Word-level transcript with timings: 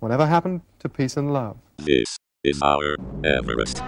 Whatever 0.00 0.26
happened 0.26 0.62
to 0.78 0.88
peace 0.88 1.18
and 1.18 1.30
love? 1.30 1.58
This 1.76 2.16
is 2.42 2.62
our 2.62 2.96
Everest. 3.22 3.82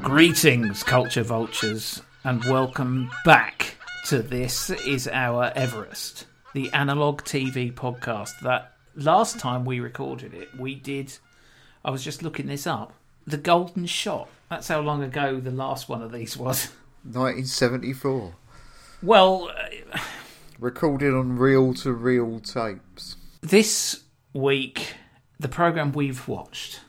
Greetings, 0.00 0.82
culture 0.82 1.22
vultures, 1.22 2.00
and 2.24 2.42
welcome 2.44 3.10
back 3.26 3.76
to 4.06 4.22
This 4.22 4.70
Is 4.70 5.06
Our 5.06 5.52
Everest, 5.54 6.24
the 6.54 6.70
analog 6.72 7.22
TV 7.22 7.72
podcast 7.72 8.30
that 8.42 8.72
last 8.94 9.38
time 9.38 9.64
we 9.64 9.80
recorded 9.80 10.34
it, 10.34 10.48
we 10.58 10.74
did. 10.74 11.16
I 11.84 11.90
was 11.90 12.04
just 12.04 12.22
looking 12.22 12.46
this 12.46 12.66
up. 12.66 12.92
The 13.26 13.36
Golden 13.38 13.86
Shot. 13.86 14.28
That's 14.50 14.68
how 14.68 14.80
long 14.80 15.02
ago 15.02 15.40
the 15.40 15.50
last 15.50 15.88
one 15.88 16.02
of 16.02 16.12
these 16.12 16.36
was. 16.36 16.68
1974. 17.04 18.34
Well, 19.02 19.50
uh, 19.94 19.98
Recorded 20.58 21.12
on 21.12 21.36
reel 21.38 21.74
to 21.74 21.92
reel 21.92 22.38
tapes. 22.40 23.16
this 23.40 24.04
week, 24.32 24.94
the 25.40 25.48
program 25.48 25.90
we've 25.92 26.28
watched 26.28 26.80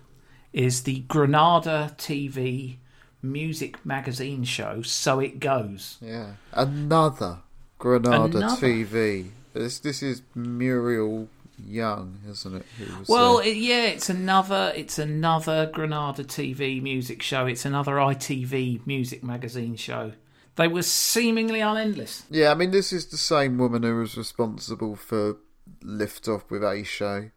is 0.52 0.84
the 0.84 1.00
Granada 1.08 1.96
TV 1.98 2.78
music 3.24 3.84
magazine 3.84 4.44
show, 4.44 4.84
So 4.84 5.20
It 5.20 5.40
Goes. 5.40 5.98
Yeah. 6.02 6.34
Another 6.52 7.40
Granada 7.80 8.38
Another. 8.38 8.56
TV. 8.62 9.30
This 9.54 9.80
this 9.80 10.02
is 10.04 10.22
Muriel 10.36 11.30
Young, 11.64 12.20
isn't 12.30 12.56
it? 12.56 12.66
Who 12.80 13.00
was, 13.00 13.08
Well, 13.08 13.38
uh, 13.38 13.42
it, 13.42 13.58
yeah, 13.58 13.86
it's 13.86 14.10
another 14.10 14.74
it's 14.76 14.98
another 14.98 15.70
Granada 15.72 16.24
TV 16.24 16.82
music 16.82 17.22
show. 17.22 17.46
It's 17.46 17.66
another 17.66 17.94
ITV 17.94 18.86
music 18.88 19.24
magazine 19.24 19.76
show. 19.76 20.14
They 20.56 20.68
were 20.68 20.84
seemingly 20.84 21.62
unendless. 21.62 22.26
yeah, 22.30 22.52
I 22.52 22.54
mean, 22.54 22.72
this 22.72 22.94
is 22.94 23.08
the 23.08 23.18
same 23.18 23.58
woman 23.58 23.82
who 23.84 23.96
was 23.96 24.16
responsible 24.16 24.96
for 24.96 25.38
Lift 25.82 26.28
Off 26.28 26.52
with 26.52 26.62
Ayshea 26.62 27.32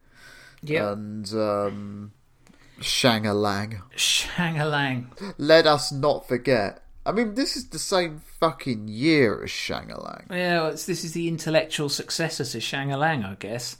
Yeah, 0.61 0.93
and 0.93 1.33
um, 1.33 2.12
Shang-a-Lang. 2.81 3.81
Shang-a-lang. 3.97 5.12
Let 5.39 5.67
us 5.67 5.93
not 5.93 6.29
forget. 6.29 6.83
I 7.07 7.12
mean, 7.12 7.35
this 7.35 7.57
is 7.57 7.69
the 7.69 7.79
same 7.79 8.21
fucking 8.41 8.89
year 8.89 9.45
as 9.45 9.51
Shang-a-Lang. 9.51 10.27
Yeah, 10.29 10.62
well, 10.62 10.71
this 10.73 11.05
is 11.05 11.12
the 11.12 11.29
intellectual 11.29 11.89
successor 11.89 12.45
to 12.45 12.61
Shang-a-lang, 12.61 13.25
I 13.25 13.37
guess. 13.37 13.77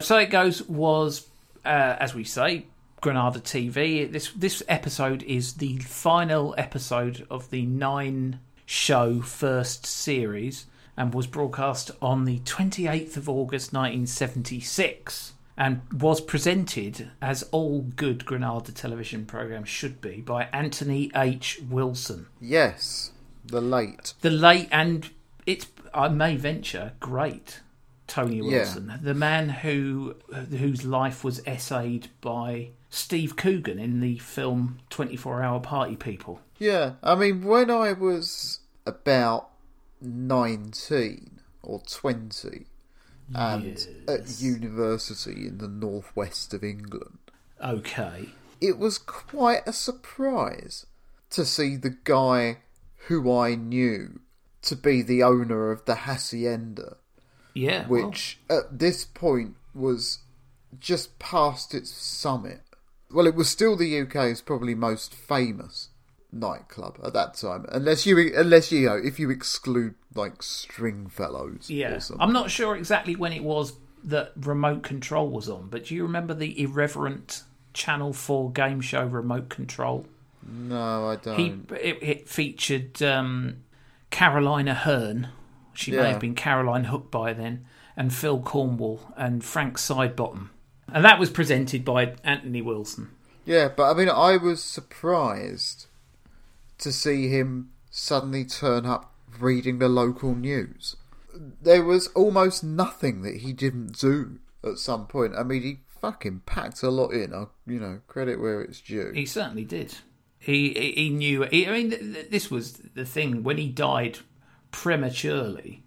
So 0.00 0.18
it 0.18 0.26
goes 0.26 0.62
was, 0.62 1.26
uh, 1.64 1.96
as 1.98 2.14
we 2.14 2.24
say, 2.24 2.66
Granada 3.00 3.40
TV. 3.40 4.10
This 4.10 4.30
this 4.32 4.62
episode 4.68 5.22
is 5.22 5.54
the 5.54 5.78
final 5.78 6.54
episode 6.58 7.26
of 7.30 7.48
the 7.50 7.64
nine 7.64 8.40
show 8.66 9.22
first 9.22 9.86
series 9.86 10.66
and 10.98 11.14
was 11.14 11.26
broadcast 11.26 11.90
on 12.02 12.24
the 12.24 12.40
28th 12.40 13.16
of 13.16 13.28
August 13.28 13.72
1976 13.72 15.32
and 15.56 15.80
was 15.92 16.20
presented 16.20 17.10
as 17.22 17.42
all 17.44 17.82
good 17.82 18.24
Granada 18.26 18.72
television 18.72 19.24
programs 19.26 19.68
should 19.68 20.00
be 20.00 20.20
by 20.20 20.44
Anthony 20.52 21.10
H. 21.14 21.60
Wilson. 21.68 22.26
Yes, 22.40 23.12
the 23.44 23.60
late. 23.60 24.14
The 24.20 24.30
late 24.30 24.68
and 24.70 25.10
it's 25.46 25.66
I 25.94 26.08
may 26.08 26.36
venture 26.36 26.92
great 27.00 27.60
Tony 28.06 28.36
Yeah. 28.36 28.42
Wilson, 28.58 28.98
the 29.02 29.14
man 29.14 29.48
who 29.48 30.16
whose 30.50 30.84
life 30.84 31.24
was 31.24 31.40
essayed 31.46 32.08
by 32.20 32.70
Steve 32.90 33.36
Coogan 33.36 33.78
in 33.78 34.00
the 34.00 34.18
film 34.18 34.78
Twenty 34.90 35.16
Four 35.16 35.42
Hour 35.42 35.60
Party 35.60 35.96
People. 35.96 36.40
Yeah, 36.58 36.94
I 37.02 37.14
mean, 37.14 37.42
when 37.44 37.70
I 37.70 37.92
was 37.92 38.60
about 38.86 39.50
19 40.00 41.40
or 41.62 41.80
20 41.80 42.66
and 43.34 43.86
at 44.08 44.40
university 44.40 45.46
in 45.46 45.58
the 45.58 45.68
northwest 45.68 46.54
of 46.54 46.62
England, 46.62 47.18
Okay, 47.62 48.28
it 48.60 48.78
was 48.78 48.98
quite 48.98 49.62
a 49.66 49.72
surprise 49.72 50.86
to 51.30 51.44
see 51.44 51.76
the 51.76 51.96
guy 52.04 52.58
who 53.08 53.36
I 53.36 53.54
knew 53.54 54.20
to 54.62 54.76
be 54.76 55.02
the 55.02 55.22
owner 55.22 55.70
of 55.70 55.84
the 55.84 55.94
Hacienda, 55.94 56.96
yeah, 57.54 57.86
well, 57.86 58.08
which 58.08 58.38
at 58.50 58.78
this 58.78 59.04
point 59.04 59.54
was 59.74 60.20
just 60.78 61.18
past 61.18 61.74
its 61.74 61.90
summit. 61.90 62.62
Well, 63.10 63.26
it 63.26 63.34
was 63.34 63.48
still 63.48 63.76
the 63.76 64.00
UK's 64.00 64.42
probably 64.42 64.74
most 64.74 65.14
famous 65.14 65.90
nightclub 66.32 66.98
at 67.04 67.12
that 67.14 67.34
time, 67.34 67.66
unless 67.70 68.06
you 68.06 68.32
unless 68.36 68.72
you 68.72 68.86
know 68.86 68.96
if 68.96 69.18
you 69.18 69.30
exclude 69.30 69.94
like 70.14 70.42
Stringfellows. 70.42 71.70
yeah. 71.70 71.94
or 71.94 72.00
something. 72.00 72.22
I'm 72.22 72.32
not 72.32 72.50
sure 72.50 72.76
exactly 72.76 73.16
when 73.16 73.32
it 73.32 73.42
was 73.42 73.74
that 74.04 74.32
Remote 74.36 74.82
Control 74.82 75.28
was 75.28 75.48
on, 75.48 75.68
but 75.68 75.86
do 75.86 75.94
you 75.94 76.02
remember 76.02 76.34
the 76.34 76.60
irreverent 76.62 77.42
Channel 77.74 78.12
Four 78.12 78.50
game 78.50 78.80
show 78.80 79.04
Remote 79.04 79.48
Control? 79.48 80.06
No, 80.48 81.08
I 81.08 81.16
don't. 81.16 81.38
He 81.38 81.74
it, 81.76 81.98
it 82.02 82.28
featured 82.28 83.02
um, 83.02 83.64
Caroline 84.10 84.66
Aherne. 84.66 85.28
She 85.74 85.90
may 85.90 86.08
have 86.08 86.20
been 86.20 86.34
Caroline 86.34 86.84
Hook 86.84 87.10
by 87.10 87.34
then, 87.34 87.66
and 87.96 88.14
Phil 88.14 88.40
Cornwell 88.40 89.12
and 89.14 89.44
Frank 89.44 89.76
Sidebottom, 89.76 90.48
and 90.90 91.04
that 91.04 91.18
was 91.18 91.28
presented 91.28 91.84
by 91.84 92.14
Anthony 92.24 92.62
Wilson. 92.62 93.10
Yeah, 93.44 93.68
but 93.68 93.90
I 93.90 93.94
mean, 93.94 94.08
I 94.08 94.38
was 94.38 94.62
surprised 94.62 95.86
to 96.78 96.92
see 96.92 97.28
him 97.28 97.70
suddenly 97.90 98.44
turn 98.44 98.86
up 98.86 99.12
reading 99.38 99.78
the 99.78 99.88
local 99.88 100.34
news. 100.34 100.96
There 101.62 101.82
was 101.82 102.08
almost 102.08 102.64
nothing 102.64 103.22
that 103.22 103.38
he 103.38 103.52
didn't 103.52 103.98
do 103.98 104.38
at 104.64 104.78
some 104.78 105.06
point. 105.06 105.34
I 105.36 105.42
mean, 105.42 105.62
he 105.62 105.78
fucking 106.00 106.42
packed 106.46 106.82
a 106.82 106.90
lot 106.90 107.12
in. 107.12 107.34
I, 107.34 107.46
you 107.66 107.80
know, 107.80 108.00
credit 108.06 108.40
where 108.40 108.60
it's 108.62 108.80
due. 108.80 109.12
He 109.14 109.26
certainly 109.26 109.64
did. 109.64 109.96
He 110.38 110.92
he, 110.94 111.10
knew. 111.10 111.42
He, 111.42 111.66
I 111.66 111.72
mean, 111.72 111.90
th- 111.90 112.00
th- 112.00 112.30
this 112.30 112.50
was 112.50 112.74
the 112.94 113.04
thing 113.04 113.42
when 113.42 113.58
he 113.58 113.68
died 113.68 114.18
prematurely. 114.70 115.82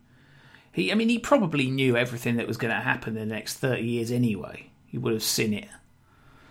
He, 0.72 0.92
I 0.92 0.96
mean, 0.96 1.10
he 1.10 1.18
probably 1.20 1.70
knew 1.70 1.96
everything 1.96 2.36
that 2.38 2.48
was 2.48 2.58
going 2.58 2.74
to 2.74 2.82
happen 2.82 3.16
in 3.16 3.30
the 3.30 3.34
next 3.34 3.58
thirty 3.58 3.84
years 3.84 4.12
anyway. 4.12 4.70
He 4.86 4.98
would 4.98 5.14
have 5.14 5.24
seen 5.24 5.54
it 5.54 5.68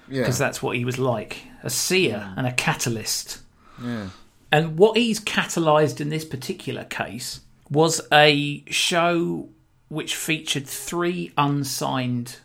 yeah, 0.08 0.22
because 0.22 0.38
that's 0.38 0.62
what 0.62 0.76
he 0.76 0.84
was 0.84 0.98
like—a 0.98 1.70
seer 1.70 2.32
and 2.36 2.46
a 2.46 2.52
catalyst. 2.52 3.40
yeah, 3.82 4.08
And 4.50 4.78
what 4.78 4.96
he's 4.96 5.20
catalysed 5.20 6.00
in 6.00 6.08
this 6.08 6.24
particular 6.24 6.84
case 6.84 7.40
was 7.70 8.00
a 8.12 8.64
show 8.70 9.48
which 9.88 10.14
featured 10.14 10.66
three 10.66 11.32
unsigned 11.36 12.36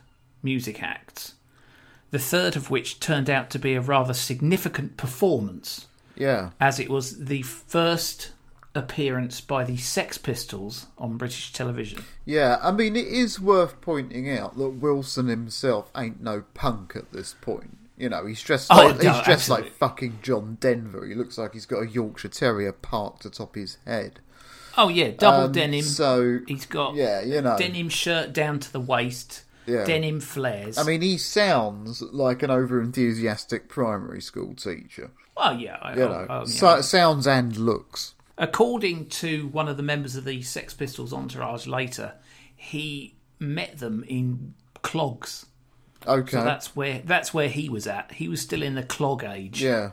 music 0.42 0.82
acts, 0.82 1.34
the 2.10 2.18
third 2.18 2.56
of 2.56 2.70
which 2.70 3.00
turned 3.00 3.30
out 3.30 3.50
to 3.50 3.58
be 3.58 3.74
a 3.74 3.80
rather 3.80 4.14
significant 4.14 4.96
performance, 4.96 5.86
yeah. 6.16 6.50
as 6.60 6.78
it 6.78 6.90
was 6.90 7.24
the 7.24 7.42
first 7.42 8.32
appearance 8.74 9.40
by 9.40 9.64
the 9.64 9.76
Sex 9.76 10.18
Pistols 10.18 10.86
on 10.98 11.16
British 11.16 11.52
television. 11.52 12.04
Yeah, 12.24 12.58
I 12.62 12.72
mean, 12.72 12.96
it 12.96 13.06
is 13.06 13.40
worth 13.40 13.80
pointing 13.80 14.28
out 14.28 14.58
that 14.58 14.68
Wilson 14.70 15.28
himself 15.28 15.90
ain't 15.96 16.20
no 16.20 16.44
punk 16.54 16.94
at 16.96 17.12
this 17.12 17.34
point. 17.40 17.78
You 17.96 18.08
know, 18.08 18.26
he's 18.26 18.42
dressed 18.42 18.68
Oh, 18.72 18.76
like, 18.86 19.02
no, 19.02 19.12
he's 19.12 19.22
dressed 19.24 19.48
like 19.48 19.72
fucking 19.72 20.18
John 20.22 20.56
Denver. 20.60 21.06
He 21.06 21.14
looks 21.14 21.38
like 21.38 21.52
he's 21.52 21.66
got 21.66 21.82
a 21.82 21.86
Yorkshire 21.88 22.28
Terrier 22.28 22.72
parked 22.72 23.24
atop 23.24 23.54
his 23.54 23.78
head. 23.86 24.20
Oh 24.76 24.88
yeah, 24.88 25.10
double 25.10 25.44
Um, 25.46 25.52
denim. 25.52 25.82
So, 25.82 26.40
He's 26.48 26.66
got 26.66 26.96
yeah, 26.96 27.20
you 27.22 27.40
know. 27.40 27.56
denim 27.56 27.88
shirt 27.88 28.32
down 28.32 28.58
to 28.58 28.72
the 28.72 28.80
waist, 28.80 29.44
Yeah. 29.66 29.84
denim 29.84 30.18
flares. 30.20 30.76
I 30.76 30.82
mean, 30.82 31.00
he 31.02 31.16
sounds 31.18 32.02
like 32.02 32.42
an 32.42 32.50
over 32.50 32.80
enthusiastic 32.82 33.68
primary 33.68 34.20
school 34.20 34.54
teacher. 34.54 35.12
well, 35.36 35.56
yeah, 35.58 35.78
I, 35.80 35.94
You 35.96 36.04
I- 36.04 36.08
know, 36.08 36.26
I- 36.28 36.40
you 36.40 36.46
so, 36.48 36.80
sounds 36.80 37.26
and 37.28 37.56
looks. 37.56 38.14
According 38.36 39.10
to 39.10 39.46
one 39.46 39.68
of 39.68 39.76
the 39.76 39.84
members 39.84 40.16
of 40.16 40.24
the 40.24 40.42
Sex 40.42 40.74
Pistols 40.74 41.12
entourage 41.12 41.68
later, 41.68 42.14
he 42.56 43.14
met 43.38 43.78
them 43.78 44.04
in 44.08 44.54
clogs. 44.82 45.46
Okay. 46.06 46.30
So 46.32 46.44
that's 46.44 46.74
where 46.76 47.00
that's 47.04 47.32
where 47.34 47.48
he 47.48 47.68
was 47.68 47.86
at. 47.86 48.12
He 48.12 48.28
was 48.28 48.40
still 48.40 48.62
in 48.62 48.74
the 48.74 48.82
clog 48.82 49.24
age. 49.24 49.62
yeah. 49.62 49.92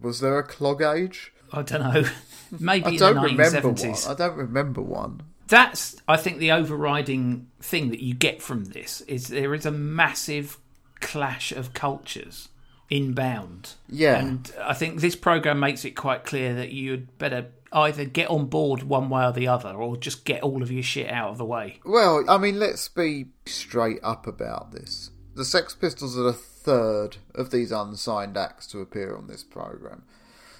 Was 0.00 0.20
there 0.20 0.38
a 0.38 0.42
clog 0.42 0.82
age? 0.82 1.32
I 1.52 1.62
don't 1.62 1.80
know. 1.80 2.04
Maybe 2.58 2.86
I 2.86 2.90
in 2.90 2.96
don't 2.96 3.14
the 3.14 3.20
remember 3.22 3.60
one. 3.68 3.74
1970s. 3.76 4.10
I 4.10 4.14
don't 4.14 4.36
remember 4.36 4.82
one. 4.82 5.20
That's 5.46 5.96
I 6.08 6.16
think 6.16 6.38
the 6.38 6.50
overriding 6.52 7.48
thing 7.60 7.90
that 7.90 8.00
you 8.00 8.14
get 8.14 8.42
from 8.42 8.64
this 8.66 9.02
is 9.02 9.28
there 9.28 9.54
is 9.54 9.64
a 9.66 9.70
massive 9.70 10.58
clash 11.00 11.52
of 11.52 11.74
cultures 11.74 12.48
inbound. 12.90 13.74
Yeah. 13.88 14.18
And 14.18 14.52
I 14.62 14.74
think 14.74 15.00
this 15.00 15.16
program 15.16 15.60
makes 15.60 15.84
it 15.84 15.92
quite 15.92 16.24
clear 16.24 16.54
that 16.54 16.70
you'd 16.70 17.16
better 17.18 17.46
either 17.72 18.04
get 18.04 18.30
on 18.30 18.46
board 18.46 18.84
one 18.84 19.10
way 19.10 19.24
or 19.24 19.32
the 19.32 19.48
other, 19.48 19.70
or 19.70 19.96
just 19.96 20.24
get 20.24 20.42
all 20.42 20.62
of 20.62 20.70
your 20.70 20.82
shit 20.82 21.10
out 21.10 21.30
of 21.30 21.38
the 21.38 21.44
way. 21.44 21.80
Well, 21.84 22.24
I 22.28 22.38
mean, 22.38 22.58
let's 22.60 22.88
be 22.88 23.26
straight 23.46 23.98
up 24.02 24.26
about 24.28 24.70
this. 24.72 25.10
The 25.34 25.44
Sex 25.44 25.74
Pistols 25.74 26.16
are 26.16 26.22
the 26.22 26.32
third 26.32 27.16
of 27.34 27.50
these 27.50 27.72
unsigned 27.72 28.36
acts 28.36 28.66
to 28.68 28.80
appear 28.80 29.16
on 29.16 29.26
this 29.26 29.42
program, 29.44 30.02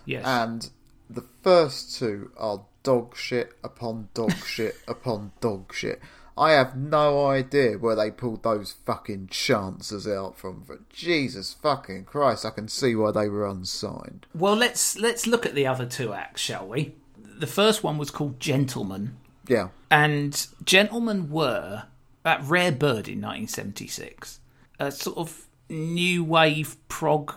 Yes. 0.05 0.25
and 0.27 0.71
the 1.09 1.25
first 1.43 1.97
two 1.99 2.31
are 2.37 2.63
dog 2.83 3.17
shit 3.17 3.53
upon 3.63 4.09
dog 4.15 4.35
shit 4.47 4.77
upon 4.89 5.33
dog 5.41 5.73
shit. 5.75 6.01
I 6.37 6.51
have 6.53 6.77
no 6.77 7.27
idea 7.29 7.79
where 7.79 7.95
they 7.95 8.11
pulled 8.11 8.43
those 8.43 8.73
fucking 8.85 9.29
chances 9.29 10.09
out 10.09 10.37
from. 10.37 10.65
But 10.67 10.89
Jesus 10.89 11.55
fucking 11.55 12.07
Christ, 12.07 12.45
I 12.45 12.51
can 12.51 12.67
see 12.67 12.97
why 12.97 13.13
they 13.13 13.29
were 13.29 13.47
unsigned. 13.47 14.27
well, 14.35 14.57
let's 14.57 14.99
let's 14.99 15.27
look 15.29 15.47
at 15.47 15.55
the 15.55 15.67
other 15.69 15.87
two 15.87 16.13
acts, 16.13 16.41
shall 16.41 16.67
we? 16.67 16.95
The 17.17 17.47
first 17.47 17.85
one 17.85 17.99
was 17.99 18.11
called 18.11 18.41
Gentlemen. 18.41 19.17
Yeah, 19.47 19.69
and 19.91 20.47
Gentlemen 20.65 21.31
were 21.31 21.85
that 22.25 22.43
rare 22.43 22.73
bird 22.73 23.07
in 23.07 23.21
1976, 23.21 24.41
a 24.79 24.91
sort 24.93 25.17
of 25.19 25.47
new 25.69 26.25
wave 26.25 26.77
prog 26.89 27.35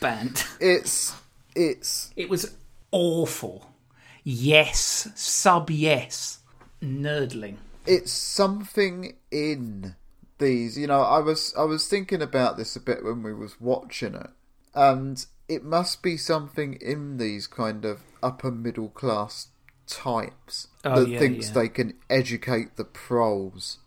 band. 0.00 0.44
it's 0.60 1.14
it's 1.54 2.12
It 2.16 2.28
was 2.28 2.54
awful. 2.92 3.66
Yes, 4.22 5.08
sub 5.14 5.70
yes, 5.70 6.40
nerdling. 6.82 7.56
it's 7.86 8.12
something 8.12 9.16
in 9.30 9.94
these 10.38 10.78
you 10.78 10.86
know 10.86 11.00
i 11.02 11.18
was 11.18 11.52
i 11.58 11.62
was 11.62 11.86
thinking 11.86 12.22
about 12.22 12.56
this 12.56 12.74
a 12.74 12.80
bit 12.80 13.04
when 13.04 13.22
we 13.22 13.32
was 13.34 13.60
watching 13.60 14.14
it 14.14 14.30
and 14.74 15.26
it 15.48 15.62
must 15.62 16.02
be 16.02 16.16
something 16.16 16.74
in 16.80 17.18
these 17.18 17.46
kind 17.46 17.84
of 17.84 18.00
upper 18.22 18.50
middle 18.50 18.88
class 18.88 19.48
types 19.86 20.68
Oh, 20.84 21.00
that 21.04 21.10
yeah, 21.10 21.18
thinks 21.18 21.48
yeah. 21.48 21.54
they 21.54 21.68
can 21.68 21.92
educate 22.08 22.76
the 22.76 22.84
pros 22.84 23.78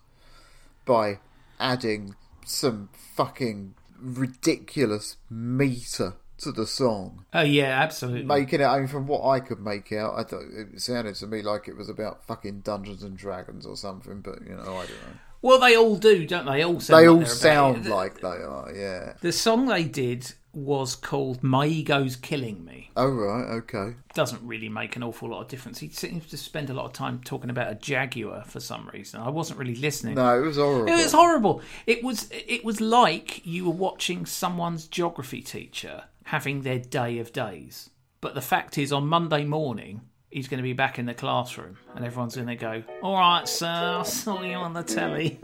by 0.86 1.18
adding 1.60 2.16
some 2.46 2.90
fucking 2.94 3.76
ridiculous 4.00 5.18
meter 5.30 6.16
to 6.40 6.52
the 6.52 6.68
song 6.68 7.26
Oh 7.34 7.42
yeah, 7.42 7.80
absolutely. 7.82 8.24
making 8.24 8.60
it. 8.62 8.66
I 8.66 8.80
mean, 8.80 8.88
from 8.88 9.08
what 9.08 9.26
I 9.26 9.40
could 9.40 9.60
make 9.60 9.92
out, 9.94 10.16
I 10.18 10.24
thought 10.24 10.44
it 10.52 10.82
sounded 10.82 11.16
to 11.16 11.28
me 11.28 11.42
like 11.42 11.68
it 11.68 11.78
was 11.78 11.90
about 11.90 12.26
fucking 12.26 12.62
Dungeons 12.62 13.04
and 13.04 13.18
Dragons 13.18 13.66
or 13.66 13.78
something. 13.78 14.22
But 14.22 14.42
you 14.46 14.56
know, 14.56 14.62
I 14.62 14.86
don't 14.86 14.90
know. 14.90 15.20
Well, 15.42 15.60
they 15.60 15.76
all 15.76 15.98
do, 15.98 16.26
don't 16.26 16.46
they? 16.46 16.64
All 16.64 16.80
sound 16.80 17.02
They 17.04 17.08
all 17.08 17.18
about 17.18 17.28
sound 17.28 17.86
like 17.86 18.22
they 18.22 18.28
are. 18.28 18.72
Yeah. 18.74 19.14
The 19.22 19.32
song 19.32 19.68
they 19.68 19.84
did 19.84 20.34
was 20.54 20.96
called 20.96 21.44
"My 21.44 21.66
Ego's 21.66 22.16
Killing 22.16 22.64
Me." 22.64 22.92
Oh 22.96 23.08
right. 23.08 23.50
Okay. 23.58 23.96
Doesn't 24.14 24.46
really 24.46 24.70
make 24.70 24.96
an 24.96 25.04
awful 25.04 25.30
lot 25.30 25.42
of 25.42 25.48
difference. 25.48 25.80
He 25.80 25.90
seems 25.90 26.28
to 26.28 26.38
spend 26.38 26.70
a 26.70 26.74
lot 26.74 26.86
of 26.86 26.94
time 26.94 27.22
talking 27.24 27.50
about 27.50 27.72
a 27.72 27.76
jaguar 27.76 28.44
for 28.46 28.60
some 28.60 28.90
reason. 28.94 29.20
I 29.20 29.30
wasn't 29.30 29.60
really 29.60 29.76
listening. 29.76 30.16
No, 30.16 30.38
it 30.38 30.46
was 30.46 30.58
horrible. 30.58 30.94
It 30.94 30.96
was 30.96 31.12
horrible. 31.12 31.62
It 31.88 32.04
was 32.04 32.30
it 32.32 32.64
was 32.64 32.80
like 32.80 33.46
you 33.46 33.66
were 33.66 33.72
watching 33.72 34.26
someone's 34.26 34.88
geography 34.88 35.42
teacher 35.42 36.04
having 36.26 36.62
their 36.62 36.80
day 36.80 37.20
of 37.20 37.34
days. 37.34 37.90
But 38.22 38.36
the 38.36 38.42
fact 38.42 38.78
is, 38.78 38.94
on 38.94 39.08
Monday 39.08 39.44
morning, 39.44 40.02
he's 40.30 40.48
going 40.48 40.60
to 40.60 40.64
be 40.64 40.74
back 40.74 40.98
in 40.98 41.06
the 41.06 41.14
classroom, 41.14 41.78
and 41.96 42.06
everyone's 42.06 42.36
going 42.36 42.48
to 42.48 42.56
go, 42.56 42.84
"All 43.02 43.18
right, 43.18 43.48
sir, 43.48 43.98
I 44.00 44.04
saw 44.04 44.42
you 44.42 44.56
on 44.56 44.74
the 44.74 44.84
telly." 44.84 45.40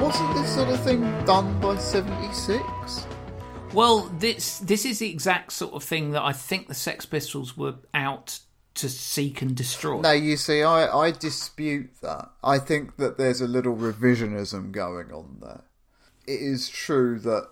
Wasn't 0.00 0.34
this 0.36 0.54
sort 0.54 0.68
of 0.68 0.80
thing 0.84 1.02
done 1.24 1.60
by 1.60 1.76
seventy 1.76 2.32
six? 2.32 3.06
Well, 3.74 4.10
this 4.18 4.58
this 4.60 4.86
is 4.86 5.00
the 5.00 5.10
exact 5.10 5.52
sort 5.52 5.74
of 5.74 5.82
thing 5.84 6.12
that 6.12 6.22
I 6.22 6.32
think 6.32 6.68
the 6.68 6.74
Sex 6.74 7.04
Pistols 7.04 7.56
were 7.56 7.74
out 7.92 8.38
to 8.74 8.88
seek 8.88 9.42
and 9.42 9.56
destroy. 9.56 10.00
No, 10.00 10.12
you 10.12 10.36
see, 10.36 10.62
I, 10.62 10.86
I 10.86 11.10
dispute 11.10 11.90
that. 12.02 12.30
I 12.42 12.58
think 12.58 12.96
that 12.96 13.18
there's 13.18 13.40
a 13.40 13.48
little 13.48 13.76
revisionism 13.76 14.72
going 14.72 15.12
on 15.12 15.38
there. 15.40 15.64
It 16.28 16.42
is 16.42 16.68
true 16.68 17.18
that 17.20 17.48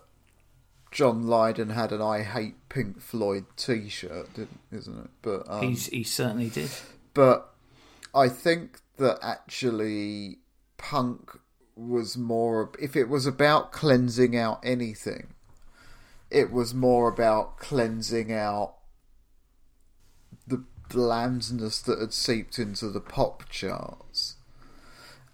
John 0.91 1.27
Lydon 1.27 1.71
had 1.71 1.91
an 1.91 2.01
"I 2.01 2.21
hate 2.21 2.55
Pink 2.69 3.01
Floyd" 3.01 3.45
T-shirt, 3.55 4.33
didn't, 4.33 4.59
isn't 4.71 4.97
it? 4.97 5.09
But 5.21 5.43
um, 5.49 5.63
He's, 5.63 5.87
he 5.87 6.03
certainly 6.03 6.49
did. 6.49 6.69
but 7.13 7.53
I 8.13 8.29
think 8.29 8.79
that 8.97 9.19
actually 9.21 10.39
punk 10.77 11.31
was 11.75 12.17
more 12.17 12.71
if 12.79 12.95
it 12.95 13.07
was 13.07 13.25
about 13.25 13.71
cleansing 13.71 14.35
out 14.35 14.59
anything 14.63 15.27
it 16.31 16.51
was 16.51 16.73
more 16.73 17.07
about 17.07 17.57
cleansing 17.59 18.33
out 18.33 18.73
the 20.47 20.63
blandness 20.89 21.81
that 21.81 21.99
had 21.99 22.13
seeped 22.13 22.57
into 22.57 22.89
the 22.89 22.99
pop 22.99 23.47
charts 23.49 24.37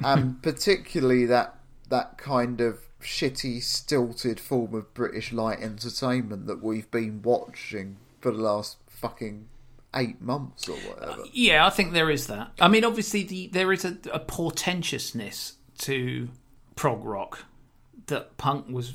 and 0.02 0.42
particularly 0.44 1.26
that 1.26 1.56
that 1.90 2.18
kind 2.18 2.60
of 2.60 2.80
shitty 3.04 3.62
stilted 3.62 4.40
form 4.40 4.74
of 4.74 4.94
british 4.94 5.32
light 5.32 5.60
entertainment 5.60 6.48
that 6.48 6.64
we've 6.64 6.90
been 6.92 7.22
watching 7.22 7.98
for 8.20 8.32
the 8.32 8.42
last 8.42 8.78
fucking 8.88 9.48
eight 9.96 10.22
months 10.22 10.68
or 10.68 10.74
uh, 10.74 10.96
whatever 10.96 11.24
Yeah, 11.34 11.66
I 11.66 11.70
think 11.70 11.94
there 11.94 12.10
is 12.10 12.28
that. 12.28 12.52
I 12.60 12.68
mean, 12.68 12.84
obviously, 12.84 13.24
the, 13.24 13.48
there 13.48 13.72
is 13.72 13.86
a, 13.86 13.98
a 14.12 14.20
portentousness 14.20 15.54
to 15.80 16.30
prog 16.76 17.04
rock 17.04 17.46
that 18.08 18.38
punk 18.38 18.68
was 18.70 18.94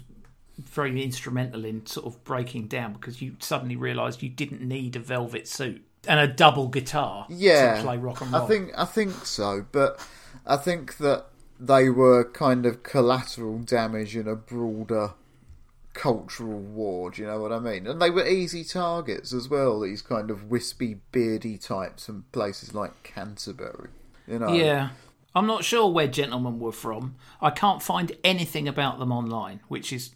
very 0.59 1.03
instrumental 1.03 1.65
in 1.65 1.87
sort 1.87 2.07
of 2.07 2.23
breaking 2.25 2.67
down 2.67 2.93
because 2.93 3.23
you 3.23 3.37
suddenly 3.39 3.77
realised 3.77 4.23
you 4.23 4.29
didn't 4.29 4.61
need 4.61 4.97
a 4.97 4.99
velvet 4.99 5.47
suit 5.47 5.85
and 6.07 6.19
a 6.19 6.27
double 6.27 6.69
guitar 6.69 7.27
yeah, 7.29 7.77
to 7.77 7.83
play 7.83 7.97
rock 7.97 8.21
and 8.21 8.33
roll. 8.33 8.43
I 8.43 8.47
think 8.47 8.71
I 8.77 8.85
think 8.85 9.13
so, 9.25 9.65
but 9.71 10.05
I 10.47 10.57
think 10.57 10.97
that 10.99 11.27
they 11.59 11.89
were 11.91 12.25
kind 12.25 12.67
of 12.67 12.83
collateral 12.83 13.59
damage 13.59 14.17
in 14.17 14.29
a 14.29 14.37
broader 14.37 15.15
cultural 15.95 16.61
war. 16.61 17.11
Do 17.11 17.23
you 17.23 17.29
know 17.29 17.41
what 17.41 17.53
I 17.53 17.59
mean? 17.59 17.87
And 17.87 18.01
they 18.01 18.11
were 18.11 18.27
easy 18.27 18.63
targets 18.63 19.33
as 19.33 19.49
well. 19.49 19.81
These 19.81 20.03
kind 20.03 20.31
of 20.31 20.45
wispy, 20.45 20.99
beardy 21.13 21.59
types 21.59 22.07
from 22.07 22.25
places 22.33 22.75
like 22.75 23.03
Canterbury. 23.03 23.91
You 24.27 24.39
know, 24.39 24.53
Yeah. 24.53 24.91
I'm 25.35 25.47
not 25.47 25.63
sure 25.63 25.89
where 25.91 26.09
gentlemen 26.09 26.59
were 26.59 26.73
from. 26.73 27.17
I 27.41 27.51
can't 27.51 27.83
find 27.83 28.13
anything 28.25 28.67
about 28.67 28.99
them 28.99 29.13
online, 29.13 29.61
which 29.69 29.93
is 29.93 30.15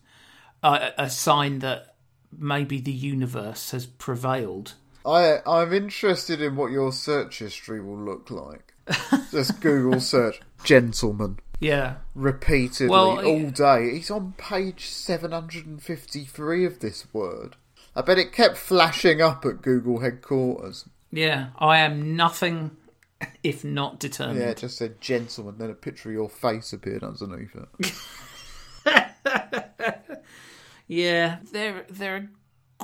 a, 0.62 0.90
a 0.98 1.10
sign 1.10 1.60
that 1.60 1.96
maybe 2.36 2.80
the 2.80 2.92
universe 2.92 3.70
has 3.72 3.86
prevailed. 3.86 4.74
I 5.04 5.38
I'm 5.46 5.72
interested 5.72 6.40
in 6.40 6.56
what 6.56 6.72
your 6.72 6.92
search 6.92 7.40
history 7.40 7.80
will 7.80 7.98
look 7.98 8.30
like. 8.30 8.71
Just 9.30 9.60
Google 9.60 10.00
search 10.00 10.40
gentleman. 10.64 11.38
Yeah. 11.60 11.96
repeatedly 12.14 12.88
Well, 12.88 13.24
all 13.24 13.50
day. 13.50 13.92
He's 13.92 14.10
on 14.10 14.34
page 14.36 14.86
753 14.86 16.64
of 16.64 16.80
this 16.80 17.06
word. 17.12 17.56
I 17.94 18.02
bet 18.02 18.18
it 18.18 18.32
kept 18.32 18.56
flashing 18.56 19.20
up 19.20 19.44
at 19.44 19.62
Google 19.62 20.00
headquarters. 20.00 20.88
Yeah. 21.12 21.50
I 21.58 21.78
am 21.78 22.16
nothing 22.16 22.72
if 23.44 23.62
not 23.64 24.00
determined. 24.00 24.40
Yeah, 24.40 24.50
it 24.50 24.58
just 24.58 24.76
said 24.76 25.00
gentleman, 25.00 25.58
then 25.58 25.70
a 25.70 25.74
picture 25.74 26.08
of 26.08 26.14
your 26.14 26.28
face 26.28 26.72
appeared 26.72 27.04
underneath 27.04 27.54
it. 27.54 27.92
Yeah, 30.92 31.38
they're 31.50 31.86
they're 31.88 32.16
a 32.16 32.28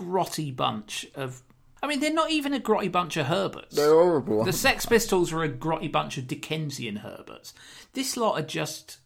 grotty 0.00 0.55
bunch 0.55 1.07
of 1.14 1.43
I 1.83 1.87
mean, 1.87 2.01
they're 2.01 2.13
not 2.13 2.31
even 2.31 2.55
a 2.55 2.61
grotty 2.61 2.91
bunch 2.91 3.17
of 3.17 3.27
Herberts. 3.27 3.77
They're 3.77 3.93
horrible. 3.95 4.45
The 4.45 4.53
Sex 4.53 4.85
Pistols 4.87 5.33
are 5.33 5.43
a 5.45 5.49
grotty 5.49 5.91
bunch 5.91 6.19
of 6.19 6.27
Dickensian 6.27 6.97
Herberts. 6.97 7.53
This 7.93 8.17
lot 8.17 8.39
are 8.39 8.45
just 8.45 8.99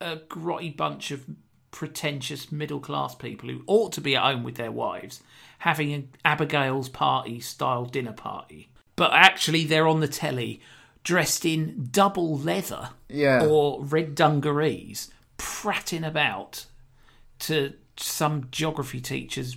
a 0.00 0.16
grotty 0.16 0.76
bunch 0.76 1.10
of 1.10 1.24
pretentious 1.70 2.52
middle 2.52 2.80
class 2.80 3.14
people 3.14 3.48
who 3.48 3.62
ought 3.66 3.92
to 3.92 4.00
be 4.00 4.14
at 4.14 4.22
home 4.22 4.42
with 4.42 4.56
their 4.56 4.70
wives 4.72 5.22
having 5.60 5.92
an 5.92 6.08
Abigail's 6.24 6.88
party 6.88 7.40
style 7.40 7.84
dinner 7.86 8.12
party. 8.12 8.68
But 8.96 9.12
actually, 9.14 9.64
they're 9.64 9.86
on 9.86 10.00
the 10.00 10.08
telly 10.08 10.60
dressed 11.04 11.44
in 11.46 11.88
double 11.90 12.36
leather 12.38 12.90
Yeah. 13.08 13.44
or 13.46 13.82
red 13.82 14.14
dungarees, 14.14 15.10
prattling 15.38 16.04
about 16.04 16.66
to 17.40 17.72
some 17.96 18.48
geography 18.50 19.00
teacher's 19.00 19.56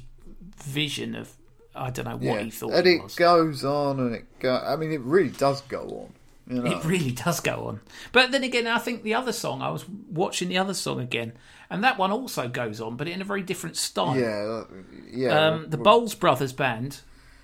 vision 0.64 1.16
of 1.16 1.36
I 1.76 1.90
don't 1.90 2.06
know 2.06 2.16
what 2.16 2.24
yeah. 2.24 2.40
he 2.42 2.52
thought 2.52 2.74
and 2.74 2.88
it 2.88 3.04
was. 3.04 3.16
goes 3.16 3.66
on 3.66 4.00
and 4.00 4.16
it 4.16 4.40
go. 4.40 4.56
I 4.56 4.76
mean, 4.76 4.92
it 4.92 5.02
really 5.02 5.30
does 5.30 5.62
go 5.62 5.82
on. 5.82 6.14
You 6.56 6.62
know. 6.62 6.72
It 6.78 6.86
really 6.86 7.12
does 7.12 7.40
go 7.40 7.66
on. 7.68 7.82
But 8.12 8.32
then 8.32 8.44
again, 8.44 8.68
I 8.68 8.78
think 8.78 9.02
the 9.04 9.16
other 9.16 9.32
song, 9.34 9.62
I 9.64 9.72
was 9.72 9.84
watching 9.90 10.48
the 10.48 10.60
other 10.60 10.76
song 10.76 11.00
again, 11.00 11.34
and 11.72 11.84
that 11.84 11.98
one 11.98 12.12
also 12.12 12.48
goes 12.48 12.80
on, 12.80 12.98
but 12.98 13.08
in 13.08 13.20
a 13.20 13.26
very 13.26 13.42
different 13.42 13.78
style. 13.78 14.16
yeah, 14.18 14.64
yeah. 15.12 15.48
Um, 15.48 15.70
the 15.70 15.78
Bowles 15.78 16.14
Brothers 16.14 16.54
band 16.54 17.02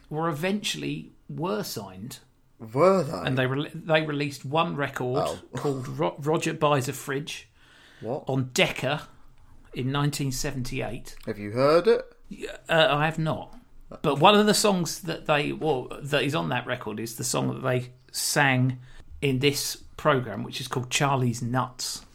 were 0.09 0.29
eventually 0.29 1.13
were 1.27 1.63
signed, 1.63 2.19
were 2.59 3.01
they? 3.03 3.17
and 3.27 3.37
they 3.37 3.47
re- 3.47 3.71
they 3.73 4.03
released 4.03 4.45
one 4.45 4.75
record 4.75 5.23
Oh. 5.25 5.39
called 5.55 5.87
Ro- 5.87 6.15
Roger 6.19 6.53
Buys 6.53 6.87
a 6.87 6.93
Fridge 6.93 7.49
what? 8.01 8.23
on 8.27 8.51
Decca 8.53 9.07
in 9.73 9.91
1978. 9.91 11.15
Have 11.25 11.39
you 11.39 11.51
heard 11.51 11.87
it? 11.87 12.05
Uh, 12.69 12.87
I 12.89 13.05
have 13.05 13.17
not. 13.17 13.57
But 14.01 14.19
one 14.19 14.35
of 14.35 14.45
the 14.45 14.53
songs 14.53 15.01
that 15.01 15.25
they 15.25 15.51
well 15.51 15.87
that 16.01 16.23
is 16.23 16.33
on 16.33 16.49
that 16.49 16.65
record 16.65 16.99
is 16.99 17.15
the 17.15 17.23
song 17.23 17.53
that 17.53 17.61
they 17.61 17.91
sang 18.11 18.79
in 19.21 19.39
this 19.39 19.75
program, 19.97 20.43
which 20.43 20.61
is 20.61 20.67
called 20.67 20.89
Charlie's 20.89 21.41
Nuts. 21.41 22.05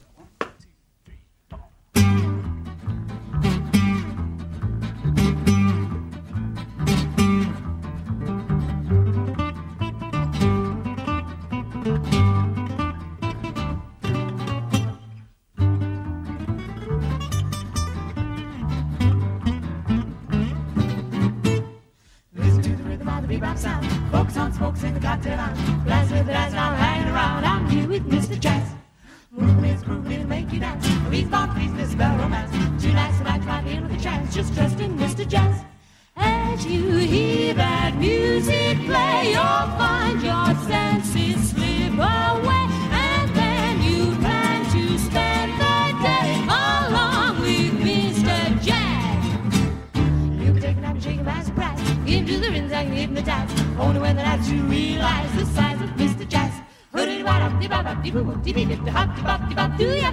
And 53.16 53.26
hypnotized. 53.26 53.80
Only 53.80 54.00
when 54.00 54.16
the 54.16 54.23
nights 54.23 54.49
you 54.49 54.62
realize 54.62 55.32
the 55.35 55.46
size 55.46 55.80
of 55.80 55.90
Mr. 55.90 56.28
Jazz. 56.28 56.52
Hoodie 56.92 57.23
bop 57.23 57.42
up, 57.42 57.61
dee 57.61 57.68
bop 57.68 58.02
dee 58.02 58.11
boo, 58.11 58.40
dee 58.42 58.52
dip, 58.52 58.85
dee 58.85 58.90
hop, 58.90 59.16
dee 59.16 59.23
bop, 59.23 59.49
dee 59.49 59.54
bop, 59.54 59.76
do 59.76 59.88
ya? 59.94 60.12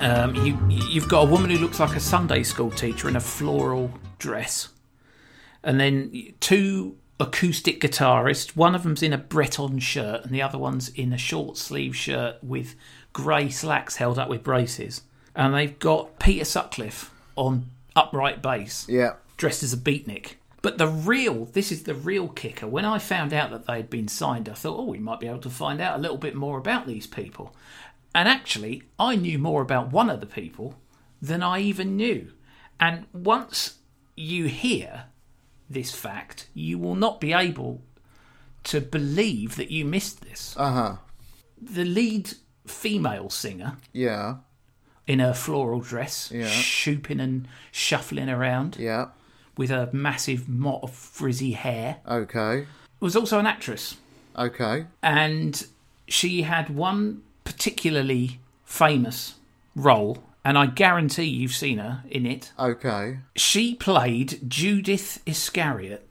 Um, 0.00 0.34
you 0.36 0.58
you've 0.68 1.08
got 1.08 1.22
a 1.22 1.30
woman 1.30 1.50
who 1.50 1.58
looks 1.58 1.80
like 1.80 1.96
a 1.96 2.00
Sunday 2.00 2.42
school 2.42 2.70
teacher 2.70 3.08
in 3.08 3.16
a 3.16 3.20
floral 3.20 3.90
dress, 4.18 4.68
and 5.62 5.80
then 5.80 6.34
two 6.40 6.96
acoustic 7.18 7.80
guitarists. 7.80 8.54
One 8.54 8.74
of 8.74 8.84
them's 8.84 9.02
in 9.02 9.12
a 9.12 9.18
Breton 9.18 9.80
shirt, 9.80 10.24
and 10.24 10.32
the 10.32 10.42
other 10.42 10.58
one's 10.58 10.90
in 10.90 11.12
a 11.12 11.18
short 11.18 11.56
sleeve 11.56 11.96
shirt 11.96 12.36
with 12.42 12.74
grey 13.12 13.48
slacks 13.48 13.96
held 13.96 14.18
up 14.18 14.28
with 14.28 14.42
braces. 14.42 15.02
And 15.34 15.54
they've 15.54 15.78
got 15.78 16.18
Peter 16.18 16.46
Sutcliffe 16.46 17.10
on 17.36 17.70
upright 17.96 18.42
bass. 18.42 18.86
Yeah. 18.88 19.14
dressed 19.36 19.62
as 19.62 19.72
a 19.72 19.76
beatnik. 19.76 20.34
But 20.62 20.78
the 20.78 20.88
real, 20.88 21.44
this 21.46 21.70
is 21.70 21.84
the 21.84 21.94
real 21.94 22.28
kicker. 22.28 22.66
When 22.66 22.84
I 22.84 22.98
found 22.98 23.32
out 23.32 23.50
that 23.50 23.66
they 23.66 23.76
had 23.76 23.90
been 23.90 24.08
signed, 24.08 24.48
I 24.48 24.54
thought, 24.54 24.78
oh, 24.78 24.84
we 24.84 24.98
might 24.98 25.20
be 25.20 25.28
able 25.28 25.40
to 25.40 25.50
find 25.50 25.80
out 25.80 25.98
a 25.98 26.02
little 26.02 26.16
bit 26.16 26.34
more 26.34 26.58
about 26.58 26.86
these 26.86 27.06
people. 27.06 27.54
And 28.14 28.28
actually, 28.28 28.82
I 28.98 29.14
knew 29.14 29.38
more 29.38 29.62
about 29.62 29.92
one 29.92 30.10
of 30.10 30.20
the 30.20 30.26
people 30.26 30.74
than 31.22 31.42
I 31.42 31.60
even 31.60 31.96
knew. 31.96 32.32
And 32.80 33.06
once 33.12 33.76
you 34.16 34.46
hear 34.46 35.04
this 35.68 35.92
fact, 35.94 36.48
you 36.54 36.78
will 36.78 36.94
not 36.94 37.20
be 37.20 37.32
able 37.32 37.82
to 38.64 38.80
believe 38.80 39.56
that 39.56 39.70
you 39.70 39.84
missed 39.84 40.22
this. 40.22 40.54
Uh 40.56 40.72
huh. 40.72 40.96
The 41.60 41.84
lead 41.84 42.34
female 42.66 43.30
singer 43.30 43.76
Yeah. 43.92 44.36
In 45.06 45.18
her 45.20 45.32
floral 45.34 45.80
dress, 45.80 46.30
Yeah. 46.34 46.48
shooping 46.48 47.20
and 47.20 47.46
shuffling 47.70 48.28
around 48.28 48.76
Yeah. 48.78 49.06
with 49.56 49.70
a 49.70 49.88
massive 49.92 50.48
mott 50.48 50.80
of 50.82 50.92
frizzy 50.92 51.52
hair, 51.52 51.98
Okay. 52.08 52.66
was 53.00 53.14
also 53.16 53.38
an 53.38 53.46
actress. 53.46 53.96
Okay. 54.36 54.86
And 55.02 55.66
she 56.08 56.42
had 56.42 56.70
one 56.70 57.22
particularly 57.44 58.40
famous 58.64 59.34
role, 59.74 60.22
and 60.44 60.58
I 60.58 60.66
guarantee 60.66 61.24
you've 61.24 61.54
seen 61.54 61.78
her 61.78 62.02
in 62.10 62.26
it. 62.26 62.52
Okay. 62.58 63.18
She 63.36 63.74
played 63.74 64.40
Judith 64.48 65.22
Iscariot 65.26 66.06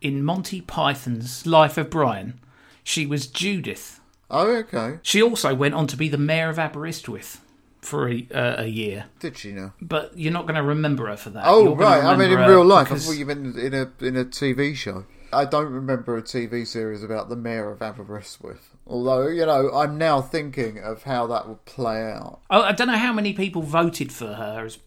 in 0.00 0.24
Monty 0.24 0.60
Python's 0.60 1.46
Life 1.46 1.76
of 1.78 1.90
Brian. 1.90 2.40
She 2.82 3.04
was 3.06 3.26
Judith. 3.26 4.00
Oh, 4.30 4.56
okay. 4.56 4.98
She 5.02 5.22
also 5.22 5.54
went 5.54 5.74
on 5.74 5.86
to 5.88 5.96
be 5.96 6.08
the 6.08 6.18
mayor 6.18 6.48
of 6.48 6.58
Aberystwyth 6.58 7.40
for 7.88 8.08
a, 8.08 8.26
uh, 8.32 8.62
a 8.62 8.66
year, 8.66 9.06
Did 9.20 9.36
she 9.38 9.52
know? 9.52 9.72
but 9.80 10.16
you're 10.16 10.32
not 10.32 10.44
going 10.46 10.54
to 10.56 10.62
remember 10.62 11.06
her 11.08 11.16
for 11.16 11.30
that. 11.30 11.44
Oh, 11.46 11.64
You're 11.64 11.74
right. 11.76 12.04
I 12.04 12.16
mean, 12.16 12.30
in 12.30 12.38
real 12.38 12.64
life, 12.64 12.86
I 12.88 12.90
because- 12.90 13.06
thought 13.06 13.16
you 13.16 13.26
meant 13.26 13.56
in 13.56 13.74
a 13.74 13.90
in 14.04 14.16
a 14.16 14.24
TV 14.24 14.74
show. 14.76 15.04
I 15.32 15.44
don't 15.44 15.70
remember 15.72 16.16
a 16.16 16.22
TV 16.22 16.66
series 16.66 17.02
about 17.02 17.28
the 17.28 17.36
mayor 17.36 17.70
of 17.70 17.82
Aberystwyth. 17.82 18.70
Although, 18.86 19.26
you 19.28 19.44
know, 19.44 19.70
I'm 19.74 19.98
now 19.98 20.22
thinking 20.22 20.78
of 20.78 21.02
how 21.02 21.26
that 21.26 21.46
would 21.46 21.64
play 21.66 22.00
out. 22.10 22.40
Oh, 22.48 22.62
I 22.62 22.72
don't 22.72 22.86
know 22.86 22.96
how 22.96 23.12
many 23.12 23.34
people 23.34 23.60
voted 23.60 24.10
for 24.10 24.32
her 24.32 24.64
as 24.64 24.78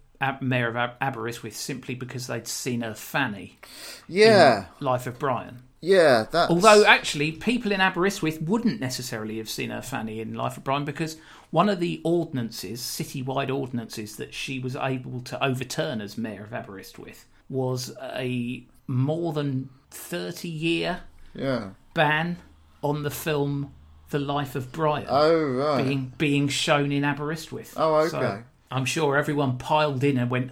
mayor 0.41 0.69
of 0.75 0.91
Aberystwyth 0.99 1.55
simply 1.55 1.93
because 1.93 2.25
they'd 2.25 2.47
seen 2.47 2.81
her 2.81 2.95
Fanny 2.95 3.59
Yeah. 4.07 4.65
Life 4.79 5.05
of 5.05 5.19
Brian. 5.19 5.61
Yeah. 5.81 6.25
That's. 6.31 6.49
Although 6.51 6.85
actually, 6.85 7.31
people 7.31 7.71
in 7.71 7.81
Aberystwyth 7.81 8.41
wouldn't 8.41 8.79
necessarily 8.79 9.37
have 9.37 9.49
seen 9.49 9.71
her 9.71 9.81
Fanny 9.81 10.19
in 10.21 10.33
Life 10.35 10.57
of 10.57 10.63
Brian 10.63 10.85
because 10.85 11.17
one 11.49 11.69
of 11.69 11.79
the 11.79 11.99
ordinances, 12.05 12.81
citywide 12.81 13.53
ordinances, 13.53 14.15
that 14.17 14.33
she 14.33 14.59
was 14.59 14.75
able 14.75 15.21
to 15.21 15.43
overturn 15.43 15.99
as 16.01 16.17
mayor 16.17 16.43
of 16.43 16.53
Aberystwyth 16.53 17.25
was 17.49 17.91
a 18.13 18.63
more 18.87 19.33
than 19.33 19.69
thirty-year 19.89 21.01
Yeah. 21.33 21.69
ban 21.93 22.37
on 22.83 23.03
the 23.03 23.09
film 23.11 23.73
The 24.11 24.19
Life 24.19 24.55
of 24.55 24.71
Brian. 24.71 25.07
Oh, 25.09 25.43
right. 25.43 25.83
being 25.83 26.13
being 26.17 26.47
shown 26.47 26.91
in 26.91 27.03
Aberystwyth. 27.03 27.73
Oh, 27.77 27.95
okay. 27.95 28.09
So 28.09 28.43
I'm 28.69 28.85
sure 28.85 29.17
everyone 29.17 29.57
piled 29.57 30.03
in 30.03 30.17
and 30.17 30.29
went, 30.29 30.51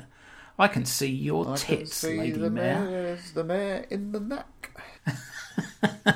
"I 0.57 0.67
can 0.67 0.85
see 0.85 1.07
your 1.09 1.49
I 1.49 1.55
tits, 1.55 1.93
see 1.95 2.17
Lady 2.17 2.31
the 2.33 2.49
Mayor." 2.49 2.85
mayor 2.85 3.17
the 3.33 3.43
mayor 3.43 3.85
in 3.89 4.11
the 4.11 4.19
neck. 4.19 4.68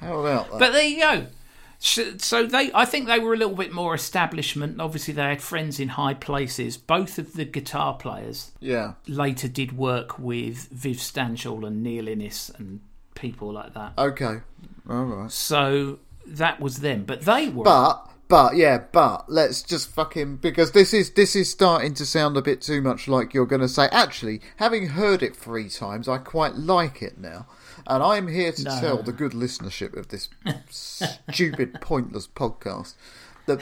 how 0.00 0.20
about 0.20 0.50
that? 0.50 0.58
But 0.58 0.72
there 0.72 0.84
you 0.84 1.00
go. 1.00 1.26
So 1.80 2.16
so 2.18 2.44
they, 2.44 2.72
I 2.74 2.84
think 2.84 3.06
they 3.06 3.20
were 3.20 3.34
a 3.34 3.36
little 3.36 3.54
bit 3.54 3.72
more 3.72 3.94
establishment. 3.94 4.80
Obviously, 4.80 5.14
they 5.14 5.22
had 5.22 5.40
friends 5.40 5.78
in 5.78 5.90
high 5.90 6.14
places. 6.14 6.76
Both 6.76 7.18
of 7.18 7.34
the 7.34 7.44
guitar 7.44 7.94
players 7.94 8.50
yeah. 8.60 8.94
later 9.06 9.46
did 9.46 9.76
work 9.76 10.18
with 10.18 10.68
Viv 10.70 10.96
Stanshall 10.96 11.66
and 11.66 11.82
Neil 11.82 12.08
Innes 12.08 12.50
and 12.58 12.80
people 13.14 13.52
like 13.52 13.74
that. 13.74 13.92
Okay. 13.96 14.38
All 14.88 15.04
right. 15.04 15.30
So 15.30 16.00
that 16.26 16.60
was 16.60 16.78
them. 16.78 17.04
But 17.04 17.22
they 17.22 17.48
were. 17.48 17.64
But 17.64 18.08
but 18.28 18.56
yeah, 18.56 18.84
but 18.92 19.30
let's 19.30 19.62
just 19.62 19.88
fucking 19.90 20.36
because 20.36 20.72
this 20.72 20.92
is 20.92 21.12
this 21.12 21.34
is 21.34 21.50
starting 21.50 21.94
to 21.94 22.04
sound 22.04 22.36
a 22.36 22.42
bit 22.42 22.60
too 22.60 22.82
much 22.82 23.08
like 23.08 23.32
you're 23.32 23.46
going 23.46 23.62
to 23.62 23.68
say. 23.68 23.88
Actually, 23.90 24.40
having 24.56 24.88
heard 24.88 25.22
it 25.22 25.34
three 25.34 25.68
times, 25.68 26.08
I 26.08 26.18
quite 26.18 26.54
like 26.54 27.02
it 27.02 27.18
now, 27.18 27.46
and 27.88 28.02
I'm 28.02 28.28
here 28.28 28.52
to 28.52 28.62
No. 28.62 28.80
tell 28.80 29.02
the 29.02 29.12
good 29.12 29.32
listenership 29.32 29.96
of 29.96 30.08
this 30.08 30.28
stupid, 30.70 31.80
pointless 31.80 32.26
podcast 32.28 32.94
that 33.46 33.60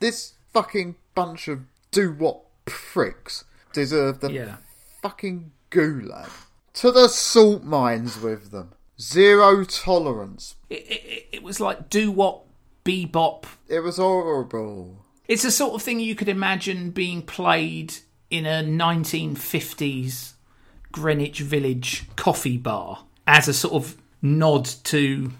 this 0.00 0.32
fucking 0.52 0.96
bunch 1.14 1.46
of 1.48 1.60
do 1.90 2.12
what 2.12 2.40
pricks 2.64 3.44
deserve 3.72 4.20
the 4.20 4.32
Yeah. 4.32 4.56
fucking 5.02 5.52
gulag. 5.70 6.30
To 6.74 6.90
the 6.90 7.08
salt 7.08 7.62
mines 7.62 8.20
with 8.20 8.50
them. 8.50 8.72
Zero 9.00 9.64
tolerance. 9.64 10.54
It, 10.70 10.86
it, 10.90 11.26
it 11.32 11.42
was 11.42 11.60
like 11.60 11.90
do 11.90 12.10
what 12.10 12.42
bebop. 12.84 13.44
It 13.68 13.80
was 13.80 13.96
horrible. 13.98 15.04
It's 15.28 15.42
the 15.42 15.50
sort 15.50 15.74
of 15.74 15.82
thing 15.82 16.00
you 16.00 16.14
could 16.14 16.28
imagine 16.28 16.90
being 16.90 17.22
played 17.22 17.94
in 18.30 18.46
a 18.46 18.62
1950s 18.62 20.32
Greenwich 20.92 21.40
Village 21.40 22.04
coffee 22.16 22.56
bar 22.56 23.04
as 23.26 23.48
a 23.48 23.54
sort 23.54 23.74
of 23.74 23.96
nod 24.22 24.64
to 24.84 25.30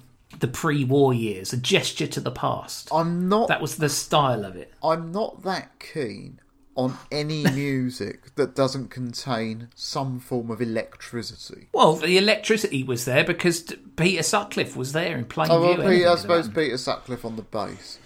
the 0.41 0.49
pre-war 0.49 1.15
years, 1.15 1.53
a 1.53 1.57
gesture 1.57 2.07
to 2.09 2.21
the 2.21 2.31
past. 2.31 2.89
I'm 2.93 3.29
not 3.29 3.49
That 3.49 3.61
was 3.61 3.77
the 3.77 3.89
style 3.89 4.45
of 4.45 4.57
it. 4.57 4.73
I'm 4.83 5.13
not 5.13 5.43
that 5.45 5.79
keen 5.79 6.41
on 6.77 6.97
any 7.13 7.45
music 7.53 8.35
that 8.35 8.55
doesn't 8.55 8.89
contain 8.89 9.69
some 9.75 10.19
form 10.19 10.51
of 10.51 10.61
electricity. 10.61 11.69
Well, 11.73 11.95
the 11.95 12.19
electricity 12.19 12.83
was 12.83 13.05
there 13.05 13.23
because 13.25 13.63
Peter 13.97 14.23
Sutcliffe 14.23 14.77
was 14.77 14.93
there 14.93 15.17
in 15.17 15.25
plain 15.27 15.49
Oh, 15.51 15.61
well, 15.61 15.75
view. 15.75 15.89
Peter, 15.89 16.09
I 16.09 16.17
suppose. 16.17 16.49
Peter 16.49 16.77
Sutcliffe 16.77 17.25
on 17.25 17.37
the 17.37 17.43
bass. 17.43 17.99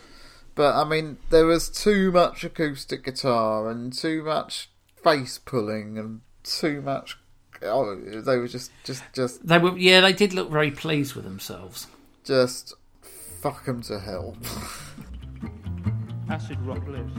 But, 0.54 0.74
I 0.74 0.84
mean, 0.84 1.18
there 1.30 1.46
was 1.46 1.70
too 1.70 2.10
much 2.12 2.44
acoustic 2.44 3.04
guitar 3.04 3.70
and 3.70 3.92
too 3.92 4.22
much 4.22 4.68
face 5.02 5.38
pulling 5.38 5.96
and 5.96 6.20
too 6.42 6.82
much. 6.82 7.16
Oh, 7.62 7.94
they 7.96 8.36
were 8.38 8.48
just, 8.48 8.70
just, 8.84 9.02
just, 9.12 9.46
They 9.46 9.58
were, 9.58 9.76
yeah, 9.76 10.00
they 10.00 10.12
did 10.12 10.32
look 10.32 10.50
very 10.50 10.70
pleased 10.70 11.14
with 11.14 11.24
themselves. 11.24 11.86
just 12.24 12.74
fuck 13.40 13.64
them 13.64 13.82
to 13.82 13.98
hell. 13.98 14.36
Acid 16.30 16.60
rock 16.60 16.86
lives. 16.86 17.12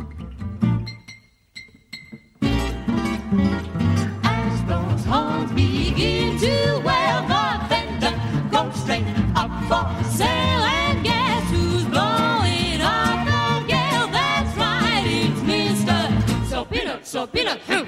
As 4.24 4.64
those 4.68 5.06
horns 5.06 5.52
begin 5.52 6.38
to 6.40 6.82
wail, 6.86 7.22
the 7.28 7.66
vendor 7.70 8.14
goes 8.52 8.76
straight 8.82 9.06
up 9.36 9.52
for 9.68 10.04
sale. 10.10 10.28
And 10.28 11.04
guess 11.04 11.50
who's 11.52 11.86
blowing 11.86 12.82
up 12.82 13.26
the 13.26 13.68
gale? 13.68 14.08
That's 14.12 14.58
right, 14.58 15.04
it's 15.06 15.40
Mr. 15.42 16.48
So 16.50 16.66
Peanut, 16.66 17.06
So 17.06 17.28
Peanut, 17.28 17.60
who? 17.62 17.86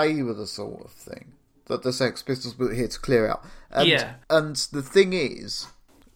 They 0.00 0.22
were 0.22 0.34
the 0.34 0.46
sort 0.46 0.84
of 0.84 0.90
thing 0.90 1.32
that 1.66 1.82
the 1.82 1.92
Sex 1.92 2.22
Pistols 2.22 2.58
were 2.58 2.72
here 2.72 2.88
to 2.88 2.98
clear 2.98 3.28
out. 3.28 3.44
And, 3.70 3.88
Yeah. 3.88 4.14
And 4.30 4.56
the 4.56 4.82
thing 4.82 5.12
is 5.12 5.66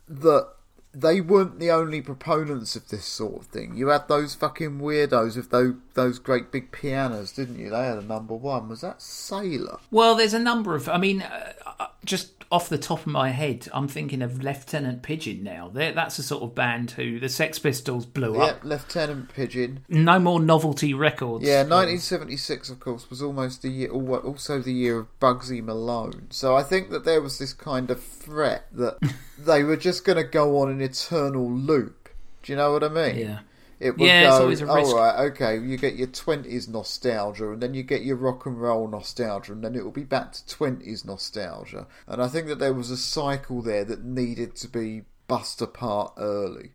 that 0.08 0.48
they 0.94 1.20
weren't 1.20 1.58
the 1.58 1.70
only 1.70 2.02
proponents 2.02 2.76
of 2.76 2.88
this 2.88 3.06
sort 3.06 3.42
of 3.42 3.46
thing. 3.46 3.74
You 3.74 3.88
had 3.88 4.08
those 4.08 4.34
fucking 4.34 4.78
weirdos 4.80 5.36
with 5.36 5.50
those 5.50 5.74
those 5.94 6.18
great 6.18 6.52
big 6.52 6.70
pianos, 6.70 7.32
didn't 7.32 7.58
you? 7.58 7.70
They 7.70 7.84
had 7.84 7.98
a 7.98 8.02
number 8.02 8.34
one. 8.34 8.68
Was 8.68 8.82
that 8.82 9.00
Sailor? 9.00 9.78
Well, 9.90 10.14
there's 10.14 10.34
a 10.34 10.38
number 10.38 10.74
of. 10.74 10.88
I 10.88 10.98
mean, 10.98 11.22
uh, 11.22 11.52
uh, 11.80 11.86
just 12.04 12.41
off 12.52 12.68
the 12.68 12.78
top 12.78 13.00
of 13.00 13.06
my 13.06 13.30
head, 13.30 13.66
I'm 13.73 13.88
thinking 13.88 14.21
of 14.23 14.42
Lieutenant 14.44 15.02
Pigeon 15.02 15.42
now. 15.42 15.71
They're, 15.73 15.92
that's 15.92 16.18
the 16.18 16.23
sort 16.23 16.42
of 16.42 16.54
band 16.54 16.92
who 16.92 17.18
the 17.18 17.28
Sex 17.30 17.59
Pistols 17.59 18.04
blew 18.04 18.37
Yeah, 18.37 18.42
up. 18.44 18.62
Lieutenant 18.62 19.30
Pigeon. 19.35 19.85
No 19.88 20.18
more 20.18 20.38
novelty 20.38 20.92
records. 20.92 21.44
Yeah, 21.47 21.62
1976, 21.62 22.68
of 22.71 22.78
course, 22.78 23.09
was 23.09 23.23
almost 23.23 23.62
the 23.62 23.71
year, 23.71 23.90
also 23.90 24.59
the 24.61 24.73
year 24.73 24.99
of 24.99 25.18
Bugsy 25.18 25.62
Malone. 25.64 26.26
So 26.30 26.54
I 26.54 26.62
think 26.62 26.90
that 26.90 27.04
there 27.04 27.23
was 27.23 27.38
this 27.38 27.54
kind 27.54 27.90
of 27.90 28.02
threat 28.02 28.66
that 28.73 28.99
they 29.38 29.64
were 29.64 29.76
just 29.78 30.04
going 30.04 30.18
to 30.18 30.25
go 30.25 30.59
on 30.61 30.71
an 30.71 30.80
eternal 30.82 31.50
loop. 31.50 32.11
Do 32.42 32.52
you 32.52 32.56
know 32.56 32.73
what 32.73 32.85
I 32.85 32.88
mean? 32.88 33.16
Yeah. 33.18 33.38
It 33.82 33.98
would 33.98 34.06
Yeah, 34.06 34.28
it's 34.28 34.38
go, 34.38 34.42
always 34.42 34.60
a 34.60 34.66
risk. 34.66 34.90
all 34.90 34.96
right, 34.96 35.20
okay, 35.32 35.58
you 35.58 35.76
get 35.76 35.96
your 35.96 36.06
20s 36.06 36.68
nostalgia, 36.68 37.50
and 37.50 37.60
then 37.60 37.74
you 37.74 37.82
get 37.82 38.02
your 38.04 38.16
rock 38.16 38.46
and 38.46 38.60
roll 38.60 38.86
nostalgia, 38.86 39.52
and 39.52 39.64
then 39.64 39.74
it 39.74 39.84
will 39.84 39.90
be 39.90 40.04
back 40.04 40.32
to 40.32 40.44
20s 40.56 41.04
nostalgia. 41.04 41.88
And 42.06 42.22
I 42.22 42.28
think 42.28 42.46
that 42.46 42.60
there 42.60 42.72
was 42.72 42.90
a 42.90 42.96
cycle 42.96 43.60
there 43.60 43.84
that 43.84 44.04
needed 44.04 44.54
to 44.56 44.68
be 44.68 45.02
bust 45.26 45.60
apart 45.60 46.12
early. 46.16 46.70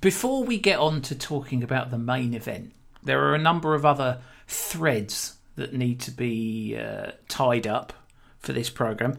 Before 0.00 0.44
we 0.44 0.58
get 0.58 0.78
on 0.78 1.00
to 1.02 1.14
talking 1.14 1.62
about 1.62 1.90
the 1.90 1.98
main 1.98 2.34
event, 2.34 2.72
there 3.02 3.24
are 3.24 3.34
a 3.34 3.38
number 3.38 3.74
of 3.74 3.86
other 3.86 4.20
threads 4.46 5.36
that 5.56 5.72
need 5.72 6.00
to 6.00 6.10
be 6.10 6.76
uh, 6.76 7.12
tied 7.28 7.66
up 7.66 7.92
for 8.38 8.52
this 8.52 8.68
program. 8.68 9.16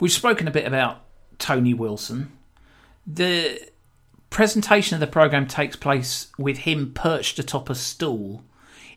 We've 0.00 0.12
spoken 0.12 0.48
a 0.48 0.50
bit 0.50 0.66
about 0.66 1.02
Tony 1.38 1.74
Wilson. 1.74 2.32
The 3.06 3.60
presentation 4.30 4.94
of 4.94 5.00
the 5.00 5.06
program 5.06 5.46
takes 5.46 5.76
place 5.76 6.28
with 6.38 6.58
him 6.58 6.92
perched 6.92 7.38
atop 7.38 7.70
a 7.70 7.74
stool 7.74 8.44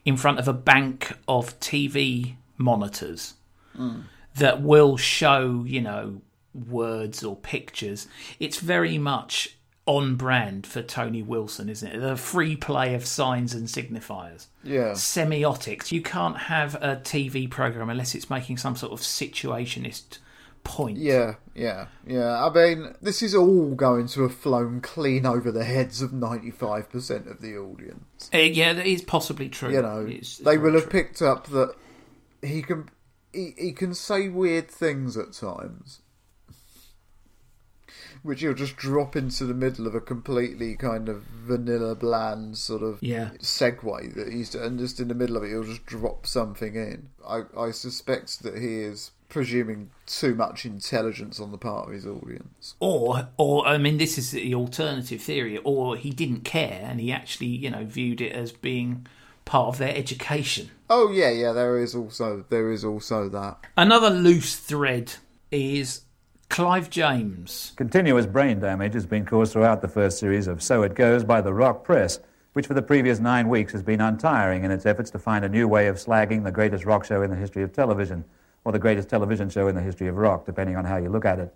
in 0.05 0.17
front 0.17 0.39
of 0.39 0.47
a 0.47 0.53
bank 0.53 1.13
of 1.27 1.59
TV 1.59 2.35
monitors 2.57 3.35
hmm. 3.75 4.01
that 4.35 4.61
will 4.61 4.97
show, 4.97 5.63
you 5.67 5.81
know, 5.81 6.21
words 6.53 7.23
or 7.23 7.35
pictures. 7.35 8.07
It's 8.39 8.59
very 8.59 8.97
much 8.97 9.57
on 9.85 10.15
brand 10.15 10.67
for 10.67 10.81
Tony 10.81 11.21
Wilson, 11.21 11.69
isn't 11.69 11.91
it? 11.91 11.99
The 11.99 12.15
free 12.15 12.55
play 12.55 12.93
of 12.93 13.05
signs 13.05 13.53
and 13.53 13.67
signifiers. 13.67 14.47
Yeah. 14.63 14.91
Semiotics. 14.91 15.91
You 15.91 16.01
can't 16.01 16.37
have 16.37 16.75
a 16.75 16.97
TV 16.97 17.49
program 17.49 17.89
unless 17.89 18.13
it's 18.15 18.29
making 18.29 18.57
some 18.57 18.75
sort 18.75 18.93
of 18.93 18.99
situationist 18.99 20.19
point. 20.63 20.97
Yeah, 20.97 21.35
yeah, 21.55 21.87
yeah. 22.05 22.45
I 22.45 22.53
mean, 22.53 22.95
this 23.01 23.21
is 23.21 23.33
all 23.35 23.75
going 23.75 24.07
to 24.09 24.23
have 24.23 24.35
flown 24.35 24.81
clean 24.81 25.25
over 25.25 25.51
the 25.51 25.63
heads 25.63 26.01
of 26.01 26.11
95% 26.11 27.29
of 27.29 27.41
the 27.41 27.57
audience. 27.57 28.29
Uh, 28.33 28.37
yeah, 28.39 28.73
that 28.73 28.85
is 28.85 29.01
possibly 29.01 29.49
true. 29.49 29.71
You 29.71 29.81
know, 29.81 30.01
It's- 30.01 30.17
it's 30.19 30.37
they 30.39 30.57
will 30.57 30.73
have 30.73 30.83
true. 30.89 30.91
picked 30.91 31.21
up 31.21 31.47
that 31.47 31.73
he 32.41 32.61
can 32.61 32.89
he, 33.33 33.53
he 33.57 33.71
can 33.71 33.93
say 33.93 34.27
weird 34.29 34.69
things 34.69 35.15
at 35.17 35.31
times. 35.33 36.01
Which 38.23 38.41
he'll 38.41 38.53
just 38.53 38.75
drop 38.77 39.15
into 39.15 39.45
the 39.45 39.53
middle 39.55 39.87
of 39.87 39.95
a 39.95 40.01
completely 40.01 40.75
kind 40.75 41.09
of 41.09 41.23
vanilla, 41.23 41.95
bland 41.95 42.55
sort 42.57 42.83
of 42.83 42.99
Yeah. 43.01 43.31
segue 43.39 44.13
that 44.13 44.31
he's 44.31 44.53
and 44.53 44.77
just 44.77 44.99
in 44.99 45.07
the 45.07 45.15
middle 45.15 45.37
of 45.37 45.43
it 45.43 45.49
he'll 45.49 45.63
just 45.63 45.85
drop 45.87 46.27
something 46.27 46.75
in. 46.75 47.09
I, 47.27 47.43
I 47.57 47.71
suspect 47.71 48.43
that 48.43 48.57
he 48.59 48.81
is 48.81 49.09
presuming 49.31 49.89
too 50.05 50.35
much 50.35 50.65
intelligence 50.65 51.39
on 51.39 51.51
the 51.51 51.57
part 51.57 51.87
of 51.87 51.93
his 51.93 52.05
audience. 52.05 52.75
Or, 52.79 53.29
or 53.37 53.65
I 53.65 53.79
mean, 53.79 53.97
this 53.97 54.19
is 54.19 54.31
the 54.31 54.53
alternative 54.53 55.21
theory. 55.21 55.57
Or 55.57 55.95
he 55.95 56.11
didn't 56.11 56.41
care, 56.41 56.81
and 56.83 57.01
he 57.01 57.11
actually, 57.11 57.47
you 57.47 57.71
know, 57.71 57.85
viewed 57.85 58.21
it 58.21 58.33
as 58.33 58.51
being 58.51 59.07
part 59.45 59.69
of 59.69 59.77
their 59.79 59.95
education. 59.95 60.69
Oh 60.89 61.11
yeah, 61.11 61.29
yeah. 61.29 61.53
There 61.53 61.77
is 61.77 61.95
also 61.95 62.45
there 62.49 62.71
is 62.71 62.85
also 62.85 63.27
that. 63.29 63.57
Another 63.75 64.09
loose 64.09 64.55
thread 64.55 65.13
is 65.49 66.01
Clive 66.49 66.89
James. 66.89 67.71
Continuous 67.77 68.25
brain 68.25 68.59
damage 68.59 68.93
has 68.93 69.05
been 69.05 69.25
caused 69.25 69.53
throughout 69.53 69.81
the 69.81 69.87
first 69.87 70.19
series 70.19 70.47
of 70.47 70.61
So 70.61 70.83
It 70.83 70.95
Goes 70.95 71.23
by 71.23 71.41
the 71.41 71.53
Rock 71.53 71.83
Press, 71.83 72.19
which 72.53 72.67
for 72.67 72.73
the 72.73 72.81
previous 72.81 73.19
nine 73.19 73.47
weeks 73.47 73.71
has 73.71 73.81
been 73.81 74.01
untiring 74.01 74.65
in 74.65 74.71
its 74.71 74.85
efforts 74.85 75.09
to 75.11 75.19
find 75.19 75.45
a 75.45 75.49
new 75.49 75.67
way 75.67 75.87
of 75.87 75.95
slagging 75.95 76.43
the 76.43 76.51
greatest 76.51 76.83
rock 76.85 77.05
show 77.05 77.21
in 77.21 77.29
the 77.29 77.37
history 77.37 77.63
of 77.63 77.71
television, 77.71 78.25
or 78.63 78.71
the 78.71 78.79
greatest 78.79 79.09
television 79.09 79.49
show 79.49 79.67
in 79.67 79.75
the 79.75 79.81
history 79.81 80.07
of 80.07 80.15
rock, 80.15 80.45
depending 80.45 80.75
on 80.75 80.85
how 80.85 80.97
you 80.97 81.09
look 81.09 81.25
at 81.25 81.39
it. 81.39 81.53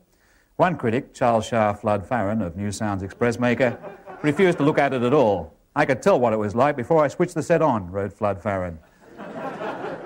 One 0.56 0.78
critic, 0.78 1.14
Charles 1.14 1.46
Shah 1.46 1.74
Flood 1.74 2.08
Farron 2.08 2.42
of 2.42 2.56
New 2.56 2.72
Sounds 2.72 3.04
Express 3.04 3.40
Maker, 3.40 3.78
refused 4.22 4.58
to 4.60 4.64
look 4.64 4.80
at 4.80 4.94
it 4.94 5.04
at 5.04 5.14
all. 5.14 5.54
I 5.76 5.86
could 5.86 6.02
tell 6.02 6.20
what 6.20 6.32
it 6.32 6.40
was 6.40 6.56
like 6.56 6.78
before 6.78 7.04
I 7.04 7.10
switched 7.10 7.36
the 7.36 7.44
set 7.44 7.62
on, 7.62 7.92
wrote 7.92 8.14
Flood 8.14 8.42
Farron. 8.42 8.80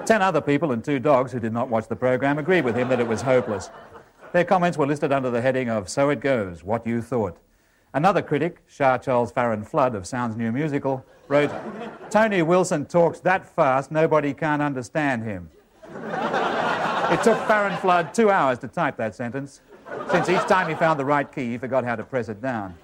Ten 0.05 0.23
other 0.23 0.41
people 0.41 0.71
and 0.71 0.83
two 0.83 0.97
dogs 0.97 1.31
who 1.31 1.39
did 1.39 1.53
not 1.53 1.69
watch 1.69 1.87
the 1.87 1.95
program 1.95 2.39
agreed 2.39 2.65
with 2.65 2.75
him 2.75 2.89
that 2.89 2.99
it 2.99 3.07
was 3.07 3.21
hopeless. 3.21 3.69
Their 4.33 4.43
comments 4.43 4.77
were 4.77 4.87
listed 4.87 5.11
under 5.11 5.29
the 5.29 5.41
heading 5.41 5.69
of 5.69 5.87
So 5.87 6.09
It 6.09 6.19
Goes, 6.19 6.63
What 6.63 6.87
You 6.87 7.01
Thought. 7.01 7.37
Another 7.93 8.23
critic, 8.23 8.63
Shah 8.67 8.97
Charles 8.97 9.31
Farron 9.31 9.63
Flood 9.63 9.93
of 9.93 10.07
Sounds 10.07 10.35
New 10.35 10.51
Musical, 10.51 11.05
wrote, 11.27 11.51
Tony 12.09 12.41
Wilson 12.41 12.85
talks 12.85 13.19
that 13.19 13.47
fast 13.47 13.91
nobody 13.91 14.33
can't 14.33 14.63
understand 14.63 15.23
him. 15.23 15.51
It 17.11 17.23
took 17.23 17.39
Farron 17.47 17.75
Flood 17.77 18.13
two 18.13 18.29
hours 18.29 18.59
to 18.59 18.67
type 18.67 18.97
that 18.97 19.15
sentence, 19.15 19.61
since 20.11 20.29
each 20.29 20.41
time 20.41 20.69
he 20.69 20.75
found 20.75 20.99
the 20.99 21.05
right 21.05 21.29
key, 21.31 21.49
he 21.49 21.57
forgot 21.57 21.83
how 21.83 21.95
to 21.95 22.03
press 22.03 22.29
it 22.29 22.41
down. 22.41 22.75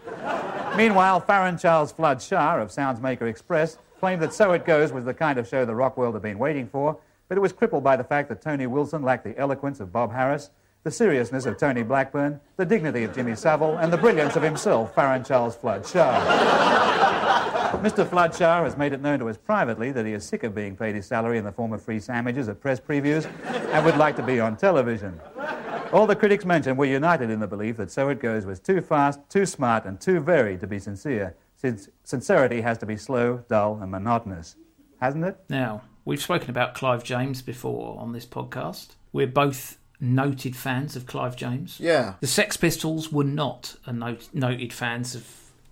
Meanwhile, 0.76 1.22
Farron 1.22 1.58
Charles 1.58 1.92
Flood 1.92 2.22
Shah 2.22 2.58
of 2.58 2.70
Soundsmaker 2.70 3.30
Express 3.30 3.78
claimed 4.00 4.22
that 4.22 4.34
So 4.34 4.52
It 4.54 4.66
Goes 4.66 4.92
was 4.92 5.06
the 5.06 5.14
kind 5.14 5.38
of 5.40 5.48
show 5.48 5.66
the 5.66 5.76
rock 5.76 5.96
world 5.98 6.16
had 6.16 6.24
been 6.24 6.40
waiting 6.40 6.68
for, 6.68 6.98
but 7.30 7.38
it 7.38 7.42
was 7.42 7.54
crippled 7.54 7.84
by 7.84 7.96
the 7.96 8.04
fact 8.04 8.30
that 8.30 8.42
Tony 8.42 8.68
Wilson 8.68 9.04
lacked 9.04 9.24
the 9.24 9.38
eloquence 9.38 9.80
of 9.80 9.94
Bob 9.94 10.12
Harris, 10.12 10.50
the 10.84 10.92
seriousness 10.92 11.46
of 11.46 11.58
Tony 11.58 11.84
Blackburn, 11.84 12.40
the 12.58 12.66
dignity 12.66 13.04
of 13.04 13.16
Jimmy 13.16 13.36
Savile, 13.36 13.78
and 13.78 13.92
the 13.94 13.98
brilliance 13.98 14.36
of 14.36 14.44
himself, 14.44 14.94
Farron 14.94 15.24
Charles 15.24 15.56
Flood 15.56 15.88
Shah. 15.88 17.05
Mr. 17.82 18.08
Flood 18.08 18.34
has 18.36 18.78
made 18.78 18.94
it 18.94 19.02
known 19.02 19.20
to 19.20 19.30
us 19.30 19.38
privately 19.38 19.92
that 19.92 20.06
he 20.06 20.14
is 20.14 20.24
sick 20.26 20.44
of 20.44 20.56
being 20.56 20.76
paid 20.76 20.96
his 20.96 21.06
salary 21.06 21.38
in 21.38 21.44
the 21.46 21.52
form 21.52 21.74
of 21.74 21.82
free 21.82 22.00
sandwiches 22.00 22.48
at 22.48 22.60
press 22.62 22.80
previews 22.80 23.28
and 23.74 23.86
would 23.86 23.98
like 23.98 24.16
to 24.16 24.24
be 24.24 24.40
on 24.40 24.56
television. 24.58 25.20
All 25.92 26.08
the 26.08 26.16
critics 26.16 26.46
mentioned 26.46 26.78
were 26.78 26.86
united 26.86 27.30
in 27.30 27.40
the 27.40 27.48
belief 27.48 27.78
that 27.78 27.92
So 27.92 28.10
It 28.10 28.20
Goes 28.20 28.46
was 28.46 28.60
too 28.60 28.82
fast, 28.82 29.20
too 29.30 29.46
smart, 29.46 29.86
and 29.86 30.00
too 30.00 30.20
varied 30.20 30.60
to 30.62 30.68
be 30.68 30.80
sincere. 30.80 31.36
since 31.56 31.90
sincerity 32.04 32.62
has 32.62 32.78
to 32.80 32.86
be 32.86 32.98
slow, 32.98 33.44
dull, 33.48 33.80
and 33.82 33.90
monotonous, 33.92 34.56
hasn't 35.00 35.24
it? 35.24 35.38
Now, 35.50 35.84
we've 36.04 36.22
spoken 36.22 36.50
about 36.50 36.74
Clive 36.76 37.04
James 37.04 37.42
before 37.42 37.98
on 38.00 38.12
this 38.14 38.26
podcast. 38.26 38.90
We're 39.14 39.28
both 39.28 39.78
noted 40.02 40.56
fans 40.56 40.96
of 40.96 41.06
Clive 41.06 41.36
James. 41.38 41.80
Yeah. 41.80 42.16
The 42.20 42.28
Sex 42.28 42.58
Pistols 42.58 43.12
were 43.12 43.24
not 43.24 43.78
a 43.86 43.94
not- 43.94 44.28
noted 44.34 44.74
fans 44.74 45.16
of 45.16 45.24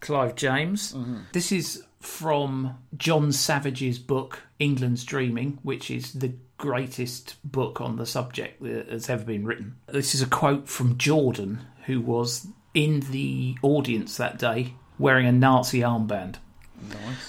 Clive 0.03 0.35
James. 0.35 0.93
This 1.31 1.51
is 1.51 1.83
from 1.99 2.77
John 2.97 3.31
Savage's 3.31 3.97
book 3.97 4.41
England's 4.59 5.03
Dreaming, 5.05 5.59
which 5.63 5.89
is 5.89 6.13
the 6.13 6.33
greatest 6.57 7.35
book 7.43 7.79
on 7.81 7.95
the 7.95 8.05
subject 8.05 8.61
that 8.61 8.89
has 8.89 9.09
ever 9.09 9.23
been 9.23 9.45
written. 9.45 9.75
This 9.87 10.13
is 10.13 10.21
a 10.21 10.27
quote 10.27 10.67
from 10.67 10.97
Jordan, 10.97 11.61
who 11.85 12.01
was 12.01 12.47
in 12.73 12.99
the 13.11 13.57
audience 13.61 14.17
that 14.17 14.37
day 14.37 14.73
wearing 14.99 15.25
a 15.25 15.31
Nazi 15.31 15.79
armband. 15.79 16.35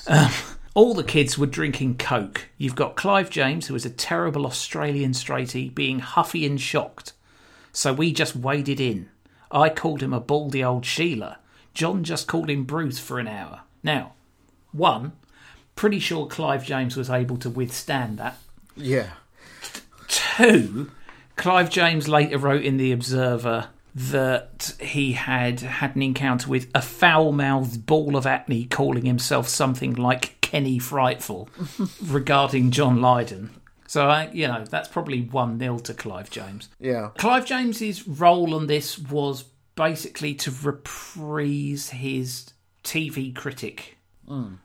Um, 0.09 0.31
all 0.75 0.95
the 0.95 1.05
kids 1.05 1.39
were 1.39 1.47
drinking 1.47 1.99
Coke. 1.99 2.49
You've 2.59 2.75
got 2.75 2.97
Clive 2.97 3.31
James, 3.31 3.69
who 3.69 3.77
is 3.77 3.87
a 3.87 3.91
terrible 3.91 4.47
Australian 4.47 5.13
straighty, 5.13 5.73
being 5.73 6.01
huffy 6.01 6.45
and 6.45 6.61
shocked. 6.61 7.13
So 7.73 7.93
we 7.93 8.13
just 8.13 8.35
waded 8.35 8.81
in. 8.81 9.09
I 9.51 9.69
called 9.69 10.03
him 10.03 10.13
a 10.13 10.21
baldy 10.21 10.65
old 10.65 10.85
Sheila. 10.85 11.39
John 11.75 12.05
just 12.05 12.27
called 12.27 12.49
him 12.49 12.65
Bruce 12.65 12.99
for 12.99 13.19
an 13.19 13.29
hour. 13.29 13.63
Now, 13.83 14.13
one, 14.73 15.13
pretty 15.77 15.99
sure 15.99 16.27
Clive 16.27 16.65
James 16.65 16.97
was 16.97 17.11
able 17.11 17.37
to 17.39 17.51
withstand 17.51 18.19
that. 18.19 18.39
Yeah. 18.77 19.11
Two, 20.09 20.91
Clive 21.37 21.71
James 21.71 22.09
later 22.09 22.39
wrote 22.39 22.65
in 22.65 22.77
The 22.77 22.93
Observer 22.93 23.69
that 23.95 24.75
he 24.81 25.13
had 25.13 25.61
had 25.61 25.95
an 25.95 26.03
encounter 26.03 26.49
with 26.49 26.69
a 26.75 26.83
foul 26.83 27.31
mouthed 27.31 27.87
ball 27.87 28.17
of 28.17 28.27
acne 28.27 28.65
calling 28.65 29.05
himself 29.05 29.49
something 29.49 29.95
like 29.95 30.41
Kenny 30.41 30.79
Frightful 30.79 31.49
regarding 32.05 32.73
John 32.73 33.01
Lydon. 33.01 33.51
So, 33.87 34.09
I, 34.09 34.31
you 34.33 34.49
know, 34.49 34.65
that's 34.69 34.89
probably 34.89 35.23
1 35.23 35.59
0 35.59 35.79
to 35.79 35.95
Clive 35.95 36.31
James. 36.31 36.69
Yeah. 36.81 37.11
Clive 37.17 37.47
James's 37.47 38.09
role 38.09 38.55
on 38.55 38.67
this 38.67 38.99
was 38.99 39.45
basically 39.77 40.35
to 40.35 40.53
reprise 40.63 41.91
his 41.91 42.53
TV 42.83 43.35
critic 43.35 43.97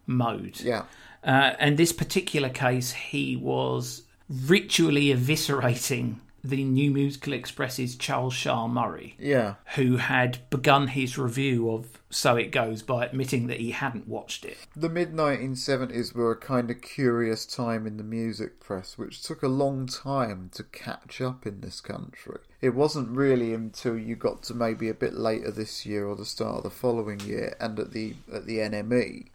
mode. 0.06 0.62
Yeah. 0.62 0.84
Uh, 1.24 1.54
and 1.60 1.78
this 1.78 1.92
particular 1.92 2.50
case, 2.50 2.92
he 2.92 3.36
was 3.36 4.04
ritually 4.30 5.08
eviscerating 5.08 6.16
the 6.44 6.64
New 6.64 6.92
Musical 6.92 7.34
Express's 7.34 7.96
Charles 7.96 8.34
Shaar 8.34 8.68
Murray, 8.70 9.16
Yeah. 9.20 9.56
who 9.76 9.98
had 9.98 10.40
begun 10.50 10.88
his 10.88 11.18
review 11.18 11.70
of 11.72 12.00
So 12.10 12.36
It 12.38 12.52
Goes 12.52 12.82
by 12.82 13.06
admitting 13.06 13.48
that 13.48 13.60
he 13.60 13.72
hadn't 13.72 14.08
watched 14.08 14.46
it. 14.46 14.58
The 14.76 14.90
mid 14.90 15.14
1970s 15.14 16.14
were 16.14 16.32
a 16.32 16.38
kind 16.38 16.72
of 16.72 16.82
curious 16.82 17.46
time 17.46 17.86
in 17.86 17.98
the 17.98 18.04
music 18.04 18.60
press, 18.60 18.98
which 18.98 19.22
took 19.22 19.44
a 19.44 19.48
long 19.48 19.86
time 19.86 20.50
to 20.54 20.64
catch 20.64 21.22
up 21.22 21.46
in 21.46 21.62
this 21.62 21.82
country. 21.82 22.40
It 22.62 22.74
wasn't 22.76 23.10
really 23.10 23.54
until 23.54 23.98
you 23.98 24.16
got 24.16 24.44
to 24.44 24.54
maybe 24.54 24.90
a 24.90 24.94
bit 24.94 25.14
later 25.14 25.52
this 25.52 25.86
year 25.86 26.06
or 26.08 26.16
the 26.16 26.26
start 26.26 26.58
of 26.58 26.64
the 26.64 26.70
following 26.70 27.20
year, 27.22 27.56
and 27.60 27.80
at 27.80 27.92
the 27.92 28.16
at 28.34 28.46
the 28.46 28.58
NME, 28.60 29.28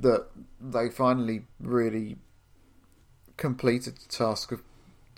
that 0.00 0.26
they 0.60 0.88
finally 0.90 1.44
really 1.60 2.16
completed 3.36 3.96
the 3.98 4.08
task 4.08 4.50
of 4.52 4.62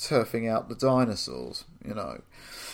turfing 0.01 0.51
out 0.51 0.69
the 0.69 0.75
dinosaurs. 0.75 1.65
You 1.85 1.95
know, 1.95 2.23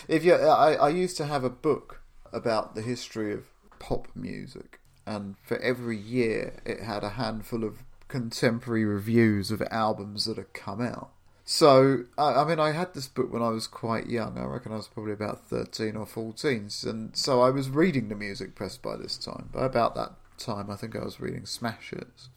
if 0.07 0.23
you, 0.23 0.33
I, 0.33 0.73
I 0.73 0.89
used 0.89 1.17
to 1.17 1.25
have 1.25 1.43
a 1.43 1.49
book 1.49 2.01
about 2.31 2.75
the 2.75 2.81
history 2.81 3.33
of 3.33 3.45
pop 3.79 4.07
music, 4.15 4.79
and 5.05 5.35
for 5.43 5.57
every 5.59 5.97
year 5.97 6.55
it 6.65 6.81
had 6.81 7.03
a 7.03 7.11
handful 7.11 7.63
of 7.63 7.83
contemporary 8.07 8.85
reviews 8.85 9.51
of 9.51 9.61
albums 9.69 10.25
that 10.25 10.37
had 10.37 10.53
come 10.53 10.81
out. 10.81 11.11
So, 11.49 12.03
I, 12.17 12.41
I 12.41 12.45
mean, 12.45 12.59
I 12.59 12.71
had 12.71 12.93
this 12.93 13.07
book 13.07 13.31
when 13.31 13.41
I 13.41 13.49
was 13.49 13.67
quite 13.67 14.07
young. 14.07 14.37
I 14.37 14.43
reckon 14.43 14.73
I 14.73 14.75
was 14.75 14.89
probably 14.89 15.13
about 15.13 15.47
13 15.47 15.95
or 15.95 16.05
14. 16.05 16.69
And 16.83 17.15
so 17.15 17.41
I 17.41 17.51
was 17.51 17.69
reading 17.69 18.09
the 18.09 18.15
music 18.15 18.53
press 18.53 18.77
by 18.77 18.97
this 18.97 19.17
time. 19.17 19.49
By 19.53 19.65
about 19.65 19.95
that 19.95 20.11
time, 20.37 20.69
I 20.69 20.75
think 20.75 20.93
I 20.93 21.05
was 21.05 21.21
reading 21.21 21.45
Smash 21.45 21.91
Hits. 21.91 22.27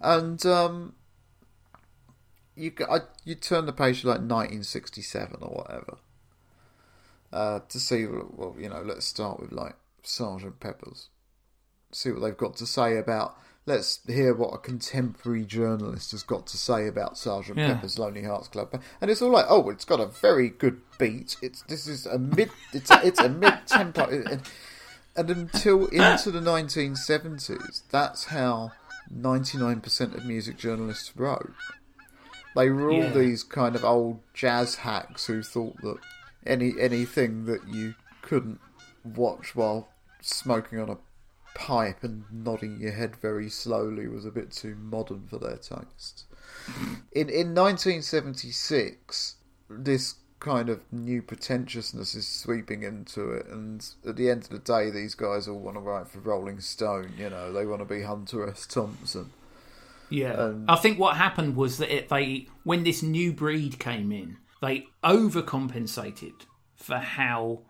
And 0.00 0.44
um, 0.44 0.94
you 2.56 2.72
I, 2.90 3.00
you 3.24 3.34
turn 3.34 3.66
the 3.66 3.72
page 3.72 4.00
to 4.00 4.08
like 4.08 4.18
1967 4.18 5.36
or 5.40 5.48
whatever 5.48 5.98
uh, 7.32 7.60
to 7.68 7.78
see. 7.78 8.06
Well, 8.06 8.56
you 8.58 8.68
know, 8.68 8.82
let's 8.82 9.06
start 9.06 9.40
with 9.40 9.52
like 9.52 9.76
Sergeant 10.02 10.60
Pepper's. 10.60 11.08
See 11.92 12.10
what 12.10 12.22
they've 12.22 12.36
got 12.36 12.56
to 12.56 12.66
say 12.66 12.96
about. 12.96 13.36
Let's 13.64 14.00
hear 14.06 14.32
what 14.32 14.54
a 14.54 14.58
contemporary 14.58 15.44
journalist 15.44 16.12
has 16.12 16.22
got 16.22 16.46
to 16.48 16.56
say 16.56 16.86
about 16.86 17.18
Sergeant 17.18 17.58
Yeah. 17.58 17.74
Pepper's 17.74 17.98
Lonely 17.98 18.22
Hearts 18.22 18.46
Club 18.46 18.80
and 19.00 19.10
it's 19.10 19.20
all 19.20 19.32
like, 19.32 19.46
oh, 19.48 19.70
it's 19.70 19.84
got 19.84 19.98
a 19.98 20.06
very 20.06 20.50
good 20.50 20.80
beat. 20.98 21.36
It's 21.42 21.62
this 21.62 21.88
is 21.88 22.06
a 22.06 22.18
mid. 22.18 22.50
It's 22.72 22.90
a, 22.90 23.04
it's 23.04 23.20
a 23.20 23.28
mid 23.28 23.54
tempo. 23.66 24.06
And, 24.30 24.42
and 25.16 25.30
until 25.30 25.86
into 25.86 26.30
the 26.30 26.40
1970s, 26.40 27.82
that's 27.90 28.24
how 28.24 28.72
99% 29.12 30.14
of 30.14 30.26
music 30.26 30.58
journalists 30.58 31.16
wrote. 31.16 31.52
They 32.56 32.70
were 32.70 32.90
all 32.90 33.04
Yeah. 33.04 33.12
these 33.12 33.44
kind 33.44 33.76
of 33.76 33.84
old 33.84 34.20
jazz 34.34 34.76
hacks 34.76 35.26
who 35.26 35.42
thought 35.42 35.76
that 35.82 35.98
any 36.46 36.72
anything 36.80 37.44
that 37.44 37.68
you 37.68 37.94
couldn't 38.22 38.60
watch 39.04 39.54
while 39.54 39.88
smoking 40.20 40.78
on 40.80 40.88
a 40.90 40.98
pipe 41.54 42.02
and 42.02 42.24
nodding 42.30 42.80
your 42.80 42.92
head 42.92 43.16
very 43.16 43.48
slowly 43.48 44.08
was 44.08 44.24
a 44.24 44.30
bit 44.30 44.50
too 44.50 44.74
modern 44.74 45.26
for 45.26 45.38
their 45.38 45.56
taste. 45.56 46.24
In 47.12 47.28
in 47.28 47.54
1976, 47.54 49.36
this 49.68 50.14
kind 50.38 50.68
of 50.68 50.80
new 50.92 51.22
pretentiousness 51.22 52.14
is 52.14 52.28
sweeping 52.28 52.82
into 52.82 53.30
it, 53.32 53.46
and 53.46 53.84
at 54.06 54.16
the 54.16 54.28
end 54.30 54.42
of 54.44 54.50
the 54.50 54.58
day, 54.58 54.90
these 54.90 55.14
guys 55.14 55.48
all 55.48 55.58
want 55.58 55.76
to 55.76 55.80
write 55.80 56.08
for 56.08 56.20
Rolling 56.20 56.60
Stone. 56.60 57.14
You 57.18 57.30
know, 57.30 57.52
they 57.52 57.64
want 57.66 57.80
to 57.80 57.86
be 57.86 58.02
Hunter 58.02 58.48
S. 58.48 58.66
Thompson. 58.66 59.30
Yeah, 60.10 60.32
Um, 60.32 60.64
I 60.68 60.76
think 60.76 60.98
what 60.98 61.16
happened 61.16 61.56
was 61.56 61.78
that 61.78 61.94
it, 61.94 62.08
they, 62.08 62.48
when 62.64 62.84
this 62.84 63.02
new 63.02 63.32
breed 63.32 63.78
came 63.78 64.12
in, 64.12 64.36
they 64.62 64.86
overcompensated 65.04 66.32
for 66.76 66.98
how 66.98 67.60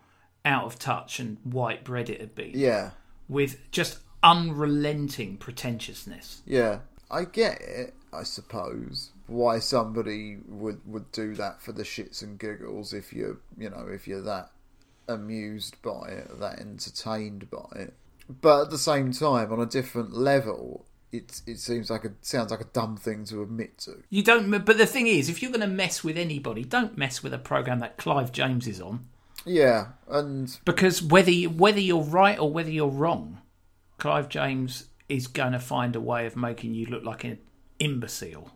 out 0.45 0.65
of 0.65 0.79
touch 0.79 1.19
and 1.19 1.39
white 1.45 1.85
bread 1.85 2.09
it 2.11 2.21
had 2.21 2.35
been, 2.35 2.53
Yeah, 2.55 2.91
with 3.29 3.59
just 3.71 3.99
unrelenting 4.23 5.37
pretentiousness. 5.39 6.43
yeah. 6.47 6.81
I 7.09 7.25
get 7.25 7.61
it. 7.61 7.95
I 8.13 8.25
suppose 8.25 9.13
why 9.29 9.61
somebody 9.61 10.39
would 10.49 10.81
would 10.87 11.13
do 11.13 11.35
that 11.37 11.63
for 11.63 11.71
the 11.71 11.85
shits 11.85 12.21
and 12.23 12.37
giggles 12.37 12.93
if 12.93 13.13
you're 13.13 13.39
you 13.57 13.71
know 13.71 13.87
if 13.89 14.09
you're 14.09 14.23
that 14.23 14.51
amused 15.07 15.81
by 15.83 16.09
it, 16.09 16.41
that 16.41 16.59
entertained 16.59 17.49
by 17.49 17.69
it. 17.81 17.95
But 18.29 18.63
at 18.63 18.71
the 18.71 18.79
same 18.79 19.13
time, 19.13 19.53
on 19.53 19.61
a 19.61 19.67
different 19.67 20.15
level, 20.15 20.87
it 21.13 21.41
it 21.47 21.59
seems 21.59 21.91
like 21.91 22.05
a 22.05 22.13
sounds 22.23 22.51
like 22.51 22.61
a 22.61 22.65
dumb 22.73 22.97
thing 22.97 23.25
to 23.27 23.43
admit 23.43 23.79
to. 23.79 24.03
You 24.11 24.23
don't, 24.23 24.51
but 24.65 24.79
the 24.79 24.87
thing 24.87 25.07
is, 25.07 25.29
if 25.29 25.41
you're 25.43 25.51
going 25.51 25.61
to 25.61 25.67
mess 25.67 26.03
with 26.05 26.17
anybody, 26.19 26.65
don't 26.65 26.97
mess 26.99 27.23
with 27.23 27.33
a 27.33 27.39
program 27.39 27.81
that 27.81 27.97
Clive 27.97 28.33
James 28.33 28.67
is 28.67 28.81
on, 28.81 29.07
Yeah, 29.45 29.89
and 30.09 30.59
because 30.65 31.03
whether 31.03 31.31
you, 31.31 31.51
whether 31.51 31.81
you're 31.81 32.03
right 32.03 32.39
or 32.39 32.51
whether 32.51 32.71
you're 32.71 32.89
wrong, 32.89 33.39
Clive 33.99 34.29
James 34.29 34.87
is 35.09 35.27
going 35.29 35.53
to 35.53 35.61
find 35.61 35.95
a 35.95 36.01
way 36.01 36.27
of 36.27 36.37
making 36.37 36.75
you 36.75 36.87
look 36.87 37.05
like 37.05 37.23
an 37.25 37.39
imbecile. 37.79 38.51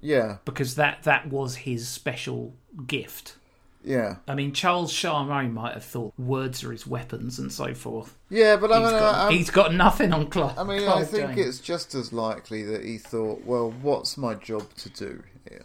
yeah, 0.00 0.38
because 0.44 0.74
that 0.74 1.04
that 1.04 1.28
was 1.28 1.56
his 1.56 1.88
special 1.88 2.54
gift. 2.86 3.36
Yeah, 3.82 4.16
I 4.28 4.34
mean, 4.34 4.52
Charles 4.52 4.92
Shaar 4.92 5.24
Murray 5.24 5.48
might 5.48 5.74
have 5.74 5.84
thought 5.84 6.12
words 6.18 6.62
are 6.64 6.72
his 6.72 6.86
weapons 6.86 7.38
and 7.38 7.50
so 7.52 7.72
forth. 7.74 8.14
yeah. 8.28 8.56
But 8.56 8.70
I 8.72 8.78
He's 8.80 8.90
mean, 8.90 8.98
got, 9.00 9.14
I, 9.14 9.32
he's 9.32 9.50
got 9.50 9.74
nothing 9.74 10.12
on 10.12 10.26
Clive. 10.28 10.58
I 10.58 10.64
mean, 10.64 10.86
I 10.86 11.02
think 11.04 11.34
James. 11.34 11.48
it's 11.48 11.58
just 11.60 11.94
as 11.94 12.12
likely 12.12 12.62
that 12.64 12.84
he 12.84 12.98
thought, 12.98 13.44
well, 13.44 13.70
what's 13.70 14.18
my 14.18 14.34
job 14.34 14.74
to 14.74 14.90
do 14.90 15.22
here? 15.48 15.64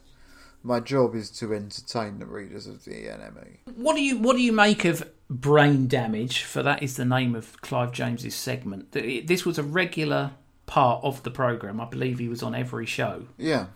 My 0.64 0.80
job 0.80 1.14
is 1.14 1.30
to 1.32 1.54
entertain 1.54 2.20
the 2.20 2.26
readers 2.26 2.66
of 2.68 2.86
the 2.86 2.92
NME. 2.92 3.58
What 3.76 3.96
do 3.96 4.02
you 4.02 4.18
what 4.18 4.36
do 4.36 4.42
you 4.42 4.52
make 4.54 4.86
of 4.86 5.08
brain 5.30 5.88
damage? 5.88 6.44
For 6.44 6.64
that 6.64 6.82
is 6.82 6.96
the 6.96 7.06
name 7.06 7.36
of 7.36 7.62
Clive 7.62 7.92
James's 7.92 8.34
segment. 8.34 8.92
This 8.94 9.46
was 9.46 9.60
a 9.60 9.64
regular 9.64 10.32
part 10.66 11.04
of 11.04 11.22
the 11.24 11.30
program. 11.32 11.80
I 11.82 11.86
believe 11.86 12.18
he 12.18 12.30
was 12.30 12.42
on 12.42 12.56
every 12.56 12.86
show. 12.88 13.28
Yeah. 13.38 13.68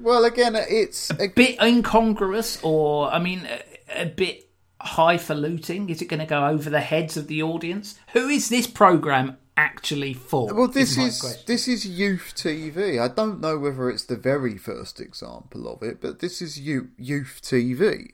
Well, 0.00 0.24
again, 0.24 0.56
it's 0.56 1.10
A 1.10 1.28
bit 1.28 1.60
incongruous, 1.60 2.58
or 2.62 3.12
I 3.12 3.18
mean, 3.18 3.46
a, 3.46 4.02
a 4.02 4.06
bit 4.06 4.48
highfalutin. 4.80 5.88
Is 5.88 6.02
it 6.02 6.06
going 6.06 6.20
to 6.20 6.26
go 6.26 6.46
over 6.46 6.70
the 6.70 6.80
heads 6.80 7.16
of 7.16 7.26
the 7.26 7.42
audience? 7.42 7.98
Who 8.12 8.28
is 8.28 8.48
this 8.48 8.66
program 8.66 9.38
actually 9.56 10.14
for? 10.14 10.52
well. 10.54 10.68
This 10.68 10.96
is 10.96 11.20
question. 11.20 11.42
this 11.46 11.68
is 11.68 11.86
youth 11.86 12.32
TV. 12.36 13.00
I 13.00 13.08
don't 13.08 13.40
know 13.40 13.58
whether 13.58 13.90
it's 13.90 14.04
the 14.04 14.16
very 14.16 14.56
first 14.56 15.00
example 15.00 15.68
of 15.68 15.82
it, 15.82 16.00
but 16.00 16.20
this 16.20 16.40
is 16.40 16.60
youth 16.60 16.88
youth 16.96 17.40
TV. 17.42 18.12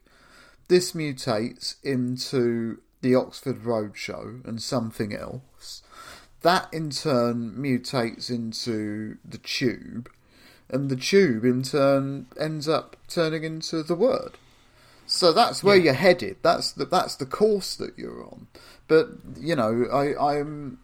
This 0.69 0.93
mutates 0.93 1.77
into 1.83 2.81
the 3.03 3.15
Oxford 3.15 3.63
Roadshow 3.63 4.43
and 4.47 4.63
something 4.63 5.15
else. 5.15 5.83
that 6.41 6.69
in 6.73 6.91
turn 6.91 7.55
mutates 7.59 8.31
into 8.31 9.17
the 9.25 9.39
tube, 9.39 10.11
and 10.69 10.91
the 10.91 10.97
tube 10.97 11.45
in 11.45 11.63
turn 11.63 12.27
ends 12.39 12.69
up 12.69 12.97
turning 13.09 13.45
into 13.45 13.83
the 13.83 13.95
word. 13.95 14.39
So 15.07 15.33
that's 15.33 15.63
where 15.63 15.77
you're 15.77 15.93
headed. 15.95 16.39
That's 16.43 16.73
the 16.73 16.87
that's 16.87 17.17
the 17.17 17.27
course 17.27 17.77
that 17.77 17.99
you're 17.99 18.25
on. 18.25 18.47
But 18.89 19.09
you 19.39 19.55
know, 19.55 19.87
I 19.93 20.39
I'm 20.39 20.79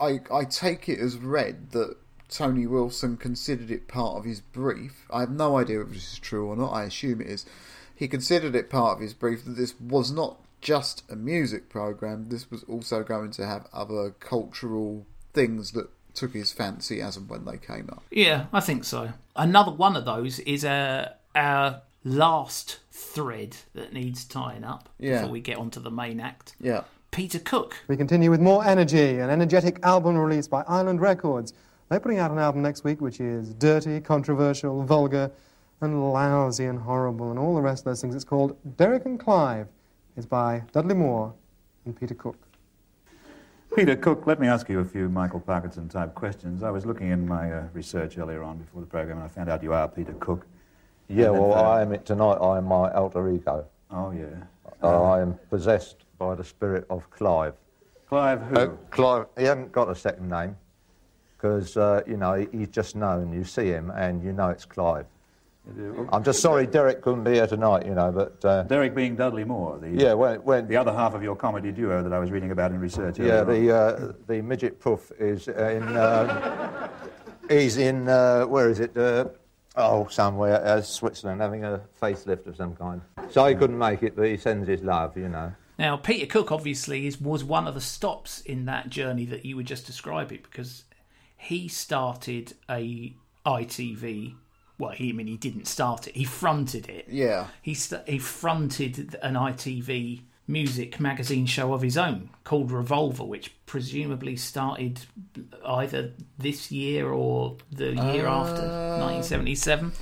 I 0.00 0.20
I 0.32 0.44
take 0.44 0.88
it 0.88 0.98
as 0.98 1.18
read 1.18 1.72
that 1.72 1.96
Tony 2.28 2.66
Wilson 2.66 3.16
considered 3.16 3.70
it 3.70 3.88
part 3.88 4.16
of 4.16 4.24
his 4.24 4.40
brief. 4.40 5.06
I 5.10 5.20
have 5.20 5.30
no 5.30 5.58
idea 5.58 5.82
if 5.82 5.90
this 5.90 6.14
is 6.14 6.18
true 6.18 6.46
or 6.46 6.56
not. 6.56 6.72
I 6.72 6.84
assume 6.84 7.20
it 7.20 7.28
is. 7.28 7.46
He 7.94 8.08
considered 8.08 8.54
it 8.54 8.68
part 8.68 8.96
of 8.96 9.00
his 9.00 9.14
brief 9.14 9.44
that 9.44 9.56
this 9.56 9.78
was 9.80 10.10
not 10.10 10.38
just 10.60 11.02
a 11.10 11.16
music 11.16 11.68
program. 11.68 12.28
This 12.28 12.50
was 12.50 12.64
also 12.64 13.02
going 13.02 13.30
to 13.32 13.46
have 13.46 13.68
other 13.72 14.10
cultural 14.20 15.06
things 15.32 15.72
that 15.72 15.88
took 16.14 16.32
his 16.32 16.52
fancy 16.52 17.00
as 17.00 17.16
and 17.16 17.28
when 17.28 17.44
they 17.44 17.58
came 17.58 17.88
up. 17.90 18.02
Yeah, 18.10 18.46
I 18.52 18.60
think 18.60 18.84
so. 18.84 19.12
Another 19.36 19.70
one 19.72 19.96
of 19.96 20.04
those 20.04 20.38
is 20.40 20.64
uh, 20.64 21.12
our 21.34 21.82
last 22.04 22.80
thread 22.90 23.56
that 23.74 23.92
needs 23.92 24.24
tying 24.24 24.64
up 24.64 24.88
Yeah. 24.98 25.16
before 25.20 25.30
we 25.32 25.40
get 25.40 25.58
onto 25.58 25.80
the 25.80 25.90
main 25.90 26.20
act. 26.20 26.54
Yeah. 26.60 26.82
Peter 27.10 27.38
Cook. 27.38 27.76
We 27.88 27.96
continue 27.96 28.30
with 28.30 28.40
more 28.40 28.64
energy, 28.64 29.18
an 29.18 29.30
energetic 29.30 29.78
album 29.82 30.16
released 30.18 30.50
by 30.50 30.62
Island 30.68 31.00
Records. 31.00 31.52
They're 31.88 32.00
putting 32.00 32.18
out 32.18 32.30
an 32.30 32.38
album 32.38 32.62
next 32.62 32.84
week 32.84 33.00
which 33.00 33.20
is 33.20 33.54
dirty, 33.54 34.00
controversial, 34.00 34.82
vulgar, 34.82 35.30
and 35.80 36.12
lousy 36.12 36.64
and 36.64 36.78
horrible, 36.78 37.30
and 37.30 37.38
all 37.38 37.54
the 37.54 37.60
rest 37.60 37.80
of 37.82 37.84
those 37.86 38.00
things. 38.00 38.14
It's 38.14 38.24
called 38.24 38.56
Derek 38.76 39.04
and 39.06 39.20
Clive. 39.20 39.68
It's 40.16 40.26
by 40.26 40.62
Dudley 40.72 40.94
Moore 40.94 41.34
and 41.84 41.98
Peter 41.98 42.14
Cook. 42.14 42.36
Peter 43.74 43.96
Cook, 43.96 44.26
let 44.26 44.40
me 44.40 44.46
ask 44.48 44.68
you 44.68 44.80
a 44.80 44.84
few 44.84 45.08
Michael 45.08 45.40
Parkinson 45.40 45.88
type 45.88 46.14
questions. 46.14 46.62
I 46.62 46.70
was 46.70 46.86
looking 46.86 47.10
in 47.10 47.26
my 47.26 47.52
uh, 47.52 47.64
research 47.74 48.16
earlier 48.16 48.42
on 48.42 48.58
before 48.58 48.80
the 48.80 48.86
program 48.86 49.18
and 49.18 49.24
I 49.24 49.28
found 49.28 49.50
out 49.50 49.62
you 49.62 49.72
are 49.74 49.86
Peter 49.88 50.14
Cook. 50.14 50.46
Yeah, 51.08 51.26
And 51.26 51.34
then 51.34 51.42
well, 51.42 51.52
for- 51.52 51.66
I 51.66 51.82
am 51.82 51.92
it 51.92 52.06
tonight. 52.06 52.34
I 52.40 52.58
am 52.58 52.64
my 52.64 52.90
alter 52.92 53.28
ego. 53.30 53.66
Oh, 53.90 54.12
yeah. 54.12 54.26
Uh, 54.82 55.02
I 55.02 55.20
am 55.20 55.38
possessed 55.50 56.04
by 56.18 56.34
the 56.34 56.44
spirit 56.44 56.86
of 56.88 57.08
Clive. 57.10 57.54
Clive 58.08 58.40
who? 58.42 58.56
Uh, 58.56 58.66
Clive, 58.90 59.26
he 59.36 59.44
hasn't 59.44 59.72
got 59.72 59.90
a 59.90 59.94
second 59.94 60.28
name 60.28 60.56
because, 61.36 61.76
uh, 61.76 62.02
you 62.06 62.16
know, 62.16 62.32
he- 62.34 62.48
he's 62.52 62.68
just 62.68 62.96
known. 62.96 63.32
You 63.32 63.44
see 63.44 63.66
him 63.66 63.90
and 63.90 64.22
you 64.22 64.32
know 64.32 64.48
it's 64.48 64.64
Clive. 64.64 65.06
I'm 66.12 66.22
just 66.22 66.40
sorry 66.40 66.66
Derek 66.66 67.02
couldn't 67.02 67.24
be 67.24 67.34
here 67.34 67.46
tonight, 67.46 67.86
you 67.86 67.94
know, 67.94 68.12
but 68.12 68.44
uh, 68.44 68.62
Derek 68.62 68.94
being 68.94 69.16
Dudley 69.16 69.44
Moore, 69.44 69.78
the, 69.78 69.90
yeah, 69.90 70.12
when, 70.14 70.36
when 70.42 70.68
the 70.68 70.76
other 70.76 70.92
half 70.92 71.14
of 71.14 71.22
your 71.22 71.34
comedy 71.34 71.72
duo 71.72 72.02
that 72.02 72.12
I 72.12 72.18
was 72.18 72.30
reading 72.30 72.52
about 72.52 72.70
in 72.70 72.78
research. 72.78 73.18
yeah, 73.18 73.42
the 73.42 73.74
uh, 73.74 74.12
the 74.28 74.42
midget 74.42 74.80
puff 74.80 75.10
is 75.18 75.48
in 75.48 75.82
uh, 75.82 76.88
he's 77.48 77.78
in 77.78 78.08
uh, 78.08 78.44
where 78.44 78.70
is 78.70 78.78
it? 78.78 78.96
Uh, 78.96 79.26
oh, 79.76 80.06
somewhere 80.08 80.64
uh, 80.64 80.80
Switzerland, 80.80 81.40
having 81.40 81.64
a 81.64 81.80
facelift 82.00 82.46
of 82.46 82.56
some 82.56 82.76
kind. 82.76 83.00
So 83.30 83.44
he 83.46 83.54
couldn't 83.54 83.78
make 83.78 84.02
it, 84.02 84.14
but 84.14 84.26
he 84.26 84.36
sends 84.36 84.68
his 84.68 84.82
love, 84.82 85.16
you 85.16 85.28
know. 85.28 85.52
Now, 85.78 85.96
Peter 85.96 86.26
Cook 86.26 86.50
obviously 86.50 87.06
is, 87.06 87.20
was 87.20 87.44
one 87.44 87.68
of 87.68 87.74
the 87.74 87.80
stops 87.82 88.40
in 88.40 88.64
that 88.64 88.88
journey 88.88 89.26
that 89.26 89.44
you 89.44 89.56
were 89.56 89.62
just 89.62 89.84
describing 89.84 90.40
because 90.42 90.84
he 91.36 91.68
started 91.68 92.54
a 92.70 93.14
ITV. 93.44 94.36
Well, 94.78 94.92
he 94.92 95.10
I 95.10 95.12
mean 95.12 95.26
he 95.26 95.36
didn't 95.36 95.66
start 95.66 96.06
it; 96.06 96.16
he 96.16 96.24
fronted 96.24 96.88
it. 96.88 97.06
Yeah. 97.08 97.48
He 97.62 97.74
st- 97.74 98.08
he 98.08 98.18
fronted 98.18 99.16
an 99.22 99.34
ITV 99.34 100.22
music 100.48 101.00
magazine 101.00 101.46
show 101.46 101.72
of 101.72 101.82
his 101.82 101.98
own 101.98 102.30
called 102.44 102.70
Revolver, 102.70 103.24
which 103.24 103.52
presumably 103.66 104.36
started 104.36 105.00
either 105.64 106.12
this 106.38 106.70
year 106.70 107.08
or 107.08 107.56
the 107.70 107.92
year 107.94 108.26
uh, 108.26 108.40
after, 108.40 108.62
1977. 108.62 109.92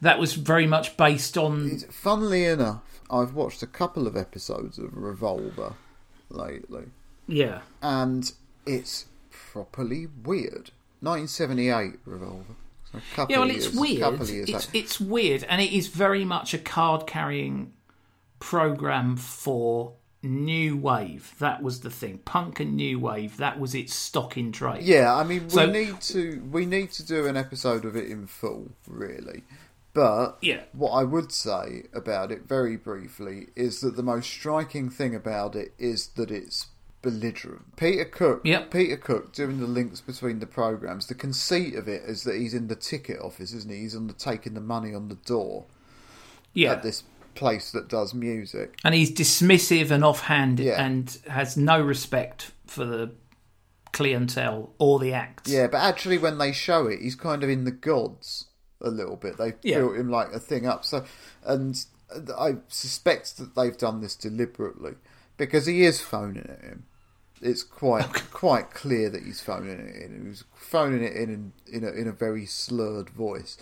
That 0.00 0.18
was 0.18 0.34
very 0.34 0.66
much 0.66 0.96
based 0.96 1.36
on 1.36 1.78
funnily 1.90 2.44
enough, 2.46 3.00
I've 3.10 3.34
watched 3.34 3.62
a 3.62 3.66
couple 3.66 4.06
of 4.06 4.16
episodes 4.16 4.78
of 4.78 4.96
Revolver 4.96 5.74
lately, 6.30 6.86
yeah. 7.26 7.60
and 7.82 8.32
it's 8.64 9.06
properly 9.30 10.06
weird. 10.24 10.70
1978 11.02 11.98
Revolver. 12.04 12.54
So 12.92 13.26
Yeah, 13.28 13.38
well, 13.38 13.50
it's 13.50 13.72
weird. 13.72 14.00
Couple 14.00 14.22
of 14.22 14.30
years 14.30 14.48
It's 14.48 14.68
it's 14.72 15.00
weird, 15.00 15.44
and 15.44 15.60
it 15.60 15.72
is 15.72 15.88
very 15.88 16.24
much 16.24 16.54
a 16.54 16.58
card 16.58 17.06
carrying 17.06 17.72
program 18.38 19.16
for 19.16 19.94
new 20.22 20.76
wave. 20.76 21.34
That 21.38 21.62
was 21.62 21.80
the 21.80 21.90
thing. 21.90 22.18
Punk 22.24 22.60
and 22.60 22.76
new 22.76 22.98
wave. 22.98 23.36
That 23.38 23.58
was 23.60 23.74
its 23.74 23.94
stock 23.94 24.36
in 24.36 24.52
trade. 24.52 24.82
Yeah, 24.82 25.14
I 25.14 25.24
mean, 25.24 25.44
we 25.44 25.50
So- 25.50 25.66
need 25.70 26.00
to 26.02 26.42
we 26.50 26.66
need 26.66 26.90
to 26.92 27.04
do 27.04 27.26
an 27.26 27.36
episode 27.36 27.84
of 27.84 27.96
it 27.96 28.08
in 28.10 28.26
full, 28.26 28.72
really. 28.86 29.44
But 29.92 30.38
Yeah. 30.40 30.62
what 30.72 30.90
I 30.90 31.02
would 31.02 31.32
say 31.32 31.84
about 31.92 32.30
it 32.30 32.46
very 32.46 32.76
briefly 32.76 33.48
is 33.56 33.80
that 33.80 33.96
the 33.96 34.02
most 34.04 34.28
striking 34.30 34.88
thing 34.88 35.14
about 35.16 35.56
it 35.56 35.74
is 35.78 36.08
that 36.16 36.30
it's 36.30 36.66
belligerent. 37.02 37.76
Peter 37.76 38.04
Cook, 38.04 38.42
Yep. 38.44 38.70
Peter 38.70 38.96
Cook 38.96 39.32
doing 39.32 39.58
the 39.60 39.66
links 39.66 40.00
between 40.00 40.38
the 40.40 40.46
programs. 40.46 41.06
The 41.06 41.14
conceit 41.14 41.74
of 41.74 41.88
it 41.88 42.02
is 42.02 42.24
that 42.24 42.36
he's 42.36 42.54
in 42.54 42.68
the 42.68 42.76
ticket 42.76 43.20
office, 43.20 43.52
isn't 43.52 43.70
he? 43.72 43.78
He's 43.80 43.96
on 43.96 44.06
the 44.06 44.12
taking 44.12 44.54
the 44.54 44.60
money 44.60 44.94
on 44.94 45.08
the 45.08 45.14
door 45.14 45.64
yeah. 46.52 46.72
at 46.72 46.82
this 46.82 47.02
place 47.34 47.70
that 47.72 47.88
does 47.88 48.12
music. 48.12 48.78
and 48.84 48.94
he's 48.94 49.10
dismissive 49.10 49.90
and 49.90 50.04
offhand 50.04 50.60
Yeah. 50.60 50.82
and 50.84 51.16
has 51.28 51.56
no 51.56 51.80
respect 51.80 52.50
for 52.66 52.84
the 52.84 53.12
clientele 53.92 54.72
or 54.78 54.98
the 54.98 55.12
acts. 55.12 55.50
Yeah, 55.50 55.66
but 55.66 55.78
actually, 55.78 56.18
when 56.18 56.38
they 56.38 56.52
show 56.52 56.86
it, 56.86 57.00
he's 57.00 57.14
kind 57.16 57.42
of 57.42 57.50
in 57.50 57.64
the 57.64 57.70
gods 57.70 58.46
a 58.80 58.90
little 58.90 59.16
bit. 59.16 59.36
They 59.38 59.54
Yeah. 59.62 59.78
built 59.78 59.96
him 59.96 60.08
like 60.10 60.32
a 60.32 60.38
thing 60.40 60.66
up. 60.66 60.84
So, 60.84 61.04
and 61.44 61.82
I 62.38 62.56
suspect 62.68 63.36
that 63.38 63.54
they've 63.54 63.76
done 63.76 64.00
this 64.00 64.16
deliberately 64.16 64.94
because 65.36 65.66
he 65.66 65.82
is 65.82 66.00
phoning 66.00 66.44
it 66.44 66.60
in. 66.62 66.82
It's 67.40 67.62
quite 67.62 68.30
quite 68.30 68.70
clear 68.70 69.08
that 69.10 69.22
he's 69.22 69.40
phoning 69.40 69.78
it 69.78 70.02
in. 70.02 70.26
He's 70.26 70.44
phoning 70.54 71.02
it 71.02 71.14
in 71.14 71.30
in, 71.30 71.52
in, 71.72 71.84
a, 71.84 71.90
in 71.92 72.08
a 72.08 72.12
very 72.12 72.46
slurred 72.46 73.10
voice, 73.10 73.56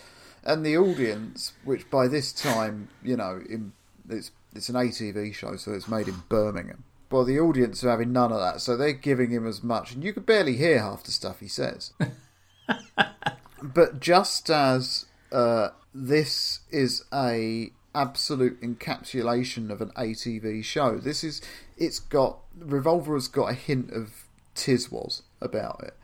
and 0.45 0.65
the 0.65 0.77
audience, 0.77 1.53
which 1.65 1.89
by 1.91 2.09
this 2.09 2.33
time, 2.33 2.89
you 3.03 3.17
know, 3.17 3.41
in, 3.49 3.73
it's 4.09 4.33
it's 4.55 4.69
an 4.69 4.75
ATV 4.75 5.35
show, 5.35 5.57
so 5.57 5.73
it's 5.73 5.89
made 5.89 6.09
in 6.09 6.23
Birmingham. 6.29 6.85
Well, 7.11 7.25
the 7.25 7.41
audience 7.41 7.83
are 7.85 7.91
having 7.91 8.13
none 8.13 8.33
of 8.33 8.41
that, 8.41 8.61
so 8.61 8.77
they're 8.77 8.93
giving 8.93 9.31
him 9.31 9.47
as 9.47 9.63
much, 9.63 9.93
and 9.93 10.05
you 10.05 10.13
could 10.13 10.27
barely 10.27 10.57
hear 10.57 10.81
half 10.81 11.05
the 11.05 11.11
stuff 11.11 11.41
he 11.41 11.49
says. 11.49 11.93
but 13.63 14.01
just 14.01 14.51
as 14.51 15.07
uh, 15.33 15.71
this 15.95 16.61
is 16.71 17.05
a 17.13 17.73
absolute 17.95 18.61
encapsulation 18.61 19.71
of 19.71 19.81
an 19.81 19.91
ATV 19.97 20.65
show, 20.65 20.99
this 20.99 21.23
is 21.25 21.41
it's 21.77 21.99
got 21.99 22.39
Revolver 22.59 23.15
has 23.15 23.29
got 23.29 23.51
a 23.51 23.55
hint 23.55 23.91
of 23.93 24.25
Tiswas 24.55 25.23
about 25.41 25.81
it. 25.85 25.95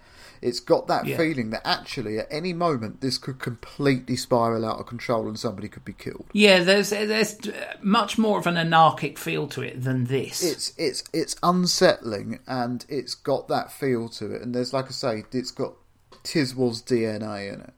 It's 0.43 0.61
got 0.61 0.89
that 0.89 1.07
Yeah. 1.07 1.17
feeling 1.17 1.51
that 1.51 1.67
actually 1.67 2.19
at 2.19 2.29
any 2.31 2.53
moment 2.53 3.01
this 3.01 3.17
could 3.17 3.39
completely 3.39 4.15
spiral 4.15 4.65
out 4.65 4.79
of 4.79 4.87
control 4.87 5.27
and 5.27 5.39
somebody 5.39 5.69
could 5.69 5.85
be 5.87 5.95
killed. 5.95 6.27
Yeah, 6.33 6.63
there's 6.63 6.91
there's 6.91 7.39
much 7.81 8.19
more 8.19 8.39
of 8.39 8.47
an 8.47 8.57
anarchic 8.59 9.19
feel 9.19 9.49
to 9.49 9.63
it 9.63 9.83
than 9.83 10.05
this. 10.05 10.43
it's 10.45 10.73
it's 10.77 11.03
it's 11.13 11.37
unsettling 11.43 12.41
and 12.47 12.85
it's 12.89 13.15
got 13.15 13.49
that 13.49 13.73
feel 13.73 14.09
to 14.11 14.33
it 14.33 14.43
and 14.43 14.55
there's 14.55 14.73
like 14.73 14.87
I 14.87 14.91
say 14.91 15.25
it's 15.33 15.51
got 15.51 15.75
Tiswas's 16.25 16.83
DNA 16.83 17.53
in 17.53 17.61
it. 17.61 17.73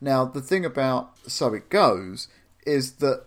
Now 0.00 0.24
the 0.24 0.40
thing 0.40 0.64
about 0.64 1.16
so 1.26 1.52
it 1.54 1.68
goes 1.70 2.28
is 2.64 2.92
that 2.94 3.24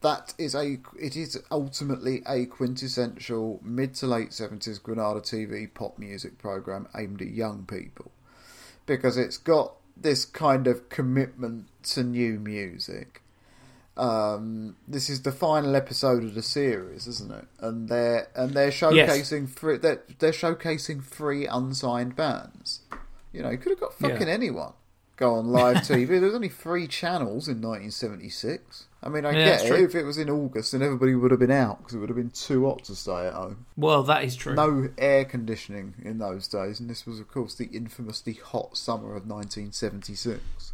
that 0.00 0.34
is 0.38 0.54
a 0.54 0.78
it 0.98 1.16
is 1.16 1.42
ultimately 1.50 2.22
a 2.26 2.46
quintessential 2.46 3.60
mid 3.62 3.94
to 3.94 4.06
late 4.06 4.30
70s 4.30 4.82
Granada 4.82 5.20
TV 5.20 5.72
pop 5.72 5.98
music 5.98 6.38
program 6.38 6.88
aimed 6.96 7.20
at 7.22 7.28
young 7.28 7.64
people 7.66 8.10
because 8.86 9.16
it's 9.16 9.36
got 9.36 9.74
this 9.96 10.24
kind 10.24 10.66
of 10.66 10.88
commitment 10.88 11.66
to 11.82 12.04
new 12.04 12.38
music 12.38 13.22
um, 13.96 14.76
this 14.86 15.10
is 15.10 15.22
the 15.22 15.32
final 15.32 15.74
episode 15.74 16.22
of 16.22 16.34
the 16.34 16.42
series, 16.42 17.08
isn't 17.08 17.32
it? 17.32 17.46
And 17.58 17.88
they're 17.88 18.28
and 18.36 18.54
they're 18.54 18.70
showcasing 18.70 19.48
three. 19.50 19.76
They're, 19.76 20.00
they're 20.20 20.30
showcasing 20.30 21.02
three 21.02 21.48
unsigned 21.48 22.14
bands. 22.14 22.82
You 23.32 23.42
know, 23.42 23.50
you 23.50 23.58
could 23.58 23.70
have 23.70 23.80
got 23.80 23.94
fucking 23.94 24.28
Yeah. 24.28 24.32
anyone 24.34 24.72
go 25.18 25.34
on 25.34 25.48
live 25.48 25.76
TV. 25.78 26.06
there 26.08 26.20
was 26.22 26.34
only 26.34 26.48
three 26.48 26.86
channels 26.86 27.48
in 27.48 27.60
1976. 27.60 28.86
I 29.02 29.08
mean, 29.08 29.24
I 29.26 29.30
Yeah, 29.32 29.44
get 29.44 29.64
it. 29.64 29.68
true. 29.68 29.84
If 29.84 29.94
it 29.94 30.04
was 30.04 30.18
in 30.18 30.28
August, 30.30 30.72
then 30.72 30.82
everybody 30.82 31.14
would 31.14 31.30
have 31.30 31.38
been 31.40 31.50
out 31.50 31.78
because 31.78 31.94
it 31.94 31.98
would 31.98 32.08
have 32.08 32.16
been 32.16 32.30
too 32.30 32.66
hot 32.66 32.84
to 32.84 32.94
stay 32.96 33.26
at 33.26 33.32
home. 33.34 33.66
well, 33.76 34.02
that 34.04 34.24
is 34.24 34.34
true. 34.34 34.54
No 34.54 34.88
air 34.98 35.24
conditioning 35.24 35.94
in 36.02 36.18
those 36.18 36.48
days, 36.48 36.80
and 36.80 36.88
this 36.90 37.06
was, 37.06 37.20
of 37.20 37.28
course, 37.30 37.54
the 37.54 37.66
infamously 37.72 38.32
hot 38.34 38.76
summer 38.76 39.14
of 39.14 39.26
1976. 39.28 40.72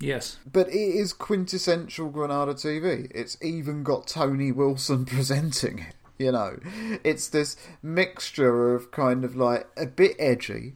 Yes. 0.00 0.38
But 0.50 0.68
it 0.68 0.74
is 0.76 1.12
quintessential 1.12 2.10
Granada 2.10 2.54
TV. 2.54 3.10
It's 3.14 3.38
even 3.40 3.82
got 3.82 4.06
Tony 4.08 4.52
Wilson 4.52 5.04
presenting 5.06 5.78
it. 5.78 5.94
You 6.18 6.30
know, 6.32 6.58
it's 7.02 7.28
this 7.28 7.56
mixture 7.82 8.74
of 8.74 8.90
kind 8.92 9.24
of 9.24 9.34
like 9.36 9.66
a 9.76 9.86
bit 9.86 10.14
edgy, 10.18 10.74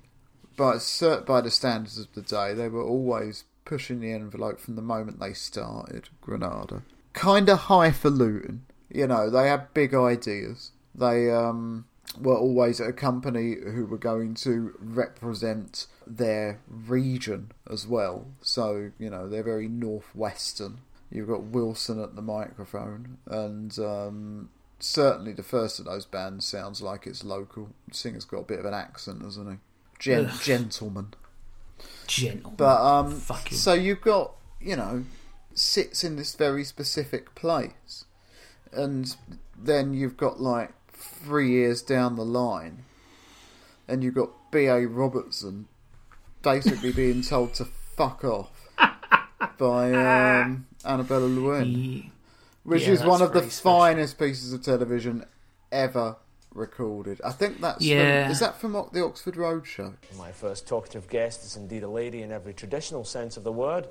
by 0.59 0.79
by 1.27 1.40
the 1.40 1.51
standards 1.51 1.99
of 1.99 2.12
the 2.12 2.21
day, 2.21 2.53
they 2.53 2.68
were 2.68 2.85
always 2.85 3.44
pushing 3.64 4.01
the 4.01 4.12
envelope 4.12 4.61
from 4.61 4.77
the 4.77 4.83
moment 4.83 5.21
they 5.21 5.33
started. 5.33 6.11
Granada, 6.21 6.83
kind 7.14 7.49
of 7.49 7.61
highfalutin. 7.61 8.66
You 8.90 9.07
know, 9.07 9.31
they 9.31 9.49
had 9.49 9.73
big 9.73 9.94
ideas. 9.94 10.73
They 10.94 11.31
um, 11.31 11.87
were 12.21 12.37
always 12.37 12.81
a 12.81 12.92
company 12.92 13.55
who 13.55 13.87
were 13.87 13.99
going 13.99 14.35
to 14.35 14.75
represent 14.81 15.87
their 16.07 16.61
region 16.68 17.53
as 17.71 17.87
well. 17.87 18.27
So 18.42 18.90
you 18.99 19.09
know, 19.09 19.29
they're 19.29 19.42
very 19.42 19.68
northwestern. 19.68 20.81
You've 21.11 21.29
got 21.29 21.44
Wilson 21.44 22.03
at 22.03 22.16
the 22.16 22.23
microphone, 22.23 23.18
and 23.27 23.79
um, 23.79 24.51
certainly 24.79 25.33
the 25.33 25.42
first 25.42 25.79
of 25.79 25.87
those 25.87 26.05
bands 26.05 26.44
sounds 26.44 26.83
like 26.83 27.07
it's 27.07 27.25
local. 27.25 27.71
The 27.88 27.94
singer's 27.94 28.25
got 28.25 28.40
a 28.40 28.44
bit 28.44 28.59
of 28.59 28.66
an 28.66 28.75
accent, 28.75 29.23
hasn't 29.23 29.51
he? 29.51 29.57
Gen- 29.99 30.27
Ugh. 30.27 30.41
gentleman. 30.43 31.15
But 32.57 32.81
um, 32.81 33.13
Fucking- 33.21 33.59
so 33.59 33.75
you've 33.75 34.01
got 34.01 34.33
you 34.61 34.77
know 34.77 35.05
sits 35.55 36.05
in 36.05 36.17
this 36.17 36.35
very 36.35 36.65
specific 36.65 37.35
place, 37.35 38.05
and 38.73 39.15
then 39.57 39.93
you've 39.95 40.17
got 40.17 40.41
like 40.41 40.73
three 40.93 41.51
years 41.51 41.83
down 41.83 42.17
the 42.17 42.25
line, 42.25 42.85
and 43.87 44.03
you've 44.03 44.15
got 44.15 44.31
B. 44.51 44.67
A. 44.67 44.87
Robertson 44.87 45.69
basically 46.43 46.93
being 46.93 47.23
told 47.23 47.53
to 47.55 47.65
fuck 47.65 48.25
off 48.25 48.51
by 49.59 49.93
um, 49.93 50.67
Annabella 50.85 51.63
He- 51.65 52.11
which 52.65 52.83
yeah, 52.87 52.93
is 52.93 53.03
one 53.05 53.21
of 53.23 53.33
the 53.33 53.41
special. 53.51 53.73
finest 53.81 54.19
pieces 54.19 54.53
of 54.53 54.63
television 54.63 55.25
ever 55.73 56.17
recorded. 56.59 57.21
I 57.25 57.33
think 57.33 57.61
that's 57.61 57.83
Yeah. 57.83 58.25
from, 58.25 58.33
is 58.33 58.40
that 58.40 58.61
from 58.61 58.73
the 58.92 59.05
Oxford 59.05 59.37
Road 59.37 59.66
show? 59.66 59.94
My 60.18 60.33
first 60.33 60.66
talkative 60.66 61.09
guest 61.09 61.44
is 61.44 61.57
indeed 61.57 61.83
a 61.83 61.88
lady 61.88 62.23
in 62.23 62.33
every 62.33 62.53
traditional 62.53 63.05
sense 63.05 63.37
of 63.37 63.44
the 63.44 63.53
word. 63.53 63.87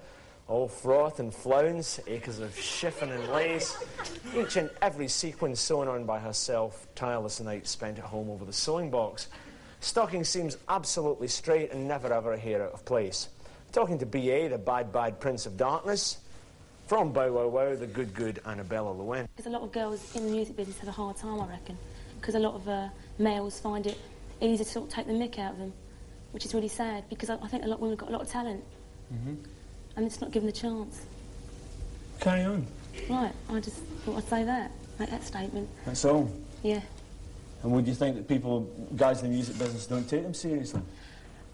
All 0.47 0.67
froth 0.67 1.19
and 1.19 1.33
flowns, 1.33 1.99
acres 2.07 2.39
of 2.39 2.57
chiffon 2.57 3.11
and 3.11 3.27
lace, 3.29 3.75
each 4.35 4.55
and 4.55 4.69
every 4.81 5.07
sequin 5.09 5.55
sewn 5.55 5.87
on 5.89 6.05
by 6.05 6.19
herself, 6.19 6.87
tireless 6.95 7.41
nights 7.41 7.69
spent 7.69 7.97
at 7.97 8.05
home 8.05 8.29
over 8.29 8.45
the 8.45 8.53
sewing 8.53 8.89
box. 8.89 9.27
Stocking 9.81 10.23
seems 10.23 10.57
absolutely 10.69 11.27
straight 11.27 11.71
and 11.73 11.87
never 11.87 12.13
ever 12.13 12.33
a 12.33 12.37
hair 12.37 12.63
out 12.63 12.73
of 12.73 12.85
place. 12.85 13.27
Talking 13.73 13.99
to 13.99 14.05
B.A., 14.05 14.47
the 14.47 14.57
bad, 14.57 14.93
bad 14.93 15.19
Prince 15.19 15.45
of 15.45 15.57
Darkness. 15.57 16.17
From 16.87 17.11
Bow 17.11 17.29
Wow 17.33 17.47
Wow, 17.49 17.75
the 17.75 17.85
good, 17.85 18.13
good 18.13 18.39
Annabella 18.45 18.91
Lwin. 18.93 19.27
Because 19.35 19.47
a 19.47 19.53
lot 19.53 19.61
of 19.63 19.73
girls 19.73 20.15
in 20.15 20.23
the 20.25 20.31
music 20.31 20.55
business 20.55 20.79
have 20.79 20.87
a 20.87 20.93
hard 20.93 21.17
time, 21.17 21.41
I 21.41 21.47
reckon. 21.47 21.77
Because 22.27 22.43
a 22.43 22.45
lot 22.45 22.55
of 22.55 22.67
uh, 22.67 22.89
males 23.19 23.57
find 23.57 23.87
it 23.87 23.97
easy 24.41 24.65
to 24.65 24.69
sort 24.69 24.89
of 24.89 24.93
take 24.93 25.07
the 25.07 25.13
mick 25.13 25.39
out 25.39 25.53
of 25.53 25.59
them, 25.59 25.71
which 26.33 26.43
is 26.43 26.53
really 26.53 26.67
sad. 26.67 27.05
Because 27.07 27.29
I, 27.29 27.35
I 27.35 27.47
think 27.47 27.63
a 27.63 27.67
lot 27.67 27.75
of 27.75 27.79
women 27.79 27.97
have 27.97 27.99
got 27.99 28.09
a 28.09 28.11
lot 28.11 28.21
of 28.21 28.27
talent, 28.27 28.65
and 29.95 30.05
it's 30.05 30.19
not 30.19 30.31
given 30.31 30.45
the 30.45 30.51
chance. 30.51 31.05
Carry 32.19 32.43
on. 32.43 32.67
Right, 33.09 33.31
I 33.49 33.61
just 33.61 33.77
thought 33.77 34.17
I'd 34.17 34.27
say 34.27 34.43
that, 34.43 34.71
make 34.99 35.09
that 35.09 35.23
statement. 35.23 35.69
That's 35.85 36.03
all. 36.03 36.29
Yeah. 36.63 36.81
And 37.63 37.71
would 37.71 37.87
you 37.87 37.93
think 37.93 38.17
that 38.17 38.27
people, 38.27 38.69
guys 38.97 39.23
in 39.23 39.29
the 39.29 39.33
music 39.33 39.57
business, 39.57 39.87
don't 39.87 40.03
take 40.09 40.23
them 40.23 40.33
seriously? 40.33 40.81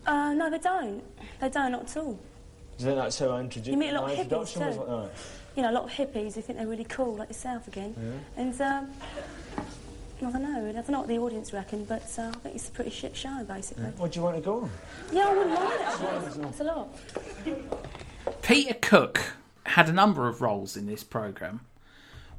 Uh, 0.08 0.34
no, 0.34 0.50
they 0.50 0.58
don't. 0.58 1.04
They 1.40 1.50
don't, 1.50 1.72
not 1.72 1.84
at 1.84 1.98
all. 1.98 2.14
Do 2.14 2.20
you 2.80 2.86
think 2.86 2.98
that's 2.98 3.20
how 3.20 3.30
I 3.30 3.42
introduced 3.42 3.70
You 3.70 3.78
meet 3.78 3.92
a 3.92 4.02
lot 4.02 4.12
of 4.12 4.18
hippies 4.18 4.54
too. 4.54 4.60
like 4.60 4.76
that? 4.76 5.12
You 5.56 5.62
know, 5.62 5.70
a 5.70 5.76
lot 5.78 5.84
of 5.84 5.92
hippies 5.92 6.34
who 6.34 6.42
think 6.42 6.58
they're 6.58 6.68
really 6.68 6.86
cool, 6.86 7.18
like 7.18 7.30
yourself 7.30 7.68
again. 7.68 7.94
Yeah. 7.96 8.42
And 8.42 8.62
um, 8.62 8.90
I 10.24 10.32
don't 10.32 10.44
know. 10.44 10.70
I 10.70 10.72
don't 10.72 10.90
know 10.90 11.00
what 11.00 11.08
the 11.08 11.18
audience 11.20 11.54
reckon, 11.54 11.86
but 11.86 12.04
uh, 12.18 12.24
I 12.30 12.32
think 12.32 12.56
it's 12.56 12.70
a 12.70 12.72
pretty 12.72 12.90
shit 12.92 13.16
show, 13.16 13.44
basically. 13.48 13.86
Would 14.00 14.16
you 14.16 14.22
want 14.22 14.36
to 14.38 14.42
go? 14.42 14.62
on? 14.64 14.72
Yeah, 15.12 15.28
I 15.28 15.34
wouldn't 15.34 15.54
mind 15.56 15.82
actually. 15.82 16.44
It's 16.50 16.60
a 16.60 16.64
lot. 16.64 16.90
Peter 18.42 18.74
Cook 18.82 19.22
had 19.66 19.90
a 19.90 19.94
number 19.94 20.28
of 20.28 20.42
roles 20.42 20.76
in 20.78 20.86
this 20.86 21.04
program. 21.04 21.62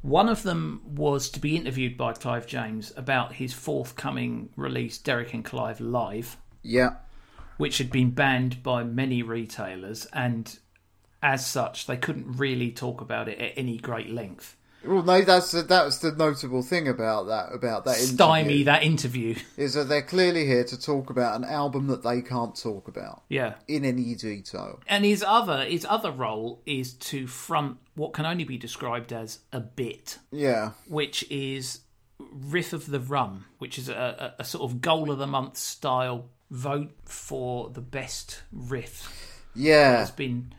One 0.03 0.29
of 0.29 0.43
them 0.43 0.83
was 0.95 1.31
to 1.31 1.41
be 1.41 1.57
interviewed 1.57 1.97
by 1.97 2.13
Clive 2.13 2.47
James 2.47 2.93
about 2.97 3.35
his 3.35 3.55
forthcoming 3.55 4.51
release, 4.57 4.99
Derek 4.99 5.33
and 5.33 5.45
Clive 5.45 5.81
Live, 5.81 6.37
Yeah. 6.63 6.97
which 7.57 7.79
had 7.79 7.91
been 7.91 8.11
banned 8.11 8.63
by 8.63 8.85
many 8.85 9.23
retailers, 9.23 10.05
and 10.13 10.59
as 11.23 11.47
such, 11.47 11.87
they 11.87 11.97
couldn't 11.97 12.37
really 12.37 12.71
talk 12.71 13.01
about 13.01 13.29
it 13.29 13.39
at 13.39 13.53
any 13.57 13.79
great 13.79 14.11
length. 14.11 14.57
Well, 14.87 15.03
no, 15.03 15.23
that's 15.23 15.53
the, 15.53 15.63
that's 15.63 15.99
the 15.99 16.13
notable 16.13 16.63
thing 16.63 16.89
about 16.89 17.27
that 17.29 17.53
about 17.55 17.85
that 17.87 17.97
Stymie 17.97 18.41
interview, 18.41 18.65
that 18.65 18.83
interview. 18.83 19.35
is 19.57 19.75
that 19.75 19.89
they're 19.89 20.03
clearly 20.03 20.47
here 20.47 20.65
to 20.65 20.81
talk 20.81 21.11
about 21.11 21.37
an 21.37 21.45
album 21.45 21.87
that 21.89 22.03
they 22.03 22.21
can't 22.23 22.55
talk 22.55 22.89
about 22.89 23.23
Yeah. 23.29 23.55
in 23.69 23.85
any 23.85 24.15
detail. 24.15 24.81
And 24.87 25.05
his 25.05 25.23
other 25.27 25.65
his 25.65 25.87
other 25.89 26.11
role 26.11 26.63
is 26.67 26.93
to 26.95 27.27
front 27.27 27.79
what 27.95 28.13
can 28.13 28.27
only 28.27 28.45
be 28.45 28.59
described 28.59 29.13
as 29.13 29.39
a 29.53 29.61
bit. 29.61 30.19
Yeah, 30.31 30.73
which 30.89 31.25
is 31.31 31.81
Riff 32.19 32.73
of 32.73 32.87
the 32.87 33.01
Rum, 33.01 33.47
which 33.59 33.79
is 33.79 33.89
a, 33.89 34.35
a, 34.39 34.43
a 34.43 34.45
sort 34.45 34.71
of 34.71 34.81
goal 34.81 35.11
of 35.11 35.19
the 35.19 35.27
month 35.27 35.57
style 35.57 36.27
vote 36.51 36.93
for 37.05 37.71
the 37.71 37.81
best 37.81 38.43
riff. 38.53 39.41
yeah, 39.55 39.99
Has 39.99 40.11
been 40.11 40.53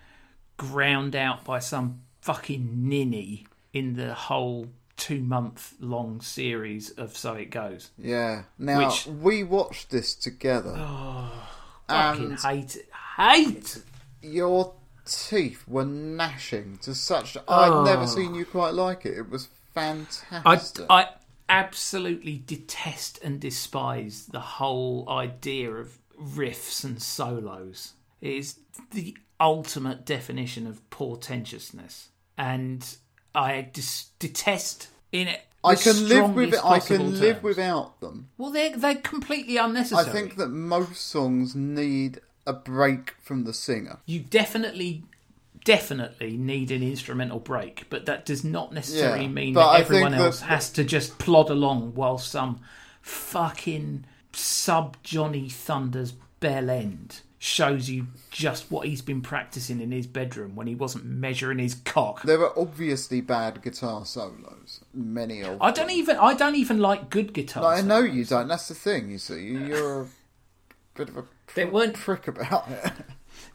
ground 0.58 1.16
out 1.16 1.44
by 1.46 1.60
some 1.60 2.02
fucking 2.22 2.90
ninny 2.90 3.46
in 3.76 3.94
the 3.96 4.14
whole 4.14 4.68
two 4.96 5.22
month 5.22 5.74
long 5.82 6.22
series 6.22 6.90
of 6.92 7.16
So 7.16 7.34
It 7.34 7.52
Goes. 7.52 7.92
yeah. 7.98 8.44
Now 8.58 8.88
Which- 8.88 9.06
we 9.06 9.44
watched 9.44 9.92
this 9.92 10.16
together. 10.16 10.74
Oh, 10.76 11.48
fucking 11.90 12.32
And- 12.32 12.40
hate 12.40 12.76
it. 12.78 12.90
Hate! 13.18 13.84
Your 14.22 14.74
teeth 15.06 15.68
were 15.68 15.86
gnashing 15.86 16.80
to 16.80 16.96
such. 16.96 17.36
I'd 17.38 17.44
oh. 17.48 17.84
never 17.84 18.08
seen 18.08 18.34
you 18.34 18.46
quite 18.46 18.74
like 18.74 19.06
it. 19.06 19.18
It 19.18 19.30
was 19.30 19.50
I, 19.76 19.80
fantastic. 19.82 20.86
I 20.90 21.10
absolutely 21.50 22.42
detest 22.46 23.20
and 23.24 23.40
despise 23.40 24.28
the 24.28 24.40
whole 24.40 25.08
idea 25.10 25.70
of 25.70 26.00
riffs 26.20 26.84
and 26.86 27.02
solos. 27.02 27.94
It 28.22 28.34
is 28.34 28.60
the 28.92 29.18
ultimate 29.40 30.06
definition 30.06 30.66
of 30.66 30.90
portentousness, 30.90 32.08
and 32.38 32.98
I 33.36 33.70
dis- 33.74 34.10
detest 34.20 34.88
in 35.12 35.28
it. 35.28 35.42
I 35.64 35.76
can 35.76 36.08
live 36.08 36.36
with 36.36 36.54
it. 36.54 36.60
I 36.64 36.80
can 36.80 37.20
live 37.20 37.42
without 37.44 38.00
them. 38.00 38.30
Well, 38.38 38.52
they're 38.52 38.78
they're 38.78 38.96
completely 38.96 39.58
unnecessary. 39.58 40.08
I 40.10 40.12
think 40.12 40.36
that 40.38 40.50
most 40.50 40.98
songs 41.08 41.56
need 41.56 42.22
a 42.48 42.54
break 42.54 43.16
from 43.22 43.44
the 43.46 43.54
singer. 43.54 43.98
you 44.06 44.20
definitely. 44.20 45.04
Definitely 45.64 46.38
need 46.38 46.70
an 46.70 46.84
instrumental 46.84 47.40
break, 47.40 47.88
but 47.90 48.06
that 48.06 48.24
does 48.24 48.44
not 48.44 48.72
necessarily 48.72 49.24
Yeah, 49.24 49.30
mean 49.32 49.54
that 49.56 49.62
I 49.62 49.80
everyone 49.80 50.12
think 50.12 50.20
that- 50.20 50.26
else 50.26 50.42
has 50.42 50.70
to 50.74 50.84
just 50.84 51.18
plod 51.18 51.50
along 51.50 51.96
while 51.96 52.20
some 52.20 52.60
fucking 53.02 54.06
sub 54.32 54.98
Johnny 55.02 55.50
Thunders 55.50 56.12
bell 56.40 56.70
end 56.70 57.22
shows 57.46 57.90
you 57.90 58.08
just 58.32 58.72
what 58.72 58.88
he's 58.88 59.04
been 59.04 59.22
practicing 59.22 59.80
in 59.80 59.92
his 59.92 60.08
bedroom 60.08 60.56
when 60.56 60.66
he 60.66 60.74
wasn't 60.74 61.06
measuring 61.06 61.60
his 61.60 61.76
cock. 61.76 62.24
There 62.24 62.42
are 62.42 62.58
obviously 62.58 63.22
bad 63.22 63.62
guitar 63.62 64.04
solos. 64.06 64.82
Many 64.94 65.42
of 65.42 65.62
I 65.62 65.70
don't 65.72 65.88
them. 65.88 65.96
even 65.96 66.18
I 66.18 66.34
don't 66.34 66.56
even 66.56 66.80
like 66.80 67.12
good 67.12 67.34
guitar. 67.34 67.64
I 67.66 67.82
know 67.82 68.00
you 68.00 68.26
don't. 68.26 68.48
That's 68.48 68.68
the 68.68 68.74
thing. 68.74 69.12
You 69.12 69.20
see, 69.20 69.44
you're 69.44 70.02
a 70.02 70.08
bit 70.96 71.10
of 71.10 71.18
a 71.18 71.24
They 71.54 71.66
weren't 71.66 71.94
prick 71.94 72.28
about 72.28 72.68
it. 72.70 72.92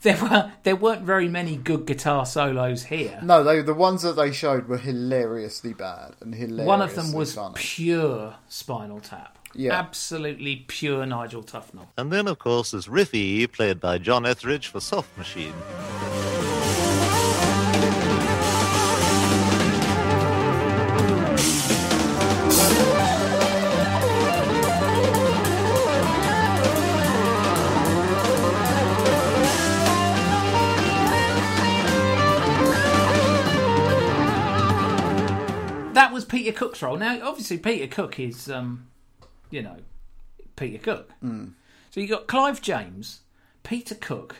there 0.03 0.17
were 0.23 0.53
there 0.63 0.77
weren't 0.77 1.03
very 1.03 1.29
many 1.29 1.57
good 1.57 1.87
guitar 1.87 2.25
solos 2.27 2.85
here. 2.85 3.19
No, 3.23 3.45
they 3.45 3.63
the 3.63 3.75
ones 3.75 4.03
that 4.03 4.17
they 4.17 4.33
showed 4.33 4.69
were 4.69 4.79
hilariously 4.79 5.73
bad 5.75 6.15
and 6.21 6.35
hilariously 6.35 6.67
One 6.67 6.83
of 6.83 6.95
them 6.95 7.13
was 7.13 7.35
funny. 7.35 7.55
pure 7.57 8.37
Spinal 8.49 9.01
Tap. 9.01 9.37
Yeah. 9.55 9.73
Absolutely 9.73 10.65
pure 10.69 11.05
Nigel 11.07 11.43
Tufnel. 11.43 11.89
And 11.97 12.13
then, 12.13 12.29
of 12.29 12.39
course, 12.39 12.71
there's 12.71 12.87
Riffy, 12.87 13.51
played 13.51 13.81
by 13.81 13.99
John 13.99 14.25
Etheridge 14.25 14.69
for 14.69 14.79
Soft 14.79 15.19
Machine. 15.19 15.55
That 36.01 36.15
was 36.15 36.25
Peter 36.25 36.51
Cook's 36.51 36.81
role. 36.81 36.97
Now, 36.97 37.21
obviously, 37.29 37.59
Peter 37.59 37.87
Cook 37.87 38.19
is, 38.19 38.51
um, 38.51 38.87
you 39.51 39.61
know, 39.61 39.77
Peter 40.57 40.79
Cook. 40.79 41.11
So 41.91 42.01
you 42.01 42.09
got 42.09 42.27
Clive 42.27 42.63
James, 42.63 43.21
Peter 43.65 43.95
Cook, 43.95 44.37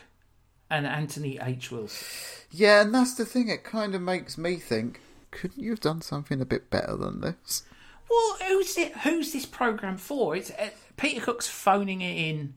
and 0.71 0.87
Anthony 0.87 1.37
H. 1.39 1.69
Wilson. 1.69 2.07
Yeah, 2.49 2.81
and 2.81 2.95
that's 2.95 3.13
the 3.13 3.25
thing. 3.25 3.47
It 3.47 3.63
kind 3.63 3.93
of 3.93 4.01
makes 4.01 4.39
me 4.39 4.55
think, 4.55 5.01
couldn't 5.29 5.61
you 5.61 5.69
have 5.69 5.81
done 5.81 6.01
something 6.01 6.41
a 6.41 6.45
bit 6.45 6.71
better 6.71 6.97
than 6.97 7.21
this? 7.21 7.61
Well, 8.09 8.37
who's 8.47 8.75
it? 8.79 8.97
Who's 8.97 9.31
this 9.31 9.45
program 9.45 9.97
for? 9.97 10.35
It's 10.35 10.49
uh, 10.49 10.71
Peter 10.97 11.21
Cook's 11.21 11.47
phoning 11.47 12.01
it 12.01 12.17
in 12.17 12.55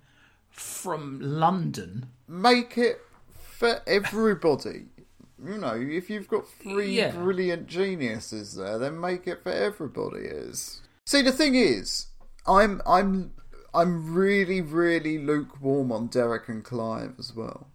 from 0.48 1.20
London. 1.20 2.07
Make 2.26 2.78
it 2.78 3.02
for 3.34 3.82
everybody. 3.86 4.86
You 5.45 5.59
know, 5.59 5.74
if 5.74 6.09
you've 6.09 6.28
got 6.28 6.49
three 6.49 6.97
Yeah. 6.97 7.11
brilliant 7.12 7.66
geniuses 7.66 8.55
there, 8.55 8.78
then 8.78 8.99
make 9.01 9.26
it 9.26 9.42
for 9.42 9.53
everybody. 9.53 10.22
Is 10.26 10.80
see 11.07 11.22
the 11.22 11.32
thing 11.32 11.55
is, 11.55 12.07
I'm 12.47 12.80
I'm 12.86 13.32
I'm 13.74 14.14
really 14.14 14.61
really 14.61 15.18
lukewarm 15.18 15.92
on 15.92 16.07
Derek 16.07 16.49
and 16.49 16.64
Clive 16.64 17.14
as 17.18 17.34
well. 17.34 17.68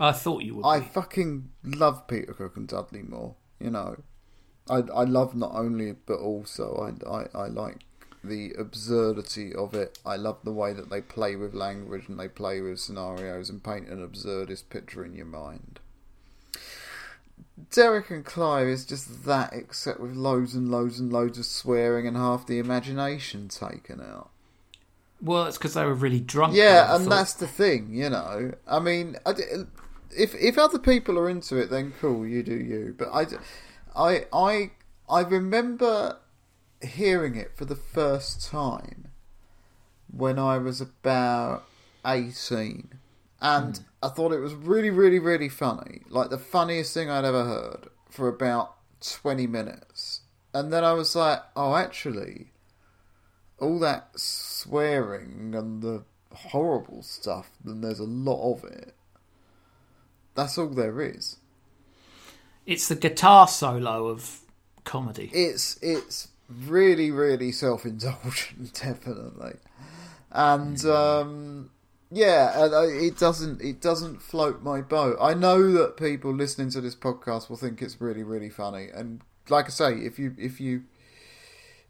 I 0.00 0.12
thought 0.12 0.42
you 0.42 0.56
would. 0.56 0.66
I 0.66 0.80
be. 0.80 0.86
fucking 0.86 1.50
love 1.64 2.06
Peter 2.08 2.32
Cook 2.32 2.56
and 2.56 2.68
Dudley 2.68 3.02
Moore. 3.02 3.36
You 3.60 3.70
know, 3.70 4.02
I 4.68 4.78
I 4.78 5.04
love 5.04 5.34
not 5.34 5.52
only 5.54 5.92
but 5.92 6.18
also 6.18 6.76
I 6.76 7.08
I, 7.08 7.44
I 7.44 7.46
like 7.46 7.84
the 8.24 8.52
absurdity 8.58 9.54
of 9.54 9.72
it. 9.74 9.98
I 10.04 10.16
love 10.16 10.38
the 10.42 10.52
way 10.52 10.72
that 10.72 10.90
they 10.90 11.00
play 11.00 11.36
with 11.36 11.54
language 11.54 12.08
and 12.08 12.18
they 12.18 12.28
play 12.28 12.60
with 12.60 12.80
scenarios 12.80 13.48
and 13.50 13.62
paint 13.62 13.88
an 13.88 14.06
absurdist 14.06 14.68
picture 14.68 15.04
in 15.04 15.14
your 15.14 15.26
mind. 15.26 15.78
Derek 17.70 18.10
and 18.10 18.24
Clive 18.24 18.68
is 18.68 18.84
just 18.84 19.24
that, 19.24 19.52
except 19.52 19.98
with 19.98 20.14
loads 20.14 20.54
and 20.54 20.70
loads 20.70 21.00
and 21.00 21.12
loads 21.12 21.38
of 21.38 21.46
swearing 21.46 22.06
and 22.06 22.16
half 22.16 22.46
the 22.46 22.58
imagination 22.58 23.48
taken 23.48 24.00
out. 24.00 24.30
Well, 25.20 25.46
it's 25.46 25.56
because 25.56 25.74
they 25.74 25.84
were 25.84 25.94
really 25.94 26.20
drunk. 26.20 26.54
Yeah, 26.54 26.94
and 26.94 27.04
thought. 27.04 27.10
that's 27.10 27.32
the 27.32 27.46
thing, 27.46 27.94
you 27.94 28.10
know. 28.10 28.52
I 28.66 28.78
mean, 28.78 29.16
I 29.24 29.34
if 30.14 30.34
if 30.34 30.58
other 30.58 30.78
people 30.78 31.18
are 31.18 31.28
into 31.28 31.56
it, 31.56 31.70
then 31.70 31.94
cool, 32.00 32.26
you 32.26 32.42
do 32.42 32.54
you. 32.54 32.94
But 32.96 33.08
I, 33.12 33.26
I, 33.94 34.26
I, 34.32 34.70
I 35.08 35.20
remember 35.22 36.18
hearing 36.82 37.36
it 37.36 37.52
for 37.56 37.64
the 37.64 37.76
first 37.76 38.46
time 38.46 39.08
when 40.12 40.38
I 40.38 40.58
was 40.58 40.80
about 40.82 41.64
eighteen, 42.04 42.98
and 43.40 43.80
I 44.02 44.08
thought 44.08 44.32
it 44.32 44.40
was 44.40 44.54
really, 44.54 44.90
really, 44.90 45.18
really 45.18 45.48
funny. 45.48 46.02
Like 46.08 46.30
the 46.30 46.38
funniest 46.38 46.94
thing 46.94 47.10
I'd 47.10 47.24
ever 47.24 47.44
heard 47.44 47.88
for 48.10 48.28
about 48.28 48.76
twenty 49.00 49.46
minutes, 49.46 50.20
and 50.54 50.72
then 50.72 50.84
I 50.84 50.92
was 50.92 51.14
like, 51.14 51.40
oh, 51.54 51.74
actually 51.74 52.52
all 53.58 53.78
that 53.78 54.10
swearing 54.18 55.54
and 55.54 55.82
the 55.82 56.04
horrible 56.32 57.02
stuff, 57.02 57.50
then 57.64 57.80
there's 57.80 57.98
a 57.98 58.04
lot 58.04 58.52
of 58.52 58.64
it. 58.64 58.94
That's 60.34 60.58
all 60.58 60.68
there 60.68 61.00
is. 61.00 61.36
It's 62.66 62.88
the 62.88 62.96
guitar 62.96 63.48
solo 63.48 64.08
of 64.08 64.40
comedy. 64.84 65.30
It's 65.32 65.78
it's 65.80 66.28
really 66.48 67.10
really 67.10 67.52
self 67.52 67.84
indulgent, 67.86 68.74
definitely, 68.82 69.54
and 70.30 70.84
um, 70.84 71.70
yeah, 72.10 72.64
and 72.64 72.74
I- 72.74 72.84
it 72.86 73.18
doesn't 73.18 73.60
it 73.62 73.80
doesn't 73.80 74.22
float 74.22 74.62
my 74.62 74.80
boat. 74.80 75.16
I 75.20 75.34
know 75.34 75.72
that 75.72 75.96
people 75.96 76.32
listening 76.34 76.70
to 76.70 76.80
this 76.80 76.94
podcast 76.96 77.48
will 77.48 77.56
think 77.56 77.82
it's 77.82 78.00
really 78.00 78.22
really 78.22 78.50
funny, 78.50 78.88
and 78.94 79.20
like 79.48 79.66
I 79.66 79.70
say, 79.70 79.92
if 79.94 80.18
you 80.18 80.34
if 80.38 80.60
you 80.60 80.84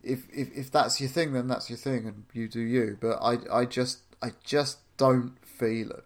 if, 0.02 0.26
if 0.32 0.56
if 0.56 0.70
that's 0.70 1.00
your 1.00 1.10
thing, 1.10 1.32
then 1.32 1.48
that's 1.48 1.68
your 1.68 1.78
thing, 1.78 2.06
and 2.06 2.24
you 2.32 2.48
do 2.48 2.60
you. 2.60 2.96
But 3.00 3.18
I 3.22 3.38
I 3.52 3.64
just 3.64 4.00
I 4.22 4.32
just 4.44 4.78
don't 4.96 5.34
feel 5.44 5.90
it. 5.90 6.04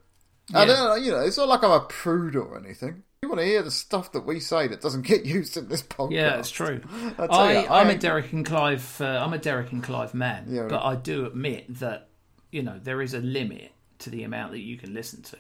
I 0.52 0.64
don't 0.64 0.76
know, 0.76 0.94
you 0.96 1.12
know, 1.12 1.20
it's 1.20 1.36
not 1.36 1.46
like 1.48 1.62
I'm 1.62 1.70
a 1.70 1.80
prude 1.80 2.34
or 2.34 2.58
anything. 2.58 3.04
You 3.22 3.28
want 3.28 3.40
to 3.40 3.46
hear 3.46 3.62
the 3.62 3.70
stuff 3.70 4.10
that 4.12 4.26
we 4.26 4.40
say 4.40 4.66
that 4.66 4.80
doesn't 4.80 5.02
get 5.06 5.24
used 5.36 5.56
in 5.56 5.68
this 5.68 5.82
podcast. 5.82 6.12
Yeah, 6.12 6.38
it's 6.38 6.50
true. 6.50 6.80
I 7.18 7.52
you, 7.52 7.58
I 7.68 7.80
I'm 7.80 7.90
a 7.90 7.94
Derek 7.96 8.32
and 8.32 8.44
Clive. 8.44 9.00
Uh, 9.00 9.04
I'm 9.24 9.32
a 9.32 9.38
Derek 9.38 9.70
and 9.70 9.82
Clive 9.82 10.14
man, 10.14 10.46
Yeah, 10.48 10.66
but. 10.68 10.82
I 10.84 10.96
do 10.96 11.26
admit 11.26 11.78
that 11.78 12.08
you 12.50 12.62
know 12.64 12.80
there 12.82 13.00
is 13.00 13.14
a 13.14 13.20
limit 13.20 13.70
to 14.00 14.10
the 14.10 14.22
amount 14.24 14.52
that 14.52 14.60
you 14.60 14.76
can 14.76 14.92
listen 14.94 15.22
to. 15.22 15.36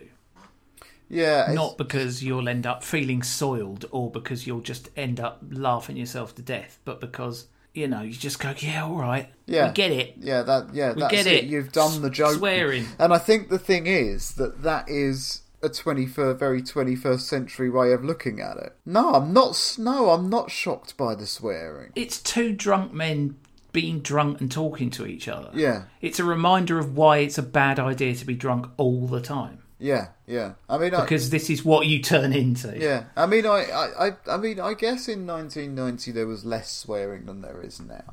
Yeah, 1.08 1.40
it's- 1.42 1.54
Not 1.56 1.76
because 1.76 2.22
you'll 2.22 2.48
end 2.48 2.66
up 2.66 2.84
feeling 2.84 3.22
soiled 3.22 3.84
or 3.90 4.10
because 4.10 4.46
you'll 4.46 4.60
just 4.60 4.90
end 4.96 5.18
up 5.18 5.42
laughing 5.50 5.96
yourself 5.96 6.34
to 6.36 6.42
death, 6.42 6.78
but 6.84 7.00
because 7.00 7.46
you 7.74 7.88
know 7.88 8.02
you 8.02 8.12
just 8.12 8.38
go, 8.38 8.54
yeah, 8.58 8.84
all 8.84 8.96
right, 8.96 9.28
Yeah, 9.46 9.68
we 9.68 9.72
get 9.74 9.90
it. 9.90 10.14
Yeah, 10.20 10.42
that 10.42 10.72
yeah, 10.72 10.92
We 10.92 11.00
that's 11.00 11.12
get 11.12 11.26
it. 11.26 11.44
it. 11.44 11.50
You've 11.50 11.72
done 11.72 12.02
the 12.02 12.10
joke. 12.10 12.38
Swearing. 12.38 12.86
and 12.98 13.12
I 13.12 13.18
think 13.18 13.48
the 13.48 13.58
thing 13.58 13.86
is 13.86 14.32
that 14.34 14.62
that 14.62 14.88
is 14.88 15.42
a 15.62 15.68
21st, 15.68 16.38
very 16.38 16.62
21st 16.62 17.20
century 17.20 17.68
way 17.68 17.92
of 17.92 18.04
looking 18.04 18.40
at 18.40 18.56
it. 18.56 18.76
No, 18.86 19.12
I'm 19.14 19.32
not. 19.32 19.76
No, 19.78 20.10
I'm 20.10 20.30
not 20.30 20.50
shocked 20.50 20.96
by 20.96 21.14
the 21.16 21.26
swearing. 21.26 21.90
It's 21.96 22.20
two 22.22 22.52
drunk 22.52 22.92
men 22.94 23.36
being 23.72 24.00
drunk 24.00 24.40
and 24.40 24.50
talking 24.50 24.90
to 24.90 25.06
each 25.06 25.28
other. 25.28 25.50
Yeah. 25.54 25.84
It's 26.00 26.18
a 26.18 26.24
reminder 26.24 26.78
of 26.78 26.96
why 26.96 27.18
it's 27.18 27.38
a 27.38 27.42
bad 27.42 27.78
idea 27.78 28.14
to 28.14 28.24
be 28.26 28.34
drunk 28.34 28.68
all 28.76 29.06
the 29.06 29.20
time. 29.20 29.62
Yeah, 29.78 30.08
yeah. 30.26 30.52
I 30.68 30.76
mean, 30.76 30.94
I, 30.94 31.00
Because 31.02 31.30
this 31.30 31.48
is 31.48 31.64
what 31.64 31.86
you 31.86 32.02
turn 32.02 32.32
into. 32.34 32.78
yeah. 32.78 33.04
I 33.16 33.24
mean, 33.26 33.46
I, 33.46 33.64
I, 33.64 34.08
I, 34.08 34.12
I 34.28 34.36
mean, 34.36 34.60
I 34.60 34.74
guess 34.74 35.08
in 35.08 35.26
1990 35.26 36.12
there 36.12 36.26
was 36.26 36.44
less 36.44 36.70
swearing 36.70 37.24
than 37.26 37.40
there 37.40 37.62
is 37.62 37.80
now. 37.80 38.04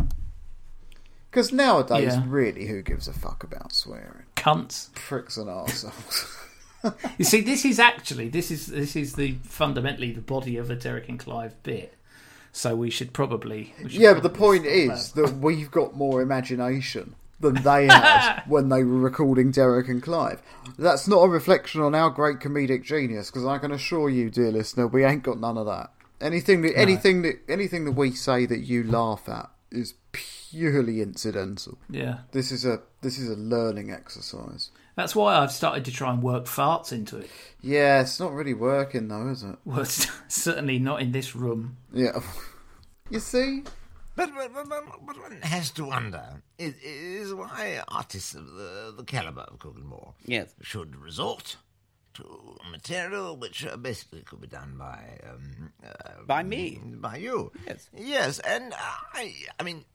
Because 1.30 1.52
nowadays, 1.52 2.14
Yeah. 2.16 2.24
really, 2.26 2.68
who 2.68 2.82
gives 2.82 3.08
a 3.08 3.14
fuck 3.14 3.44
about 3.44 3.74
swearing? 3.74 4.24
Cunts. 4.36 4.94
Pricks 4.94 5.38
and 5.38 5.48
arseholes. 5.50 6.34
You 7.18 7.26
see, 7.26 7.42
this 7.42 7.66
is 7.66 7.80
actually 7.80 8.30
this 8.30 8.50
is 8.52 8.68
this 8.68 8.96
is 8.96 9.14
the 9.16 9.34
fundamentally 9.44 10.12
the 10.14 10.22
body 10.22 10.56
of 10.58 10.70
a 10.70 10.76
Derek 10.76 11.10
and 11.10 11.20
Clive 11.20 11.62
bit. 11.64 11.96
So 12.58 12.76
we 12.76 12.90
should 12.90 13.14
probably 13.14 13.76
we 13.84 13.90
should 13.90 14.02
Yeah, 14.02 14.16
but 14.16 14.24
the 14.24 14.30
point 14.32 14.66
is 14.66 15.12
that. 15.12 15.28
that 15.28 15.38
we've 15.38 15.70
got 15.70 15.96
more 15.96 16.24
imagination 16.24 17.14
than 17.40 17.54
they 17.64 17.86
had 17.86 18.42
when 18.48 18.70
they 18.70 18.84
were 18.84 18.98
recording 18.98 19.52
Derek 19.52 19.88
and 19.88 20.02
Clive. 20.02 20.42
That's 20.76 21.08
not 21.08 21.20
a 21.20 21.28
reflection 21.28 21.82
on 21.82 21.94
our 21.94 22.10
great 22.10 22.40
comedic 22.40 22.84
genius, 22.84 23.30
because 23.30 23.46
I 23.46 23.60
can 23.60 23.72
assure 23.72 24.10
you, 24.10 24.32
dear 24.32 24.52
listener, 24.52 24.88
we 24.88 25.06
ain't 25.06 25.22
got 25.22 25.40
none 25.40 25.56
of 25.56 25.68
that. 25.68 25.92
Anything 26.20 26.64
that 26.64 26.76
anything 26.76 27.22
that 27.22 27.36
anything 27.48 27.86
that 27.86 27.92
we 27.92 28.10
say 28.10 28.48
that 28.48 28.62
you 28.62 28.84
laugh 28.84 29.30
at 29.30 29.52
is 29.70 29.94
purely 30.12 31.00
incidental. 31.00 31.78
Yeah. 31.92 32.22
This 32.32 32.52
is 32.52 32.66
a 32.66 32.82
this 33.02 33.20
is 33.20 33.30
a 33.30 33.36
learning 33.36 33.92
exercise. 33.92 34.72
That's 34.98 35.16
why 35.16 35.38
I've 35.38 35.52
started 35.52 35.86
to 35.86 35.92
try 35.92 36.12
and 36.12 36.22
work 36.24 36.46
farts 36.46 36.92
into 36.92 37.18
it. 37.18 37.30
Yeah, 37.62 38.02
it's 38.02 38.20
not 38.20 38.34
really 38.34 38.54
working 38.56 39.08
though, 39.08 39.30
is 39.30 39.44
it? 39.44 39.56
Well, 39.64 39.82
it's 39.82 40.08
certainly 40.28 40.80
not 40.80 41.02
in 41.02 41.12
this 41.14 41.36
room. 41.36 41.78
Yeah. 41.94 42.20
You 43.10 43.22
see? 43.22 43.64
But, 44.18 44.32
but, 44.36 44.54
but, 44.54 44.68
but 44.68 44.84
what 45.06 45.18
one 45.22 45.40
has 45.42 45.72
to 45.72 45.86
wonder 45.86 46.42
is, 46.58 46.74
is 46.84 47.34
why 47.34 47.82
artists 47.88 48.36
of 48.36 48.46
the, 48.52 48.94
the 48.98 49.06
caliber 49.06 49.44
of 49.48 49.60
Cook 49.60 49.78
Moore 49.78 50.14
Yes. 50.26 50.54
should 50.62 50.94
resort 50.98 51.56
to 52.16 52.58
material 52.70 53.38
which 53.38 53.66
uh, 53.66 53.78
basically 53.78 54.24
could 54.24 54.42
be 54.42 54.48
done 54.48 54.76
by 54.78 55.20
um, 55.30 55.72
uh, 55.86 56.24
By 56.26 56.44
me. 56.44 56.82
by 56.84 57.16
you. 57.16 57.54
Yes. 57.66 57.90
yes, 57.96 58.40
and 58.40 58.74
uh, 58.74 58.78
I, 59.14 59.34
I 59.58 59.64
mean, 59.64 59.86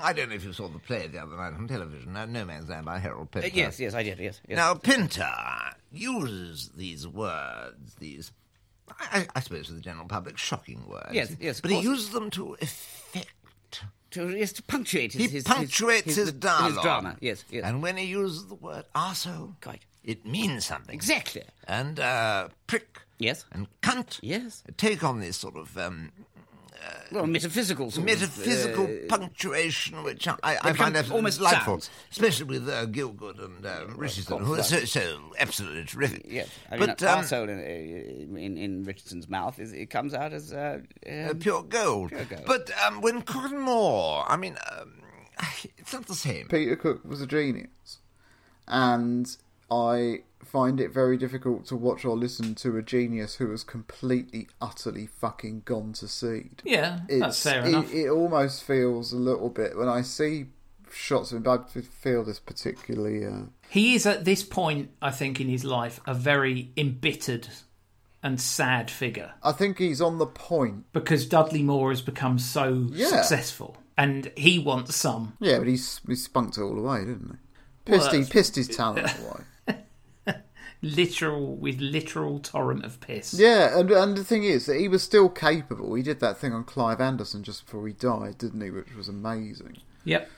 I 0.00 0.12
don't 0.12 0.28
know 0.28 0.34
if 0.36 0.44
you 0.44 0.52
saw 0.52 0.68
the 0.68 0.78
play 0.78 1.06
the 1.08 1.18
other 1.18 1.36
night 1.36 1.54
on 1.54 1.66
television, 1.66 2.16
uh, 2.16 2.26
No 2.26 2.44
Man's 2.44 2.68
Land 2.68 2.86
by 2.86 2.98
Harold 2.98 3.28
Uh, 3.34 3.40
Pinter. 3.40 3.56
yes, 3.56 3.80
yes, 3.80 3.94
I 3.94 4.02
did. 4.02 4.18
Yes, 4.18 4.40
yes. 4.48 4.56
Now, 4.56 4.74
Pinter 4.74 5.32
uses 5.92 6.70
these 6.76 7.06
words, 7.06 7.94
these, 7.98 8.30
I, 9.00 9.26
I 9.34 9.40
suppose, 9.40 9.66
for 9.66 9.72
the 9.72 9.80
general 9.80 10.06
public, 10.06 10.38
shocking 10.38 10.86
words. 10.88 11.08
Yes, 11.12 11.34
yes, 11.40 11.60
But 11.60 11.70
he 11.72 11.80
uses 11.80 12.10
them 12.10 12.30
to 12.30 12.54
effect. 12.60 13.82
to, 14.12 14.28
yes, 14.30 14.52
to 14.52 14.62
punctuate 14.62 15.12
his, 15.14 15.22
He 15.22 15.28
his, 15.28 15.44
punctuates 15.44 16.06
his, 16.06 16.16
his, 16.16 16.32
dialogue. 16.32 16.72
His 16.74 16.82
drama. 16.82 17.16
Yes, 17.20 17.44
yes. 17.50 17.64
And 17.64 17.82
when 17.82 17.96
he 17.96 18.04
uses 18.06 18.46
the 18.46 18.54
word 18.54 18.84
arso, 18.94 19.54
Quite. 19.60 19.82
it 20.04 20.24
means 20.24 20.64
something. 20.66 20.94
Exactly. 20.94 21.42
And 21.66 21.98
uh, 21.98 22.48
prick 22.66 23.00
Yes. 23.18 23.44
and 23.50 23.66
cunt 23.82 24.20
Yes. 24.22 24.62
take 24.76 25.02
on 25.02 25.18
this 25.18 25.36
sort 25.36 25.56
of 25.56 25.76
um, 25.76 26.12
Well, 27.10 27.26
metaphysical 27.26 27.90
sort 27.90 28.06
metaphysical 28.06 28.84
of, 28.84 28.90
uh, 28.90 29.16
punctuation, 29.16 30.02
which 30.02 30.28
I, 30.28 30.36
I 30.42 30.72
find 30.74 30.96
almost 31.10 31.38
delightful, 31.38 31.80
sounds. 31.80 31.90
especially 32.10 32.46
with 32.46 32.68
uh, 32.68 32.86
Gielgud 32.86 33.42
and 33.42 33.64
uh, 33.64 33.86
Richardson, 33.96 34.40
who 34.40 34.54
are 34.54 34.62
so, 34.62 34.84
so 34.84 35.18
absolutely 35.38 35.84
terrific. 35.84 36.26
Yes, 36.28 36.48
I 36.70 36.76
mean, 36.76 36.88
but 36.88 37.02
an 37.02 37.08
um, 37.08 37.24
arsehole 37.24 37.48
in, 37.48 38.36
in 38.36 38.58
in 38.58 38.84
Richardson's 38.84 39.28
mouth 39.28 39.58
is 39.58 39.72
it 39.72 39.86
comes 39.86 40.12
out 40.12 40.34
as 40.34 40.52
uh, 40.52 40.80
uh, 41.10 41.30
um, 41.30 41.38
pure 41.38 41.62
gold. 41.62 42.10
pure 42.10 42.24
gold. 42.26 42.42
But 42.46 42.70
um, 42.86 43.00
when 43.00 43.22
Cotton 43.22 43.60
Moore, 43.60 44.24
I 44.28 44.36
mean, 44.36 44.56
um, 44.70 45.00
it's 45.78 45.92
not 45.94 46.06
the 46.06 46.14
same. 46.14 46.48
Peter 46.48 46.76
Cook 46.76 47.04
was 47.06 47.22
a 47.22 47.26
genius, 47.26 48.00
and 48.66 49.34
I 49.70 50.20
find 50.44 50.80
it 50.80 50.92
very 50.92 51.16
difficult 51.16 51.66
to 51.66 51.76
watch 51.76 52.04
or 52.04 52.16
listen 52.16 52.54
to 52.56 52.76
a 52.76 52.82
genius 52.82 53.36
who 53.36 53.50
has 53.50 53.64
completely, 53.64 54.48
utterly 54.60 55.06
fucking 55.06 55.62
gone 55.64 55.92
to 55.94 56.08
seed. 56.08 56.62
Yeah, 56.64 57.00
that's 57.08 57.42
fair 57.42 57.62
it, 57.64 57.68
enough. 57.68 57.92
It 57.92 58.08
almost 58.08 58.62
feels 58.64 59.12
a 59.12 59.16
little 59.18 59.50
bit 59.50 59.76
when 59.76 59.88
I 59.88 60.02
see 60.02 60.46
shots 60.90 61.32
of 61.32 61.44
him. 61.44 61.48
I 61.48 61.80
feel 61.80 62.24
this 62.24 62.38
particularly. 62.40 63.24
Uh, 63.26 63.46
He 63.68 63.94
is 63.94 64.06
at 64.06 64.24
this 64.24 64.42
point, 64.42 64.90
I 65.02 65.10
think, 65.10 65.40
in 65.40 65.48
his 65.48 65.64
life, 65.64 66.00
a 66.06 66.14
very 66.14 66.72
embittered 66.76 67.48
and 68.22 68.40
sad 68.40 68.90
figure 68.90 69.32
I 69.44 69.52
think 69.52 69.78
he's 69.78 70.00
on 70.00 70.18
the 70.18 70.26
point. 70.26 70.86
because 70.92 71.24
Dudley 71.26 71.62
Moore 71.62 71.90
has 71.90 72.00
become 72.00 72.38
so 72.38 72.88
Yeah. 72.90 73.06
successful, 73.08 73.76
and 73.96 74.32
he 74.36 74.58
wants 74.58 74.96
some. 74.96 75.34
Yeah, 75.40 75.58
but 75.58 75.68
he's 75.68 76.00
he 76.08 76.14
spunked 76.16 76.58
it 76.58 76.62
all 76.62 76.76
away, 76.78 77.00
didn't 77.00 77.38
he? 77.84 77.92
Well, 77.92 78.00
Pissed, 78.00 78.12
he 78.12 78.24
pissed 78.24 78.56
his 78.56 78.68
talent 78.68 79.06
away. 79.20 79.42
literal 80.82 81.56
with 81.56 81.80
literal 81.80 82.38
torrent 82.38 82.84
of 82.84 83.00
piss. 83.00 83.34
Yeah, 83.34 83.78
and 83.78 83.90
and 83.90 84.16
the 84.16 84.24
thing 84.24 84.44
is 84.44 84.66
that 84.66 84.78
he 84.78 84.88
was 84.88 85.02
still 85.02 85.28
capable. 85.28 85.94
He 85.94 86.02
did 86.02 86.20
that 86.20 86.38
thing 86.38 86.52
on 86.52 86.64
Clive 86.64 87.00
Anderson 87.00 87.42
just 87.42 87.64
before 87.64 87.86
he 87.86 87.92
died, 87.92 88.38
didn't 88.38 88.60
he? 88.60 88.70
Which 88.70 88.94
was 88.94 89.08
amazing. 89.08 89.78
Yep. 90.04 90.30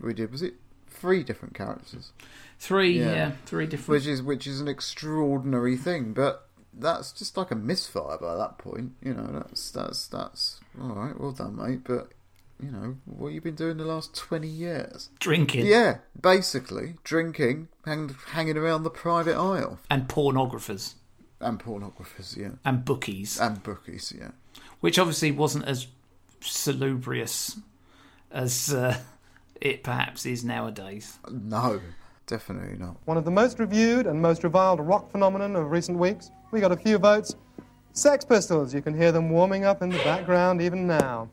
We 0.00 0.14
did 0.14 0.32
was 0.32 0.42
it 0.42 0.54
three 0.88 1.22
different 1.22 1.54
characters? 1.54 2.12
Three, 2.58 2.98
yeah, 2.98 3.32
three 3.46 3.66
different. 3.66 3.88
Which 3.88 4.06
is 4.06 4.22
which 4.22 4.46
is 4.46 4.60
an 4.60 4.68
extraordinary 4.68 5.76
thing, 5.76 6.12
but 6.12 6.48
that's 6.72 7.12
just 7.12 7.36
like 7.36 7.50
a 7.50 7.54
misfire 7.54 8.18
by 8.18 8.36
that 8.36 8.58
point. 8.58 8.92
You 9.02 9.14
know, 9.14 9.30
that's 9.32 9.70
that's 9.70 10.06
that's 10.06 10.60
all 10.80 10.90
right. 10.94 11.18
Well 11.18 11.32
done, 11.32 11.56
mate. 11.56 11.84
But 11.84 12.12
you 12.62 12.70
know, 12.70 12.96
what 13.04 13.32
you've 13.32 13.44
been 13.44 13.54
doing 13.54 13.76
the 13.76 13.84
last 13.84 14.14
twenty 14.14 14.48
years? 14.48 15.10
Drinking. 15.18 15.66
Yeah, 15.66 15.98
basically 16.20 16.94
drinking, 17.04 17.68
hang, 17.84 18.14
hanging 18.28 18.56
around 18.56 18.82
the 18.82 18.90
Private 18.90 19.36
Eye, 19.36 19.64
and 19.90 20.08
pornographers 20.08 20.94
and 21.40 21.58
pornographers. 21.58 22.36
Yeah, 22.36 22.50
and 22.64 22.84
bookies 22.84 23.40
and 23.40 23.62
bookies. 23.62 24.12
Yeah, 24.16 24.30
which 24.80 24.98
obviously 24.98 25.30
wasn't 25.30 25.66
as 25.66 25.86
salubrious 26.40 27.58
as 28.30 28.72
uh, 28.72 28.98
it 29.60 29.82
perhaps 29.82 30.26
is 30.26 30.44
nowadays. 30.44 31.18
No, 31.30 31.80
definitely 32.26 32.78
not. 32.78 32.96
One 33.04 33.16
of 33.16 33.24
the 33.24 33.30
most 33.30 33.58
reviewed 33.58 34.06
and 34.06 34.20
most 34.20 34.44
reviled 34.44 34.80
rock 34.80 35.10
phenomenon 35.10 35.56
of 35.56 35.70
recent 35.70 35.98
weeks. 35.98 36.30
We 36.50 36.60
got 36.60 36.72
a 36.72 36.76
few 36.76 36.98
votes. 36.98 37.34
Sex 37.92 38.24
Pistols. 38.24 38.72
You 38.72 38.82
can 38.82 38.96
hear 38.96 39.12
them 39.12 39.30
warming 39.30 39.64
up 39.64 39.82
in 39.82 39.88
the 39.88 39.98
background 39.98 40.62
even 40.62 40.86
now. 40.86 41.28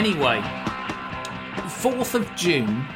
Anyway, 0.00 0.40
4th 1.82 2.14
of 2.14 2.34
June 2.34 2.86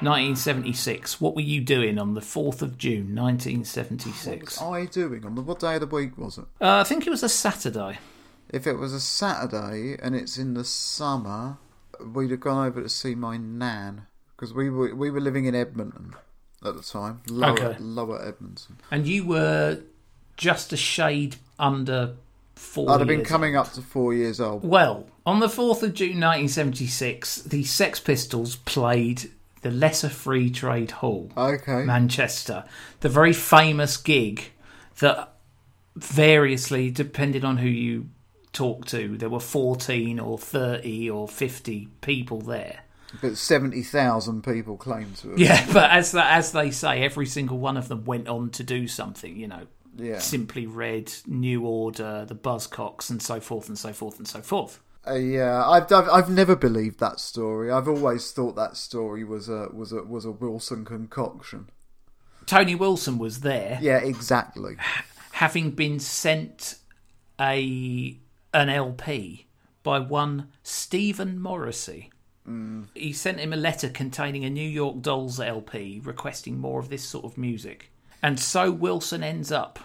1976. 0.00 1.20
What 1.20 1.34
were 1.34 1.40
you 1.40 1.60
doing 1.60 1.98
on 1.98 2.14
the 2.14 2.20
4th 2.20 2.62
of 2.62 2.78
June 2.78 3.16
1976? 3.16 4.60
What 4.60 4.70
was 4.76 4.80
I 4.80 4.92
doing 4.92 5.26
on 5.26 5.34
the 5.34 5.42
what 5.42 5.58
day 5.58 5.74
of 5.74 5.80
the 5.80 5.88
week 5.88 6.16
was 6.16 6.38
it? 6.38 6.44
Uh, 6.60 6.78
I 6.78 6.84
think 6.84 7.04
it 7.04 7.10
was 7.10 7.24
a 7.24 7.28
Saturday. 7.28 7.98
If 8.48 8.64
it 8.64 8.74
was 8.74 8.92
a 8.92 9.00
Saturday 9.00 9.96
and 10.00 10.14
it's 10.14 10.38
in 10.38 10.54
the 10.54 10.62
summer, 10.62 11.58
we'd 12.00 12.30
have 12.30 12.38
gone 12.38 12.64
over 12.64 12.80
to 12.80 12.88
see 12.88 13.16
my 13.16 13.36
nan 13.36 14.06
because 14.36 14.54
we 14.54 14.70
were 14.70 14.94
we 14.94 15.10
were 15.10 15.20
living 15.20 15.46
in 15.46 15.56
Edmonton 15.56 16.14
at 16.64 16.76
the 16.76 16.82
time, 16.84 17.22
lower 17.28 17.58
Okay. 17.58 17.76
lower 17.80 18.24
Edmonton. 18.24 18.78
And 18.88 19.08
you 19.08 19.26
were 19.26 19.80
just 20.36 20.72
a 20.72 20.76
shade 20.76 21.38
under 21.58 22.14
four 22.56 22.90
I'd 22.90 23.00
have 23.00 23.08
been 23.08 23.20
years 23.20 23.28
coming 23.28 23.56
up 23.56 23.72
to 23.72 23.82
four 23.82 24.14
years 24.14 24.40
old. 24.40 24.64
Well, 24.64 25.06
on 25.26 25.40
the 25.40 25.46
4th 25.46 25.82
of 25.82 25.94
June 25.94 26.20
1976, 26.20 27.42
the 27.42 27.64
Sex 27.64 28.00
Pistols 28.00 28.56
played 28.56 29.30
the 29.62 29.70
Lesser 29.70 30.08
Free 30.10 30.50
Trade 30.50 30.90
Hall, 30.90 31.30
Okay. 31.36 31.84
Manchester. 31.84 32.64
The 33.00 33.08
very 33.08 33.32
famous 33.32 33.96
gig 33.96 34.50
that 34.98 35.32
variously, 35.96 36.90
depending 36.90 37.44
on 37.44 37.56
who 37.58 37.68
you 37.68 38.08
talk 38.52 38.84
to, 38.86 39.16
there 39.16 39.28
were 39.30 39.40
14 39.40 40.20
or 40.20 40.38
30 40.38 41.10
or 41.10 41.26
50 41.28 41.88
people 42.00 42.40
there. 42.40 42.80
But 43.22 43.36
seventy 43.36 43.82
thousand 43.84 44.42
people 44.42 44.76
claim 44.76 45.12
to 45.18 45.30
have. 45.30 45.38
Yeah, 45.38 45.64
but 45.72 45.90
as 45.92 46.10
the, 46.10 46.24
as 46.24 46.50
they 46.50 46.72
say, 46.72 47.04
every 47.04 47.26
single 47.26 47.58
one 47.58 47.76
of 47.76 47.86
them 47.86 48.04
went 48.04 48.26
on 48.26 48.50
to 48.50 48.64
do 48.64 48.88
something. 48.88 49.36
You 49.36 49.46
know, 49.46 49.66
Yeah. 49.96 50.18
Simply 50.18 50.66
Red, 50.66 51.12
New 51.26 51.64
Order, 51.64 52.24
the 52.26 52.34
Buzzcocks, 52.34 53.10
and 53.10 53.22
so 53.22 53.40
forth 53.40 53.68
and 53.68 53.78
so 53.78 53.92
forth 53.92 54.18
and 54.18 54.26
so 54.26 54.40
forth. 54.40 54.80
Uh, 55.06 55.14
yeah, 55.14 55.68
I've, 55.68 55.92
I've 55.92 56.08
I've 56.08 56.30
never 56.30 56.56
believed 56.56 56.98
that 57.00 57.20
story. 57.20 57.70
I've 57.70 57.88
always 57.88 58.32
thought 58.32 58.56
that 58.56 58.76
story 58.76 59.22
was 59.22 59.48
a 59.48 59.68
was 59.72 59.92
a 59.92 60.02
was 60.02 60.24
a 60.24 60.30
Wilson 60.30 60.84
concoction. 60.84 61.68
Tony 62.46 62.74
Wilson 62.74 63.18
was 63.18 63.40
there. 63.40 63.78
Yeah, 63.80 63.98
exactly. 63.98 64.76
having 65.32 65.72
been 65.72 65.98
sent 65.98 66.76
a 67.40 68.18
an 68.52 68.68
LP 68.68 69.46
by 69.82 69.98
one 69.98 70.48
Steven 70.62 71.38
Morrissey. 71.38 72.10
Mm. 72.48 72.86
He 72.94 73.12
sent 73.12 73.40
him 73.40 73.52
a 73.52 73.56
letter 73.56 73.88
containing 73.88 74.44
a 74.44 74.50
New 74.50 74.68
York 74.68 75.00
Dolls 75.00 75.40
LP 75.40 76.00
requesting 76.04 76.58
more 76.58 76.78
of 76.78 76.88
this 76.88 77.02
sort 77.02 77.24
of 77.24 77.38
music. 77.38 77.90
And 78.24 78.40
so 78.40 78.70
Wilson 78.70 79.22
ends 79.22 79.52
up 79.52 79.78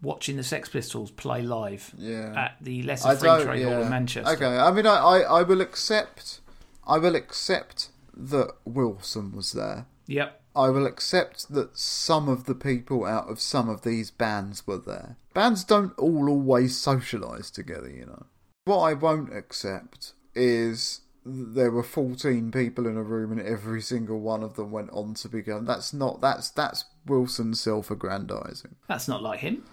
watching 0.00 0.38
the 0.38 0.42
Sex 0.42 0.70
Pistols 0.70 1.10
play 1.10 1.42
live 1.42 1.92
Yeah. 1.98 2.32
at 2.34 2.56
the 2.58 2.82
Lesser 2.82 3.08
I 3.08 3.14
Free 3.14 3.44
Trade 3.44 3.62
Hall 3.62 3.72
yeah. 3.72 3.82
in 3.82 3.90
Manchester. 3.90 4.32
Okay, 4.32 4.56
I 4.56 4.70
mean, 4.70 4.86
I, 4.86 4.96
I, 4.96 5.18
I 5.20 5.42
will 5.42 5.60
accept, 5.60 6.40
I 6.86 6.96
will 6.96 7.14
accept 7.14 7.90
that 8.16 8.54
Wilson 8.64 9.32
was 9.32 9.52
there. 9.52 9.84
Yep. 10.06 10.40
I 10.56 10.70
will 10.70 10.86
accept 10.86 11.52
that 11.52 11.76
some 11.76 12.26
of 12.26 12.44
the 12.46 12.54
people 12.54 13.04
out 13.04 13.28
of 13.28 13.38
some 13.38 13.68
of 13.68 13.82
these 13.82 14.10
bands 14.10 14.66
were 14.66 14.78
there. 14.78 15.18
Bands 15.34 15.62
don't 15.62 15.92
all 15.98 16.30
always 16.30 16.74
socialise 16.76 17.52
together, 17.52 17.90
you 17.90 18.06
know. 18.06 18.24
What 18.64 18.80
I 18.80 18.94
won't 18.94 19.36
accept 19.36 20.14
is 20.34 21.00
th- 21.24 21.48
there 21.54 21.70
were 21.70 21.82
14 21.82 22.50
people 22.50 22.86
in 22.86 22.96
a 22.96 23.02
room 23.02 23.30
and 23.32 23.46
every 23.46 23.82
single 23.82 24.20
one 24.20 24.42
of 24.42 24.54
them 24.54 24.70
went 24.70 24.90
on 24.90 25.12
to 25.14 25.28
become. 25.28 25.66
That's 25.66 25.92
not, 25.92 26.22
that's, 26.22 26.48
that's 26.50 26.84
Wilson 27.06 27.54
self 27.54 27.88
aggrandising. 27.88 28.74
That's 28.88 29.08
not 29.08 29.22
like 29.22 29.40
him. 29.40 29.64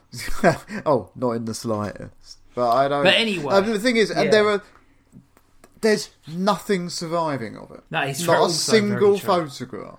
oh, 0.86 1.12
not 1.16 1.32
in 1.32 1.46
the 1.46 1.54
slightest. 1.54 2.40
But 2.56 2.70
I 2.72 2.88
don't. 2.88 3.04
But 3.04 3.14
anyway, 3.16 3.54
Uh, 3.54 3.62
the 3.62 3.80
thing 3.80 3.96
is, 3.98 4.10
and 4.12 4.26
yeah. 4.26 4.32
there 4.32 4.50
are. 4.50 4.64
There's 5.82 6.10
nothing 6.28 6.90
surviving 6.90 7.58
of 7.58 7.72
it. 7.72 7.84
Is 8.10 8.28
not 8.28 8.50
a 8.50 8.54
single 8.54 9.18
photograph, 9.18 9.98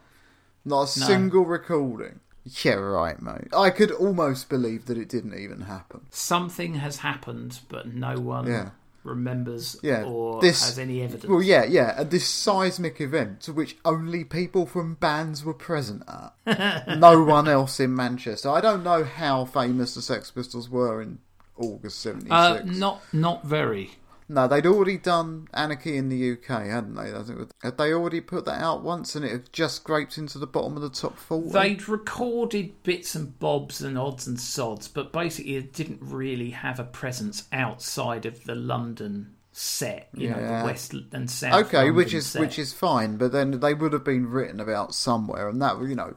not 0.64 0.96
a 0.96 1.00
No. 1.00 1.06
single 1.06 1.44
recording. 1.44 2.20
Yeah, 2.44 2.74
right, 2.74 3.20
mate. 3.22 3.48
I 3.56 3.70
could 3.70 3.90
almost 3.90 4.48
believe 4.48 4.86
that 4.86 4.98
it 4.98 5.08
didn't 5.08 5.34
even 5.38 5.62
happen. 5.62 6.02
Something 6.10 6.74
has 6.74 6.98
happened, 6.98 7.60
but 7.68 7.92
no 7.94 8.18
one 8.18 8.46
Yeah. 8.46 8.70
Remembers 9.04 9.76
Yeah, 9.82 10.04
or 10.04 10.40
this 10.40 10.64
has 10.64 10.78
any 10.78 11.02
evidence. 11.02 11.26
Well, 11.26 11.42
yeah, 11.42 11.64
yeah, 11.64 11.94
and 12.00 12.10
this 12.10 12.26
seismic 12.26 13.00
event 13.00 13.40
to 13.42 13.52
which 13.52 13.76
only 13.84 14.24
people 14.24 14.66
from 14.66 14.94
bands 14.94 15.44
were 15.44 15.54
present 15.54 16.02
at. 16.46 16.98
no 16.98 17.22
one 17.22 17.48
else 17.48 17.80
in 17.80 17.94
Manchester. 17.94 18.50
I 18.50 18.60
don't 18.60 18.82
know 18.82 19.04
how 19.04 19.44
famous 19.44 19.94
the 19.94 20.02
Sex 20.02 20.30
Pistols 20.30 20.68
were 20.68 21.02
in 21.02 21.18
August 21.56 22.00
'76. 22.00 22.30
Uh, 22.32 22.62
not 22.64 23.02
not 23.12 23.44
very. 23.44 23.92
No, 24.32 24.48
they'd 24.48 24.64
already 24.66 24.96
done 24.96 25.46
Anarchy 25.52 25.98
in 25.98 26.08
the 26.08 26.32
UK, 26.32 26.64
hadn't 26.66 26.94
they? 26.94 27.12
I 27.12 27.22
think 27.22 27.50
had 27.62 27.76
they 27.76 27.92
already 27.92 28.22
put 28.22 28.46
that 28.46 28.62
out 28.62 28.82
once, 28.82 29.14
and 29.14 29.24
it 29.26 29.30
had 29.30 29.52
just 29.52 29.76
scraped 29.76 30.16
into 30.16 30.38
the 30.38 30.46
bottom 30.46 30.74
of 30.74 30.80
the 30.82 30.88
top 30.88 31.18
forty. 31.18 31.50
They'd 31.50 31.86
recorded 31.86 32.82
bits 32.82 33.14
and 33.14 33.38
bobs 33.38 33.82
and 33.82 33.98
odds 33.98 34.26
and 34.26 34.40
sods, 34.40 34.88
but 34.88 35.12
basically 35.12 35.56
it 35.56 35.74
didn't 35.74 35.98
really 36.00 36.50
have 36.50 36.80
a 36.80 36.84
presence 36.84 37.46
outside 37.52 38.24
of 38.24 38.44
the 38.44 38.54
London 38.54 39.34
set. 39.52 40.08
You 40.14 40.30
know, 40.30 40.38
Yeah. 40.38 40.60
the 40.60 40.64
West 40.64 40.94
and 41.12 41.30
South. 41.30 41.66
okay, 41.66 41.90
which 41.90 42.14
is 42.14 42.26
set. 42.26 42.40
which 42.40 42.58
is 42.58 42.72
fine, 42.72 43.18
but 43.18 43.32
then 43.32 43.60
they 43.60 43.74
would 43.74 43.92
have 43.92 44.04
been 44.04 44.30
written 44.30 44.60
about 44.60 44.94
somewhere, 44.94 45.46
and 45.50 45.60
that 45.60 45.78
you 45.82 45.94
know, 45.94 46.14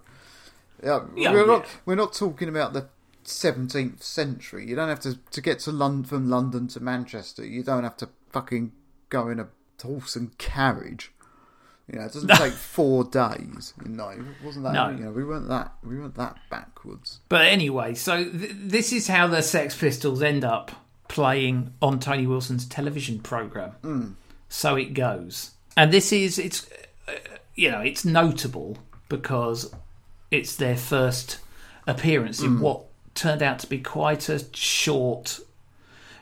yeah, 0.81 1.01
Yeah, 1.17 1.33
we're 1.33 1.45
not 1.47 1.65
we're 1.85 1.95
not 1.95 2.13
talking 2.13 2.47
about 2.47 2.71
the 2.71 2.87
seventeenth 3.27 4.03
century. 4.03 4.67
You 4.67 4.75
don't 4.75 4.89
have 4.89 4.99
to 5.01 5.15
to 5.31 5.41
get 5.41 5.59
to 5.59 5.71
London 5.71 6.03
from 6.03 6.29
London 6.29 6.67
to 6.69 6.79
Manchester. 6.79 7.45
You 7.45 7.63
don't 7.63 7.83
have 7.83 7.97
to 7.97 8.09
fucking 8.31 8.71
go 9.09 9.29
in 9.29 9.39
a 9.39 9.47
horse 9.81 10.15
and 10.15 10.37
carriage. 10.37 11.11
You 11.87 11.99
know, 11.99 12.05
it 12.05 12.13
doesn't 12.13 12.29
take 12.29 12.53
four 12.53 13.03
days. 13.03 13.73
No, 13.85 14.09
it 14.09 14.19
wasn't 14.43 14.63
that. 14.65 14.73
No. 14.73 14.89
You 14.89 15.03
know, 15.05 15.11
we 15.11 15.23
weren't 15.23 15.47
that. 15.49 15.73
We 15.83 15.99
weren't 15.99 16.15
that 16.15 16.35
backwards. 16.49 17.19
But 17.29 17.41
anyway, 17.45 17.93
so 17.93 18.23
th- 18.23 18.51
this 18.55 18.91
is 18.91 19.07
how 19.07 19.27
the 19.27 19.43
Sex 19.43 19.77
Pistols 19.77 20.23
end 20.23 20.43
up 20.43 20.71
playing 21.07 21.73
on 21.83 21.99
Tony 21.99 22.25
Wilson's 22.25 22.65
television 22.65 23.19
program. 23.19 23.73
Mm. 23.83 24.13
So 24.49 24.75
it 24.75 24.95
goes, 24.95 25.51
and 25.77 25.91
this 25.93 26.11
is 26.11 26.39
it's 26.39 26.67
uh, 27.07 27.11
you 27.53 27.69
know 27.69 27.81
it's 27.81 28.03
notable 28.03 28.79
because 29.07 29.71
it's 30.31 30.55
their 30.55 30.75
first 30.77 31.37
appearance 31.85 32.41
in 32.41 32.57
Mm. 32.57 32.61
what 32.61 32.85
turned 33.15 33.41
out 33.41 33.59
to 33.59 33.67
be 33.67 33.79
quite 33.79 34.29
a 34.29 34.43
short. 34.53 35.39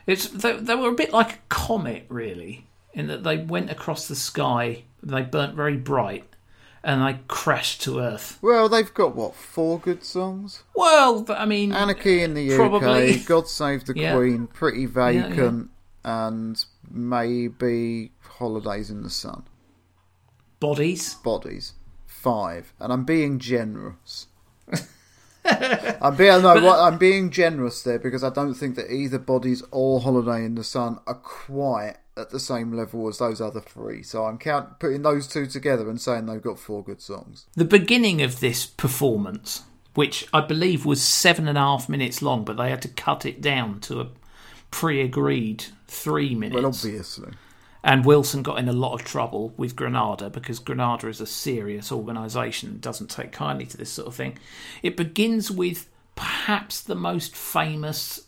It's 0.06 0.28
they, 0.28 0.56
they 0.56 0.74
were 0.74 0.90
a 0.90 0.94
bit 0.94 1.12
like 1.12 1.34
a 1.34 1.38
comet, 1.48 2.06
really, 2.08 2.66
in 2.94 3.06
that 3.08 3.24
they 3.24 3.36
went 3.36 3.70
across 3.70 4.08
the 4.08 4.16
sky. 4.16 4.84
They 5.02 5.22
burnt 5.22 5.54
very 5.54 5.76
bright, 5.76 6.24
and 6.82 7.02
they 7.02 7.20
crashed 7.28 7.82
to 7.82 7.98
earth. 8.00 8.38
Well, 8.40 8.68
they've 8.68 8.92
got 8.92 9.14
what 9.14 9.34
four 9.34 9.78
good 9.78 10.04
songs? 10.04 10.62
Well, 10.74 11.26
I 11.28 11.44
mean, 11.44 11.72
Anarchy 11.72 12.22
in 12.22 12.34
the 12.34 12.50
UK, 12.52 12.56
probably. 12.56 13.18
God 13.18 13.48
Save 13.48 13.84
the 13.84 13.94
Yeah. 13.96 14.16
Queen, 14.16 14.46
Pretty 14.46 14.82
Yeah, 14.82 15.10
yeah. 15.10 15.28
Vacant, 15.28 15.70
and 16.04 16.64
maybe 16.90 18.12
Holidays 18.20 18.90
in 18.90 19.02
the 19.02 19.10
Sun. 19.10 19.44
Bodies. 20.60 21.14
Bodies. 21.14 21.72
Five. 22.06 22.72
And 22.80 22.92
I'm 22.92 23.04
being 23.04 23.38
generous. 23.38 24.28
I'm 26.04 26.16
being 26.16 26.42
no, 26.42 26.80
I'm 26.80 26.98
being 26.98 27.30
generous 27.30 27.82
there 27.82 27.98
because 27.98 28.22
I 28.22 28.28
don't 28.28 28.52
think 28.52 28.76
that 28.76 28.92
either 28.92 29.18
Bodies 29.18 29.62
or 29.70 30.00
Holiday 30.00 30.44
in 30.44 30.54
the 30.54 30.62
Sun 30.62 30.98
are 31.06 31.14
quite 31.14 31.94
at 32.14 32.28
the 32.28 32.38
same 32.38 32.72
level 32.74 33.08
as 33.08 33.16
those 33.16 33.40
other 33.40 33.60
three. 33.60 34.02
So 34.02 34.26
I'm 34.26 34.36
count 34.36 34.78
putting 34.80 35.00
those 35.00 35.26
two 35.26 35.46
together 35.46 35.88
and 35.88 35.98
saying 35.98 36.26
they've 36.26 36.42
got 36.42 36.58
four 36.58 36.84
good 36.84 37.00
songs. 37.00 37.46
The 37.54 37.64
beginning 37.64 38.20
of 38.20 38.40
this 38.40 38.66
performance, 38.66 39.62
which 39.94 40.28
I 40.34 40.42
believe 40.42 40.84
was 40.84 41.02
seven 41.02 41.48
and 41.48 41.56
a 41.56 41.62
half 41.62 41.88
minutes 41.88 42.20
long, 42.20 42.44
but 42.44 42.58
they 42.58 42.68
had 42.68 42.82
to 42.82 42.88
cut 42.88 43.24
it 43.24 43.40
down 43.40 43.80
to 43.80 44.02
a 44.02 44.08
pre-agreed 44.70 45.64
three 45.88 46.34
minutes. 46.34 46.56
Well, 46.56 46.66
obviously. 46.66 47.32
And 47.82 48.04
Wilson 48.04 48.42
got 48.42 48.58
in 48.58 48.68
a 48.68 48.72
lot 48.72 48.92
of 48.94 49.04
trouble 49.04 49.54
with 49.56 49.74
Granada 49.74 50.28
because 50.28 50.58
Granada 50.58 51.08
is 51.08 51.20
a 51.22 51.26
serious 51.26 51.90
organisation 51.90 52.68
and 52.68 52.80
doesn't 52.80 53.10
take 53.10 53.32
kindly 53.32 53.64
to 53.66 53.76
this 53.78 53.90
sort 53.90 54.08
of 54.08 54.14
thing. 54.14 54.38
It 54.82 54.96
begins 54.98 55.50
with 55.50 55.88
perhaps 56.14 56.80
the 56.80 56.94
most 56.94 57.34
famous 57.36 58.20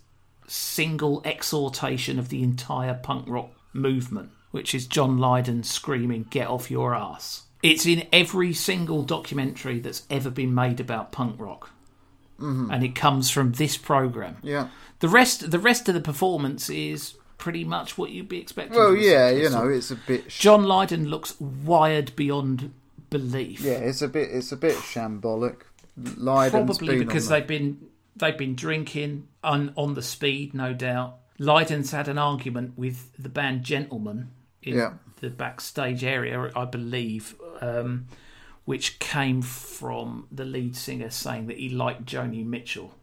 single 0.46 1.22
exhortation 1.24 2.18
of 2.18 2.28
the 2.28 2.42
entire 2.42 2.94
punk 2.94 3.26
rock 3.28 3.50
movement, 3.72 4.30
which 4.50 4.74
is 4.74 4.86
John 4.86 5.18
Lydon 5.18 5.62
screaming, 5.62 6.26
Get 6.30 6.48
off 6.48 6.70
your 6.70 6.94
ass. 6.94 7.42
It's 7.62 7.86
in 7.86 8.06
every 8.12 8.52
single 8.52 9.02
documentary 9.02 9.80
that's 9.80 10.02
ever 10.10 10.30
been 10.30 10.54
made 10.54 10.78
about 10.78 11.10
punk 11.10 11.36
rock. 11.40 11.70
Mhm. 12.38 12.72
And 12.72 12.84
it 12.84 12.94
comes 12.94 13.30
from 13.30 13.52
this 13.52 13.76
programme. 13.76 14.36
Yeah. 14.42 14.68
The 15.00 15.08
rest 15.08 15.50
the 15.50 15.58
rest 15.58 15.88
of 15.88 15.94
the 15.94 16.00
performance 16.00 16.68
is 16.68 17.14
pretty 17.38 17.64
much 17.64 17.96
what 17.96 18.10
you'd 18.10 18.28
be 18.28 18.38
expecting. 18.38 18.76
Well, 18.78 18.94
yeah, 18.94 19.30
you 19.30 19.48
know, 19.50 19.68
it's 19.68 19.90
a 19.90 19.96
bit. 19.96 20.30
Sh- 20.30 20.40
John 20.40 20.64
Lydon 20.64 21.08
looks 21.08 21.40
wired 21.40 22.14
beyond 22.14 22.72
belief. 23.10 23.60
yeah, 23.60 23.72
it's 23.74 24.02
a 24.02 24.08
bit. 24.08 24.30
It's 24.30 24.52
a 24.52 24.56
bit 24.56 24.74
shambolic. 24.76 25.62
Lydon's 25.96 26.78
Probably 26.78 26.98
because 26.98 27.28
they've 27.28 27.46
been 27.46 27.86
they've 28.16 28.36
been 28.36 28.54
drinking 28.54 29.28
on 29.42 29.72
on 29.76 29.94
the 29.94 30.02
speed, 30.02 30.54
no 30.54 30.72
doubt. 30.74 31.16
Lydon's 31.38 31.90
had 31.90 32.08
an 32.08 32.18
argument 32.18 32.76
with 32.78 33.12
the 33.18 33.28
band 33.28 33.62
Gentlemen 33.62 34.30
in 34.62 34.74
Yeah. 34.76 34.94
the 35.20 35.30
backstage 35.30 36.02
area, 36.04 36.50
I 36.56 36.64
believe, 36.64 37.34
um, 37.60 38.06
which 38.64 38.98
came 38.98 39.42
from 39.42 40.26
the 40.32 40.44
lead 40.44 40.76
singer 40.76 41.10
saying 41.10 41.46
that 41.48 41.58
he 41.58 41.68
liked 41.68 42.04
Joni 42.06 42.44
Mitchell. 42.44 42.94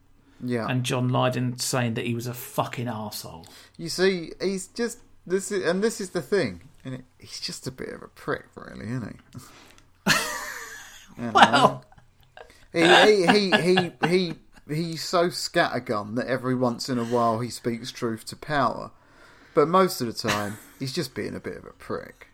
Yeah. 0.44 0.68
And 0.68 0.84
John 0.84 1.10
Lydon 1.10 1.58
saying 1.60 1.94
that 1.94 2.06
he 2.06 2.16
was 2.16 2.28
a 2.28 2.34
fucking 2.34 2.88
arsehole. 2.88 3.48
You 3.78 3.90
see, 3.90 4.32
he's 4.42 4.68
just 4.68 5.00
this 5.26 5.52
is, 5.52 5.64
and 5.66 5.84
this 5.84 6.02
is 6.02 6.10
the 6.10 6.22
thing. 6.22 6.62
And 6.86 6.96
it, 6.96 7.06
he's 7.18 7.40
just 7.40 7.66
a 7.66 7.72
bit 7.72 7.90
of 7.90 8.02
a 8.04 8.08
prick, 8.10 8.46
really, 8.56 8.86
isn't 8.88 9.20
he? 10.06 10.12
Well- 11.34 11.86
he, 12.74 12.82
he, 12.82 13.28
he, 13.28 13.52
he, 13.52 13.92
he, 14.08 14.34
he's 14.68 15.04
so 15.04 15.28
scattergun 15.28 16.16
that 16.16 16.28
every 16.28 16.56
once 16.56 16.90
in 16.90 16.98
a 16.98 17.06
while 17.06 17.40
he 17.40 17.50
speaks 17.50 17.92
truth 17.92 18.26
to 18.26 18.36
power, 18.36 18.92
but 19.54 19.68
most 19.68 20.02
of 20.02 20.08
the 20.08 20.14
time 20.14 20.58
he's 20.80 20.94
just 20.94 21.16
being 21.16 21.36
a 21.36 21.40
bit 21.40 21.58
of 21.58 21.66
a 21.66 21.74
prick. 21.74 22.28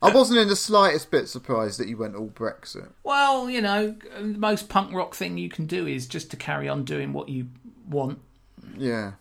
I 0.00 0.12
wasn't 0.12 0.40
in 0.40 0.48
the 0.48 0.56
slightest 0.56 1.10
bit 1.12 1.28
surprised 1.28 1.78
that 1.78 1.88
you 1.88 1.96
went 1.96 2.16
all 2.16 2.28
Brexit. 2.28 2.90
Well, 3.04 3.48
you 3.48 3.60
know, 3.60 3.96
the 4.16 4.24
most 4.24 4.68
punk 4.68 4.92
rock 4.92 5.14
thing 5.14 5.38
you 5.38 5.48
can 5.48 5.66
do 5.66 5.86
is 5.86 6.08
just 6.08 6.30
to 6.32 6.36
carry 6.36 6.68
on 6.68 6.84
doing 6.84 7.12
what 7.12 7.28
you 7.28 7.48
want. 7.88 8.18
Yeah. 8.76 9.12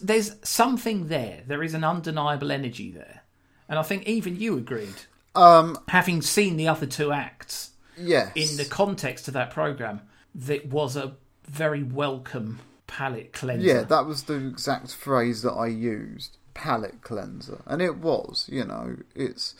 There's 0.00 0.34
something 0.42 1.06
there. 1.06 1.42
There 1.46 1.62
is 1.62 1.74
an 1.74 1.84
undeniable 1.84 2.50
energy 2.50 2.90
there. 2.90 3.22
And 3.68 3.78
I 3.78 3.82
think 3.82 4.08
even 4.08 4.40
you 4.40 4.56
agreed. 4.56 4.94
Um, 5.36 5.78
Having 5.88 6.22
seen 6.22 6.56
the 6.56 6.66
other 6.66 6.86
two 6.86 7.12
acts, 7.12 7.67
Yes. 8.00 8.32
in 8.34 8.56
the 8.56 8.64
context 8.64 9.28
of 9.28 9.34
that 9.34 9.50
program, 9.50 10.02
that 10.34 10.66
was 10.66 10.96
a 10.96 11.16
very 11.46 11.82
welcome 11.82 12.60
palate 12.86 13.32
cleanser. 13.32 13.66
Yeah, 13.66 13.82
that 13.82 14.06
was 14.06 14.24
the 14.24 14.34
exact 14.34 14.94
phrase 14.94 15.42
that 15.42 15.52
I 15.52 15.66
used. 15.66 16.36
Palate 16.54 17.02
cleanser. 17.02 17.62
And 17.66 17.80
it 17.82 17.96
was, 17.98 18.48
you 18.50 18.64
know, 18.64 18.96
it's 19.14 19.54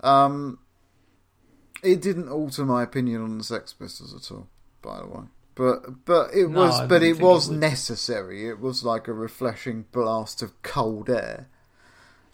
um 0.00 0.58
it 1.82 2.00
didn't 2.00 2.28
alter 2.28 2.64
my 2.64 2.82
opinion 2.82 3.22
on 3.22 3.38
the 3.38 3.44
Sex 3.44 3.72
Pistols 3.72 4.14
at 4.14 4.34
all, 4.34 4.48
by 4.82 5.00
the 5.00 5.06
way. 5.06 5.24
But 5.54 6.04
but 6.04 6.34
it 6.34 6.48
No, 6.50 6.62
was 6.62 6.80
I 6.80 6.86
but 6.86 7.02
it 7.02 7.12
think 7.12 7.20
it 7.20 7.24
was 7.24 7.50
necessary. 7.50 8.48
It 8.48 8.58
was 8.58 8.82
like 8.84 9.06
a 9.06 9.12
refreshing 9.12 9.84
blast 9.92 10.42
of 10.42 10.60
cold 10.62 11.08
air 11.08 11.48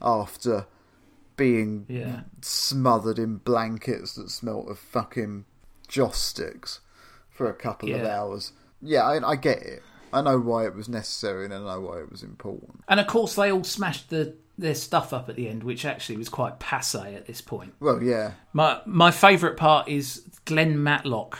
after 0.00 0.66
being 1.40 1.86
Yeah. 1.88 2.20
smothered 2.42 3.18
in 3.18 3.38
blankets 3.38 4.14
that 4.16 4.30
smelt 4.30 4.68
of 4.68 4.78
fucking 4.78 5.46
joss 5.88 6.18
sticks 6.18 6.80
for 7.30 7.48
a 7.48 7.54
couple 7.54 7.94
of 7.94 8.02
hours. 8.04 8.52
Yeah, 8.82 9.02
I, 9.04 9.30
I 9.30 9.36
get 9.36 9.62
it. 9.62 9.82
I 10.12 10.20
know 10.20 10.38
why 10.38 10.66
it 10.66 10.74
was 10.74 10.88
necessary 10.88 11.46
and 11.46 11.54
I 11.54 11.58
know 11.58 11.80
why 11.80 12.00
it 12.00 12.10
was 12.10 12.22
important. 12.22 12.82
And 12.88 13.00
of 13.00 13.06
course, 13.06 13.34
they 13.36 13.50
all 13.50 13.64
smashed 13.64 14.10
the, 14.10 14.34
their 14.58 14.74
stuff 14.74 15.12
up 15.14 15.28
at 15.30 15.36
the 15.36 15.48
end, 15.48 15.62
which 15.64 15.84
actually 15.86 16.18
was 16.18 16.28
quite 16.28 16.58
passe 16.58 17.14
at 17.14 17.26
this 17.26 17.40
point. 17.40 17.72
Well, 17.80 18.02
yeah. 18.02 18.32
My 18.52 18.80
my 18.84 19.10
favourite 19.10 19.56
part 19.56 19.88
is 19.88 20.22
Glenn 20.44 20.82
Matlock, 20.82 21.38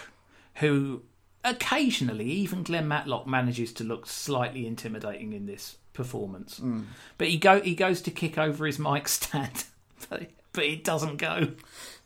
who 0.55 1.03
occasionally, 1.45 2.31
even 2.31 2.63
Glenn 2.63 2.89
Matlock 2.89 3.27
manages 3.27 3.73
to 3.75 3.85
look 3.85 4.07
slightly 4.07 4.67
intimidating 4.67 5.33
in 5.33 5.47
this 5.47 5.77
performance. 5.93 6.61
Mm. 6.61 6.85
But 7.19 7.29
he 7.29 7.37
go 7.39 7.61
he 7.61 7.75
goes 7.75 8.01
to 8.03 8.11
kick 8.11 8.39
over 8.39 8.67
his 8.67 8.79
mic 8.79 9.09
stand, 9.19 9.65
but, 10.09 10.31
but 10.53 10.65
it 10.65 10.85
doesn't 10.85 11.17
go. 11.17 11.53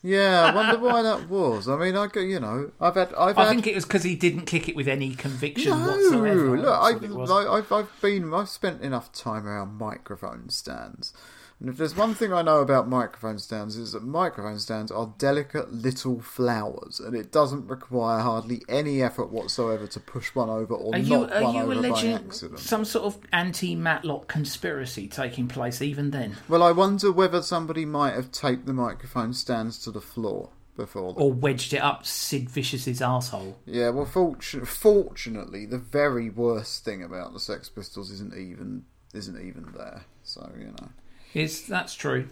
Yeah, 0.02 0.44
I 0.44 0.54
wonder 0.54 0.78
why 0.78 1.00
that 1.08 1.28
was. 1.30 1.66
I 1.68 1.76
mean, 1.76 1.96
I 1.96 2.08
go, 2.08 2.20
you 2.20 2.38
know, 2.40 2.72
I've 2.80 2.94
had, 2.94 3.14
I've 3.14 3.38
I 3.38 3.44
had. 3.44 3.50
think 3.50 3.66
it 3.66 3.74
was 3.74 3.84
because 3.86 4.02
he 4.02 4.14
didn't 4.16 4.44
kick 4.46 4.68
it 4.68 4.76
with 4.76 4.86
any 4.88 5.14
conviction 5.14 5.70
no, 5.70 5.86
whatsoever. 5.88 6.58
look, 6.58 6.66
I, 6.78 6.92
what 6.92 7.02
it 7.04 7.10
was. 7.10 7.30
I, 7.30 7.50
I've, 7.50 7.72
I've 7.72 8.00
been, 8.02 8.34
I've 8.34 8.50
spent 8.50 8.82
enough 8.82 9.12
time 9.12 9.46
around 9.46 9.78
microphone 9.78 10.50
stands, 10.50 11.14
and 11.60 11.68
if 11.68 11.76
there's 11.76 11.96
one 11.96 12.14
thing 12.14 12.32
I 12.32 12.42
know 12.42 12.60
about 12.60 12.88
microphone 12.88 13.38
stands 13.38 13.76
is 13.76 13.92
that 13.92 14.02
microphone 14.02 14.58
stands 14.58 14.90
are 14.90 15.14
delicate 15.18 15.72
little 15.72 16.20
flowers, 16.20 17.00
and 17.00 17.14
it 17.14 17.30
doesn't 17.32 17.66
require 17.68 18.20
hardly 18.20 18.62
any 18.68 19.02
effort 19.02 19.30
whatsoever 19.30 19.86
to 19.86 20.00
push 20.00 20.34
one 20.34 20.50
over 20.50 20.74
or 20.74 20.94
Are 20.94 20.98
you, 20.98 21.20
knock 21.20 21.30
are 21.32 21.42
one 21.42 21.54
you 21.54 21.62
over 21.62 21.82
by 21.90 22.02
accident. 22.12 22.58
some 22.58 22.84
sort 22.84 23.04
of 23.06 23.18
anti 23.32 23.74
Matlock 23.74 24.28
conspiracy 24.28 25.08
taking 25.08 25.48
place 25.48 25.80
even 25.80 26.10
then? 26.10 26.36
Well, 26.48 26.62
I 26.62 26.72
wonder 26.72 27.12
whether 27.12 27.42
somebody 27.42 27.84
might 27.84 28.14
have 28.14 28.30
taped 28.32 28.66
the 28.66 28.72
microphone 28.72 29.32
stands 29.32 29.78
to 29.84 29.90
the 29.90 30.00
floor 30.00 30.50
before. 30.76 31.14
Or 31.16 31.32
wedged 31.32 31.72
it 31.72 31.78
up 31.78 32.04
Sid 32.04 32.50
Vicious's 32.50 33.00
asshole? 33.00 33.56
Yeah, 33.64 33.90
well, 33.90 34.06
fortun- 34.06 34.66
fortunately, 34.66 35.66
the 35.66 35.78
very 35.78 36.30
worst 36.30 36.84
thing 36.84 37.02
about 37.02 37.32
the 37.32 37.40
Sex 37.40 37.68
Pistols 37.68 38.10
isn't 38.10 38.34
even 38.34 38.84
isn't 39.12 39.40
even 39.40 39.72
there. 39.76 40.04
So 40.24 40.50
you 40.58 40.66
know. 40.66 40.88
Is 41.34 41.66
that's 41.66 41.94
true? 41.94 42.28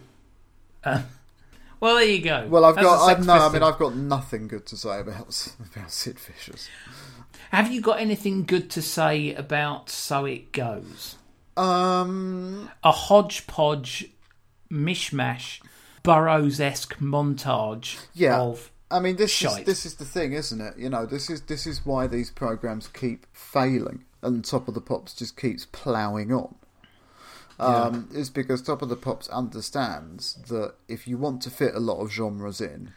Uh, 0.84 1.02
well, 1.80 1.96
there 1.96 2.04
you 2.04 2.22
go. 2.22 2.46
Well, 2.48 2.64
I've 2.64 2.78
As 2.78 2.84
got 2.84 2.98
a 3.00 3.02
I 3.02 3.14
Sex 3.14 3.26
no, 3.26 3.34
I 3.34 3.48
mean 3.52 3.62
I've 3.62 3.78
got 3.78 3.94
nothing 3.96 4.48
good 4.48 4.66
to 4.66 4.76
say 4.76 5.00
about 5.00 5.48
about 5.74 5.90
Sid 5.90 6.18
Vicious. 6.18 6.68
Have 7.50 7.70
you 7.72 7.80
got 7.82 8.00
anything 8.00 8.44
good 8.44 8.70
to 8.70 8.82
say 8.82 9.34
about 9.34 9.90
So 9.90 10.24
It 10.24 10.52
Goes? 10.52 11.16
Um, 11.56 12.70
a 12.82 12.90
hodgepodge, 12.92 14.08
mishmash, 14.70 15.60
Burroughs 16.02 16.60
esque 16.60 16.96
montage 16.98 17.98
Yeah, 18.14 18.40
of 18.40 18.70
I 18.90 19.00
mean 19.00 19.16
this 19.16 19.30
shite. 19.30 19.60
is 19.60 19.66
this 19.66 19.86
is 19.86 19.94
the 19.96 20.04
thing, 20.06 20.32
isn't 20.32 20.60
it? 20.60 20.78
You 20.78 20.88
know, 20.88 21.04
this 21.06 21.28
is 21.28 21.42
this 21.42 21.66
is 21.66 21.84
why 21.84 22.06
these 22.06 22.30
programs 22.30 22.88
keep 22.88 23.26
failing, 23.34 24.04
and 24.22 24.44
Top 24.44 24.66
of 24.68 24.74
the 24.74 24.80
Pops 24.80 25.12
just 25.14 25.36
keeps 25.36 25.66
ploughing 25.66 26.32
on. 26.32 26.54
Um, 27.60 28.08
Is 28.12 28.30
because 28.30 28.62
Top 28.62 28.82
of 28.82 28.88
the 28.88 28.96
Pops 28.96 29.28
understands 29.28 30.34
that 30.48 30.74
if 30.88 31.06
you 31.06 31.18
want 31.18 31.42
to 31.42 31.50
fit 31.50 31.74
a 31.74 31.80
lot 31.80 32.00
of 32.00 32.10
genres 32.10 32.60
in, 32.60 32.92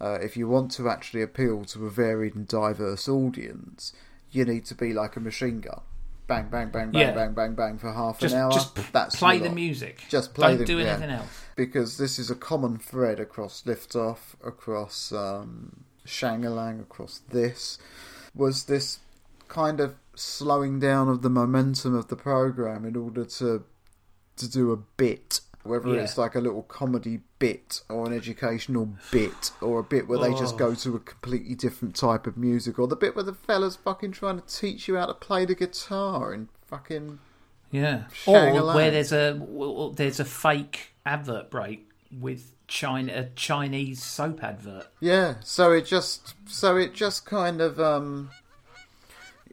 uh, 0.00 0.18
if 0.20 0.36
you 0.36 0.48
want 0.48 0.70
to 0.72 0.88
actually 0.88 1.22
appeal 1.22 1.64
to 1.66 1.86
a 1.86 1.90
varied 1.90 2.34
and 2.34 2.46
diverse 2.48 3.08
audience, 3.08 3.92
you 4.30 4.44
need 4.44 4.64
to 4.66 4.74
be 4.74 4.92
like 4.92 5.16
a 5.16 5.20
machine 5.20 5.60
gun. 5.60 5.80
Bang, 6.26 6.48
bang, 6.48 6.70
bang, 6.70 6.90
bang, 6.90 7.00
Yeah. 7.00 7.12
bang, 7.12 7.34
bang, 7.34 7.54
bang 7.54 7.78
for 7.78 7.92
half 7.92 8.18
Just- 8.18 8.34
an 8.34 8.40
hour. 8.40 8.50
just 8.52 8.92
That's 8.92 9.16
play 9.16 9.38
the 9.38 9.50
music. 9.50 10.02
Just 10.08 10.34
play 10.34 10.48
Don't 10.48 10.58
the, 10.58 10.64
do 10.64 10.78
yeah. 10.78 10.92
anything 10.94 11.10
else. 11.10 11.28
Because 11.54 11.98
this 11.98 12.18
is 12.18 12.30
a 12.30 12.34
common 12.34 12.78
thread 12.78 13.20
across 13.20 13.62
Liftoff, 13.62 14.34
across 14.44 15.12
um, 15.12 15.84
Shang-a-Lang, 16.04 16.80
across 16.80 17.20
this, 17.30 17.78
was 18.34 18.64
this 18.64 18.98
kind 19.48 19.80
of 19.80 19.94
slowing 20.14 20.78
down 20.80 21.08
of 21.08 21.22
the 21.22 21.30
momentum 21.30 21.94
of 21.94 22.08
the 22.08 22.16
program 22.16 22.84
in 22.84 22.96
order 22.96 23.24
to 23.24 23.64
to 24.36 24.50
do 24.50 24.70
a 24.72 24.76
bit 24.76 25.40
Whether 25.62 25.94
Yeah. 25.94 26.02
it's 26.02 26.16
like 26.16 26.36
a 26.36 26.40
little 26.40 26.62
comedy 26.62 27.22
bit 27.40 27.80
or 27.88 28.06
an 28.06 28.12
educational 28.12 28.90
bit 29.10 29.50
or 29.60 29.80
a 29.80 29.82
bit 29.82 30.06
where 30.06 30.18
they 30.20 30.30
just 30.32 30.54
Oh. 30.54 30.58
go 30.58 30.74
to 30.76 30.94
a 30.94 31.00
completely 31.00 31.56
different 31.56 31.96
type 31.96 32.28
of 32.28 32.36
music 32.36 32.78
or 32.78 32.86
the 32.86 32.94
bit 32.94 33.16
where 33.16 33.24
the 33.24 33.34
fella's 33.34 33.74
fucking 33.74 34.12
trying 34.12 34.40
to 34.40 34.46
teach 34.46 34.86
you 34.86 34.94
how 34.96 35.06
to 35.06 35.14
play 35.14 35.44
the 35.44 35.56
guitar 35.56 36.32
and 36.32 36.48
fucking 36.66 37.18
Yeah. 37.72 38.04
Shang-a-Lang. 38.12 38.62
Or 38.62 38.74
where 38.76 38.90
there's 38.92 39.10
a 39.12 39.92
there's 39.96 40.20
a 40.20 40.24
fake 40.24 40.92
advert 41.04 41.50
break 41.50 41.90
with 42.16 42.54
China 42.68 43.12
a 43.12 43.24
Chinese 43.34 44.02
soap 44.04 44.44
advert. 44.44 44.86
Yeah, 45.00 45.34
so 45.42 45.72
it 45.72 45.84
just 45.86 46.34
so 46.46 46.76
it 46.76 46.94
just 46.94 47.26
kind 47.26 47.60
of 47.60 47.80
um 47.80 48.30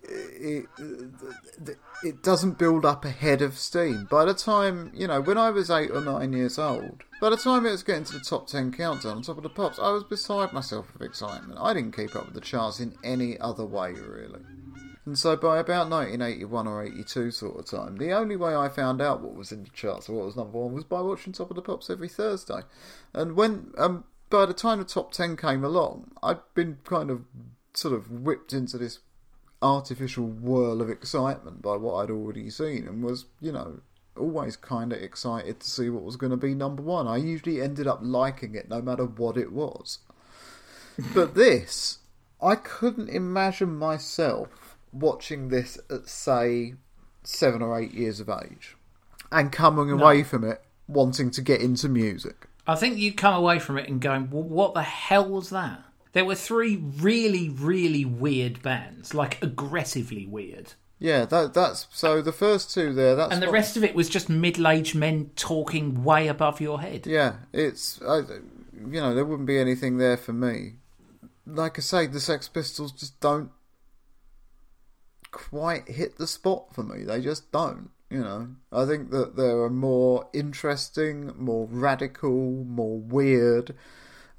it, 0.04 0.66
doesn't 2.22 2.58
build 2.58 2.86
up 2.86 3.06
a 3.06 3.10
head 3.10 3.42
of 3.42 3.58
steam. 3.58 4.08
By 4.10 4.26
the 4.26 4.34
time 4.34 4.92
you 4.94 5.08
know, 5.08 5.22
when 5.22 5.38
I 5.38 5.50
was 5.50 5.70
eight 5.70 5.92
or 5.92 6.02
nine 6.02 6.34
years 6.34 6.60
old, 6.60 7.04
by 7.22 7.30
the 7.30 7.38
time 7.38 7.66
it 7.66 7.72
was 7.72 7.84
getting 7.84 8.04
to 8.06 8.14
the 8.14 8.20
top 8.20 8.48
ten 8.48 8.72
countdown 8.72 9.18
on 9.18 9.22
top 9.24 9.38
of 9.38 9.44
the 9.44 9.50
pops, 9.50 9.80
I 9.80 9.92
was 9.92 10.04
beside 10.04 10.54
myself 10.54 10.92
with 10.94 11.02
excitement. 11.02 11.60
I 11.62 11.74
didn't 11.74 11.96
keep 11.96 12.16
up 12.16 12.26
with 12.26 12.34
the 12.34 12.42
charts 12.42 12.80
in 12.80 12.96
any 13.04 13.40
other 13.40 13.66
way, 13.66 13.94
really. 13.94 14.42
And 15.06 15.20
so 15.20 15.36
by 15.36 15.60
about 15.60 15.90
1981 15.90 16.68
or 16.68 16.84
82 16.84 17.32
sort 17.32 17.60
of 17.60 17.66
time, 17.66 17.98
the 17.98 18.14
only 18.14 18.38
way 18.38 18.56
I 18.56 18.70
found 18.70 19.02
out 19.02 19.22
what 19.22 19.36
was 19.36 19.52
in 19.52 19.64
the 19.64 19.70
charts 19.70 20.08
or 20.08 20.14
what 20.14 20.26
was 20.28 20.38
number 20.38 20.58
one 20.58 20.74
was 20.74 20.86
by 20.86 21.02
watching 21.02 21.34
Top 21.34 21.50
of 21.50 21.58
the 21.58 21.62
Pops 21.62 21.90
every 21.90 22.08
Thursday. 22.08 22.62
And 23.14 23.36
when 23.36 23.74
um, 23.78 24.06
by 24.30 24.46
the 24.46 24.54
time 24.54 24.80
the 24.80 24.86
top 24.86 25.12
10 25.12 25.36
came 25.36 25.64
along, 25.64 26.12
I'd 26.24 26.40
been 26.54 26.78
kind 26.86 27.12
of 27.12 27.26
sort 27.74 27.94
of 27.94 28.12
whipped 28.12 28.54
into 28.54 28.78
this 28.78 29.00
artificial 29.64 30.26
whirl 30.26 30.82
of 30.82 30.90
excitement 30.90 31.62
by 31.62 31.76
what 31.78 31.96
I'd 31.96 32.12
already 32.12 32.50
seen 32.50 32.88
and 32.88 33.04
was, 33.04 33.26
you 33.40 33.52
know, 33.52 33.80
always 34.18 34.56
kind 34.56 34.94
of 34.94 35.02
excited 35.02 35.60
to 35.60 35.70
see 35.70 35.90
what 35.90 36.04
was 36.04 36.18
going 36.18 36.32
to 36.32 36.38
be 36.38 36.54
number 36.54 36.84
one. 36.84 37.08
I 37.08 37.18
usually 37.18 37.62
ended 37.62 37.88
up 37.88 38.00
liking 38.02 38.54
it 38.56 38.70
no 38.70 38.82
matter 38.82 39.06
what 39.06 39.38
it 39.38 39.52
was. 39.52 40.00
But 41.14 41.34
this, 41.36 42.00
I 42.42 42.56
couldn't 42.56 43.10
imagine 43.10 43.76
myself 43.76 44.78
watching 44.92 45.48
this 45.48 45.80
at, 45.90 46.08
say, 46.08 46.76
seven 47.24 47.62
or 47.62 47.80
eight 47.80 47.94
years 47.94 48.20
of 48.20 48.30
age 48.30 48.76
and 49.32 49.52
coming 49.52 49.90
away 49.90 50.24
from 50.24 50.44
it 50.44 50.62
wanting 50.88 51.32
to 51.32 51.42
get 51.42 51.62
into 51.62 51.90
music. 51.90 52.48
I 52.68 52.76
think 52.76 52.98
you 52.98 53.14
come 53.14 53.34
away 53.34 53.60
from 53.60 53.78
it 53.78 53.90
and 53.90 54.00
going, 54.00 54.30
well, 54.30 54.44
"What 54.44 54.74
the 54.74 54.84
hell 54.84 55.28
was 55.28 55.50
that?" 55.50 55.84
There 56.14 56.26
were 56.26 56.36
three 56.36 56.78
really, 56.78 57.50
really 57.50 58.06
weird 58.06 58.62
bands, 58.62 59.14
like 59.14 59.42
aggressively 59.44 60.26
weird, 60.28 60.74
Yeah, 61.00 61.26
that, 61.26 61.54
that's 61.54 61.88
so. 61.92 62.22
The 62.22 62.32
first 62.32 62.74
two 62.74 62.94
there, 62.94 63.16
that's 63.16 63.34
and 63.34 63.42
the 63.42 63.48
what- 63.48 63.54
rest 63.54 63.76
of 63.78 63.84
it 63.84 63.94
was 63.96 64.10
just 64.10 64.30
middle-aged 64.30 64.96
men 64.96 65.32
talking 65.36 66.04
way 66.04 66.28
above 66.28 66.62
your 66.62 66.80
head. 66.82 67.06
Yeah, 67.08 67.38
it's 67.52 68.00
I, 68.04 68.18
you 68.18 69.02
know 69.02 69.14
there 69.16 69.26
wouldn't 69.26 69.48
be 69.48 69.58
anything 69.60 69.98
there 69.98 70.18
for 70.18 70.34
me. 70.34 70.76
Like 71.46 71.78
I 71.78 71.82
say, 71.82 72.08
the 72.08 72.20
Sex 72.22 72.48
Pistols 72.48 72.92
just 72.94 73.20
don't 73.20 73.50
quite 75.32 75.88
hit 75.90 76.18
the 76.18 76.28
spot 76.28 76.74
for 76.74 76.84
me. 76.84 77.04
They 77.04 77.22
just 77.22 77.52
don't. 77.52 77.90
You 78.10 78.20
know, 78.22 78.48
I 78.72 78.86
think 78.86 79.10
that 79.10 79.36
there 79.36 79.62
are 79.62 79.70
more 79.72 80.30
interesting, 80.34 81.32
more 81.36 81.66
radical, 81.66 82.32
more 82.64 83.00
weird, 83.00 83.74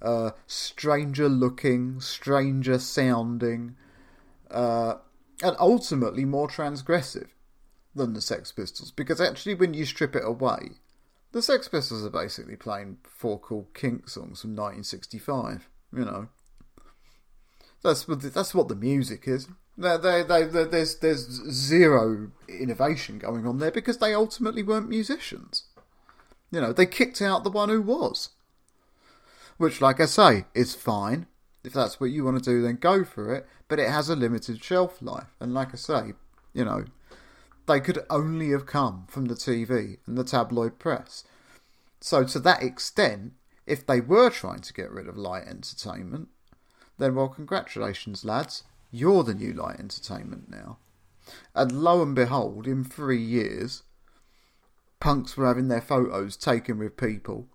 uh, 0.04 0.30
stranger 0.46 1.28
looking, 1.28 2.00
stranger 2.00 2.78
sounding, 2.78 3.76
uh, 4.50 4.96
and 5.42 5.56
ultimately 5.58 6.24
more 6.24 6.48
transgressive 6.48 7.28
than 7.94 8.12
the 8.12 8.20
Sex 8.20 8.52
Pistols. 8.52 8.90
Because 8.90 9.20
actually, 9.20 9.54
when 9.54 9.74
you 9.74 9.84
strip 9.84 10.14
it 10.14 10.24
away, 10.24 10.72
the 11.32 11.42
Sex 11.42 11.68
Pistols 11.68 12.04
are 12.04 12.10
basically 12.10 12.56
playing 12.56 12.98
four 13.02 13.38
cool 13.40 13.68
kink 13.74 14.08
songs 14.08 14.42
from 14.42 14.50
1965. 14.50 15.68
You 15.92 16.04
know, 16.04 16.28
that's 17.82 18.06
what 18.06 18.20
the, 18.20 18.28
that's 18.30 18.54
what 18.54 18.68
the 18.68 18.76
music 18.76 19.26
is. 19.26 19.48
They, 19.76 19.96
they, 19.96 20.22
they, 20.22 20.44
there's 20.44 20.96
there's 20.98 21.26
zero 21.50 22.30
innovation 22.48 23.18
going 23.18 23.46
on 23.46 23.58
there 23.58 23.72
because 23.72 23.98
they 23.98 24.14
ultimately 24.14 24.62
weren't 24.62 24.88
musicians. 24.88 25.64
You 26.50 26.60
know, 26.60 26.72
they 26.72 26.86
kicked 26.86 27.20
out 27.20 27.42
the 27.42 27.50
one 27.50 27.68
who 27.68 27.82
was, 27.82 28.30
which, 29.56 29.80
like 29.80 30.00
I 30.00 30.06
say, 30.06 30.44
is 30.54 30.74
fine. 30.74 31.26
If 31.62 31.72
that's 31.72 31.98
what 31.98 32.10
you 32.10 32.24
want 32.24 32.42
to 32.42 32.50
do, 32.50 32.62
then 32.62 32.76
go 32.76 33.04
for 33.04 33.34
it. 33.34 33.46
But 33.68 33.78
it 33.78 33.88
has 33.88 34.08
a 34.08 34.16
limited 34.16 34.62
shelf 34.62 35.00
life, 35.00 35.34
and 35.40 35.54
like 35.54 35.72
I 35.72 35.76
say, 35.76 36.12
you 36.52 36.64
know, 36.64 36.84
they 37.66 37.80
could 37.80 38.00
only 38.10 38.50
have 38.50 38.66
come 38.66 39.06
from 39.08 39.26
the 39.26 39.34
TV 39.34 39.98
and 40.06 40.18
the 40.18 40.24
tabloid 40.24 40.78
press. 40.78 41.24
So, 42.00 42.24
to 42.24 42.38
that 42.40 42.62
extent, 42.62 43.32
if 43.66 43.86
they 43.86 44.00
were 44.00 44.28
trying 44.28 44.60
to 44.60 44.74
get 44.74 44.90
rid 44.90 45.08
of 45.08 45.16
light 45.16 45.46
entertainment, 45.46 46.28
then 46.98 47.14
well, 47.14 47.28
congratulations, 47.28 48.24
lads. 48.24 48.64
You're 48.90 49.24
the 49.24 49.34
new 49.34 49.52
light 49.52 49.80
entertainment 49.80 50.50
now. 50.50 50.78
And 51.54 51.82
lo 51.82 52.02
and 52.02 52.14
behold, 52.14 52.66
in 52.66 52.84
three 52.84 53.22
years, 53.22 53.82
punks 55.00 55.36
were 55.36 55.46
having 55.46 55.68
their 55.68 55.80
photos 55.80 56.36
taken 56.36 56.78
with 56.78 56.96
people, 56.96 57.48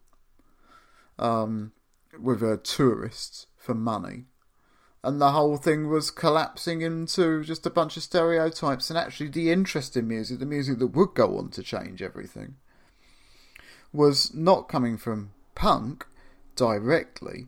um, 1.17 1.71
with 2.17 2.41
uh, 2.41 2.57
tourists 2.63 3.47
for 3.57 3.73
money. 3.73 4.25
And 5.03 5.21
the 5.21 5.31
whole 5.31 5.57
thing 5.57 5.89
was 5.89 6.11
collapsing 6.11 6.81
into 6.81 7.43
just 7.43 7.65
a 7.65 7.69
bunch 7.69 7.95
of 7.95 8.03
stereotypes. 8.03 8.89
And 8.89 8.99
actually, 8.99 9.29
the 9.29 9.51
interesting 9.51 10.07
music, 10.07 10.39
the 10.39 10.45
music 10.45 10.79
that 10.79 10.87
would 10.87 11.13
go 11.13 11.37
on 11.37 11.49
to 11.51 11.63
change 11.63 12.01
everything, 12.01 12.55
was 13.93 14.33
not 14.33 14.67
coming 14.67 14.97
from 14.97 15.31
punk 15.55 16.05
directly. 16.55 17.47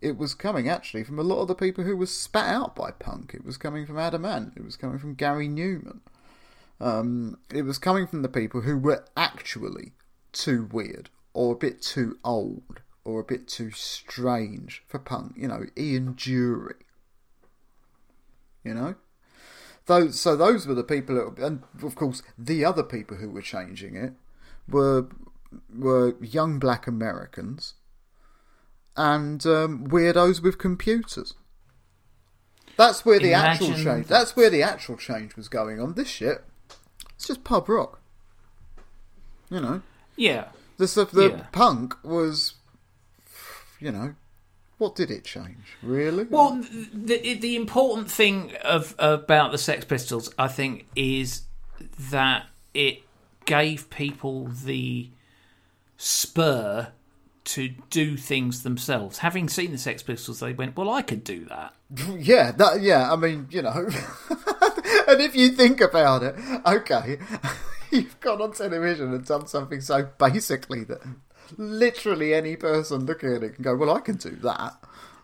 It 0.00 0.16
was 0.16 0.34
coming 0.34 0.68
actually 0.68 1.04
from 1.04 1.18
a 1.18 1.24
lot 1.24 1.42
of 1.42 1.48
the 1.48 1.54
people 1.54 1.84
who 1.84 1.96
were 1.96 2.06
spat 2.06 2.52
out 2.52 2.74
by 2.74 2.90
punk. 2.90 3.32
It 3.34 3.44
was 3.44 3.56
coming 3.56 3.86
from 3.86 3.98
Adam 3.98 4.24
Ant. 4.24 4.54
It 4.56 4.64
was 4.64 4.76
coming 4.76 4.98
from 4.98 5.14
Gary 5.14 5.48
Numan. 5.48 6.00
Um, 6.80 7.38
it 7.52 7.62
was 7.62 7.78
coming 7.78 8.06
from 8.06 8.22
the 8.22 8.28
people 8.28 8.62
who 8.62 8.76
were 8.76 9.04
actually 9.16 9.92
too 10.32 10.68
weird 10.72 11.10
or 11.32 11.52
a 11.52 11.58
bit 11.58 11.82
too 11.82 12.18
old 12.24 12.80
or 13.08 13.20
a 13.20 13.24
bit 13.24 13.48
too 13.48 13.70
strange 13.70 14.82
for 14.86 14.98
punk. 14.98 15.32
You 15.34 15.48
know, 15.48 15.64
Ian 15.78 16.14
Dury. 16.14 16.74
You 18.62 18.74
know? 18.74 18.94
Those, 19.86 20.20
so 20.20 20.36
those 20.36 20.66
were 20.66 20.74
the 20.74 20.84
people, 20.84 21.14
that, 21.14 21.42
and 21.42 21.62
of 21.82 21.94
course, 21.94 22.22
the 22.36 22.66
other 22.66 22.82
people 22.82 23.16
who 23.16 23.30
were 23.30 23.40
changing 23.40 23.96
it 23.96 24.12
were 24.68 25.06
were 25.74 26.14
young 26.20 26.58
black 26.58 26.86
Americans 26.86 27.72
and 28.94 29.46
um, 29.46 29.86
weirdos 29.88 30.42
with 30.42 30.58
computers. 30.58 31.32
That's 32.76 33.06
where 33.06 33.18
the 33.18 33.32
actual 33.32 33.68
Imagine 33.68 33.84
change. 33.84 34.06
That's 34.08 34.36
where 34.36 34.50
the 34.50 34.62
actual 34.62 34.98
change 34.98 35.34
was 35.36 35.48
going 35.48 35.80
on. 35.80 35.94
This 35.94 36.08
shit, 36.08 36.44
it's 37.14 37.28
just 37.28 37.42
pub 37.44 37.70
rock. 37.70 38.02
You 39.48 39.60
know, 39.62 39.82
Yeah. 40.16 40.48
the 40.76 40.86
stuff. 40.86 41.10
The 41.12 41.30
Yeah. 41.30 41.46
punk 41.52 41.94
was, 42.04 42.52
you 43.78 43.92
know, 43.92 44.14
what 44.78 44.94
did 44.94 45.10
it 45.10 45.24
change? 45.24 45.76
Really? 45.82 46.24
Well, 46.24 46.64
the 46.92 47.34
the 47.34 47.56
important 47.56 48.10
thing 48.10 48.52
of 48.64 48.94
about 48.98 49.52
the 49.52 49.58
Sex 49.58 49.84
Pistols, 49.84 50.32
I 50.38 50.48
think, 50.48 50.86
is 50.94 51.42
that 52.10 52.46
it 52.74 53.02
gave 53.44 53.90
people 53.90 54.46
the 54.46 55.10
spur 55.96 56.92
to 57.44 57.68
do 57.90 58.16
things 58.16 58.62
themselves. 58.62 59.18
Having 59.18 59.48
seen 59.48 59.72
the 59.72 59.78
Sex 59.78 60.02
Pistols, 60.02 60.40
they 60.40 60.52
went, 60.52 60.76
"Well, 60.76 60.90
I 60.90 61.02
could 61.02 61.24
do 61.24 61.44
that." 61.46 61.74
Yeah, 62.18 62.52
that 62.52 62.80
yeah. 62.82 63.12
I 63.12 63.16
mean, 63.16 63.48
you 63.50 63.62
know, 63.62 63.72
and 65.08 65.20
if 65.20 65.34
you 65.34 65.50
think 65.50 65.80
about 65.80 66.22
it, 66.22 66.36
okay, 66.66 67.18
you've 67.90 68.20
gone 68.20 68.42
on 68.42 68.52
television 68.52 69.12
and 69.14 69.24
done 69.24 69.46
something 69.46 69.80
so 69.80 70.08
basically 70.18 70.84
that 70.84 71.00
literally 71.56 72.34
any 72.34 72.56
person 72.56 73.06
looking 73.06 73.34
at 73.34 73.42
it 73.42 73.54
can 73.54 73.64
go, 73.64 73.76
"Well, 73.76 73.94
I 73.94 74.00
can 74.00 74.16
do 74.16 74.30
that." 74.42 74.74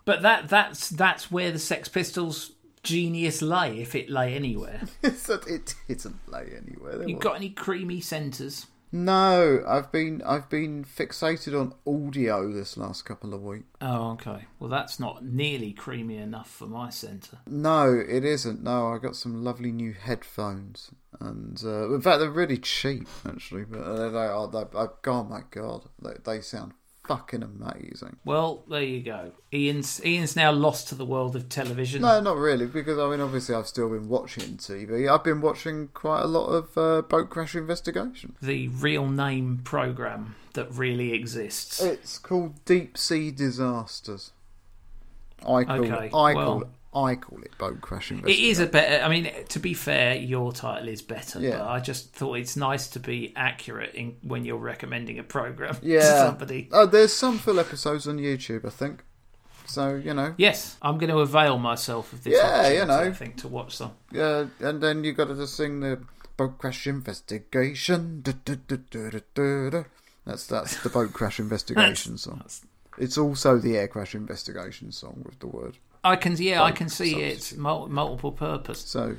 But 0.05 0.21
that 0.21 0.49
that's 0.49 0.89
that's 0.89 1.31
where 1.31 1.51
the 1.51 1.59
Sex 1.59 1.89
Pistols 1.89 2.51
genius 2.83 3.41
lay, 3.41 3.81
if 3.81 3.95
it 3.95 4.09
lay 4.09 4.33
anywhere. 4.35 4.81
It 5.03 5.75
didn't 5.87 6.19
lay 6.27 6.53
anywhere. 6.55 7.07
You 7.07 7.17
got 7.17 7.35
any 7.35 7.49
creamy 7.49 7.99
centres? 7.99 8.67
No, 8.91 9.61
I've 9.67 9.91
been 9.91 10.21
I've 10.25 10.47
been 10.49 10.85
fixated 10.85 11.59
on 11.59 11.73
audio 11.85 12.51
this 12.51 12.77
last 12.77 13.03
couple 13.03 13.33
of 13.33 13.41
weeks. 13.43 13.65
Oh, 13.81 14.11
okay. 14.11 14.45
Well, 14.59 14.69
that's 14.69 14.99
not 14.99 15.25
nearly 15.25 15.73
creamy 15.73 16.17
enough 16.17 16.49
for 16.49 16.67
my 16.67 16.91
centre. 16.91 17.39
No, 17.45 17.91
it 17.93 18.23
isn't. 18.23 18.63
No, 18.63 18.93
I 18.93 18.99
got 18.99 19.17
some 19.17 19.43
lovely 19.43 19.71
new 19.71 19.91
headphones, 19.93 20.91
and 21.19 21.61
uh, 21.63 21.93
in 21.93 22.01
fact, 22.01 22.19
they're 22.19 22.29
really 22.29 22.57
cheap 22.57 23.07
actually. 23.25 23.63
But 23.65 24.11
they 24.11 24.17
are. 24.19 24.47
They, 24.47 24.59
I, 24.77 24.87
oh 25.07 25.23
my 25.23 25.41
god, 25.51 25.83
they, 26.01 26.13
they 26.23 26.41
sound 26.41 26.73
fucking 27.07 27.43
amazing. 27.43 28.17
Well, 28.25 28.63
there 28.67 28.81
you 28.81 29.03
go. 29.03 29.31
Ian's 29.53 30.03
Ian's 30.03 30.35
now 30.35 30.51
lost 30.51 30.87
to 30.89 30.95
the 30.95 31.05
world 31.05 31.35
of 31.35 31.49
television. 31.49 32.01
No, 32.01 32.19
not 32.19 32.37
really, 32.37 32.65
because 32.65 32.97
I 32.97 33.07
mean, 33.09 33.21
obviously, 33.21 33.53
I've 33.55 33.67
still 33.67 33.89
been 33.89 34.09
watching 34.09 34.57
TV. 34.57 35.07
I've 35.11 35.23
been 35.23 35.41
watching 35.41 35.89
quite 35.93 36.21
a 36.21 36.27
lot 36.27 36.47
of 36.47 36.77
uh, 36.77 37.01
boat 37.03 37.29
crash 37.29 37.55
investigation. 37.55 38.35
The 38.41 38.69
real 38.69 39.07
name 39.07 39.61
program 39.63 40.35
that 40.53 40.71
really 40.73 41.13
exists. 41.13 41.81
It's 41.81 42.17
called 42.17 42.63
Deep 42.65 42.97
Sea 42.97 43.29
Disasters. 43.29 44.31
I 45.41 45.63
call 45.63 45.85
Okay, 45.85 46.05
it. 46.07 46.13
I 46.13 46.33
well- 46.33 46.45
call 46.45 46.61
it. 46.63 46.67
I 46.95 47.15
call 47.15 47.41
it 47.41 47.57
boat 47.57 47.81
crash 47.81 48.11
It 48.11 48.15
investigation. 48.15 48.63
a 48.63 48.67
better. 48.67 49.03
I 49.03 49.09
mean, 49.09 49.29
to 49.49 49.59
be 49.59 49.73
fair, 49.73 50.15
your 50.15 50.53
title 50.53 50.87
is 50.87 51.01
better. 51.01 51.39
Yeah. 51.41 51.57
But 51.59 51.67
I 51.67 51.79
just 51.81 52.13
thought 52.13 52.35
it's 52.35 52.55
nice 52.55 52.87
to 52.89 52.99
be 52.99 53.33
accurate 53.35 53.93
in 53.95 54.15
when 54.23 54.45
you're 54.45 54.57
recommending 54.57 55.19
a 55.19 55.23
program 55.23 55.75
to 55.75 55.85
Yeah. 55.85 56.25
somebody. 56.25 56.69
Oh, 56.71 56.85
there's 56.85 57.13
some 57.13 57.37
full 57.37 57.59
episodes 57.59 58.07
on 58.07 58.17
YouTube, 58.17 58.65
I 58.65 58.69
think. 58.69 59.03
So 59.67 59.95
you 59.95 60.13
know. 60.13 60.33
Yes, 60.37 60.77
I'm 60.81 60.97
going 60.97 61.09
to 61.09 61.19
avail 61.19 61.57
myself 61.57 62.13
of 62.13 62.23
this. 62.23 62.33
Yeah, 62.35 62.69
you 62.69 62.85
know. 62.85 62.99
I 62.99 63.11
think 63.11 63.37
to 63.37 63.47
watch 63.47 63.77
them. 63.79 63.91
Yeah, 64.11 64.45
and 64.59 64.81
then 64.81 65.03
you 65.03 65.13
got 65.13 65.27
to 65.27 65.35
just 65.35 65.55
sing 65.55 65.79
the 65.79 65.99
boat 66.37 66.57
crash 66.59 66.85
investigation. 66.87 68.21
That's 68.23 68.35
that's 70.47 70.83
the 70.83 70.89
boat 70.89 71.13
crash 71.13 71.39
investigation 71.45 72.17
song. 72.17 72.43
It's 72.97 73.17
also 73.17 73.57
the 73.57 73.77
air 73.77 73.87
crash 73.87 74.15
investigation 74.15 74.91
song 74.91 75.21
with 75.25 75.39
the 75.39 75.47
word. 75.47 75.77
I 76.05 76.15
can, 76.15 76.35
yeah, 76.37 76.63
I 76.63 76.71
can 76.71 76.87
see 76.87 77.11
substitute. 77.11 77.33
it's 77.33 77.55
mul- 77.55 77.87
multiple 77.87 78.31
purpose. 78.31 78.79
So. 78.79 79.15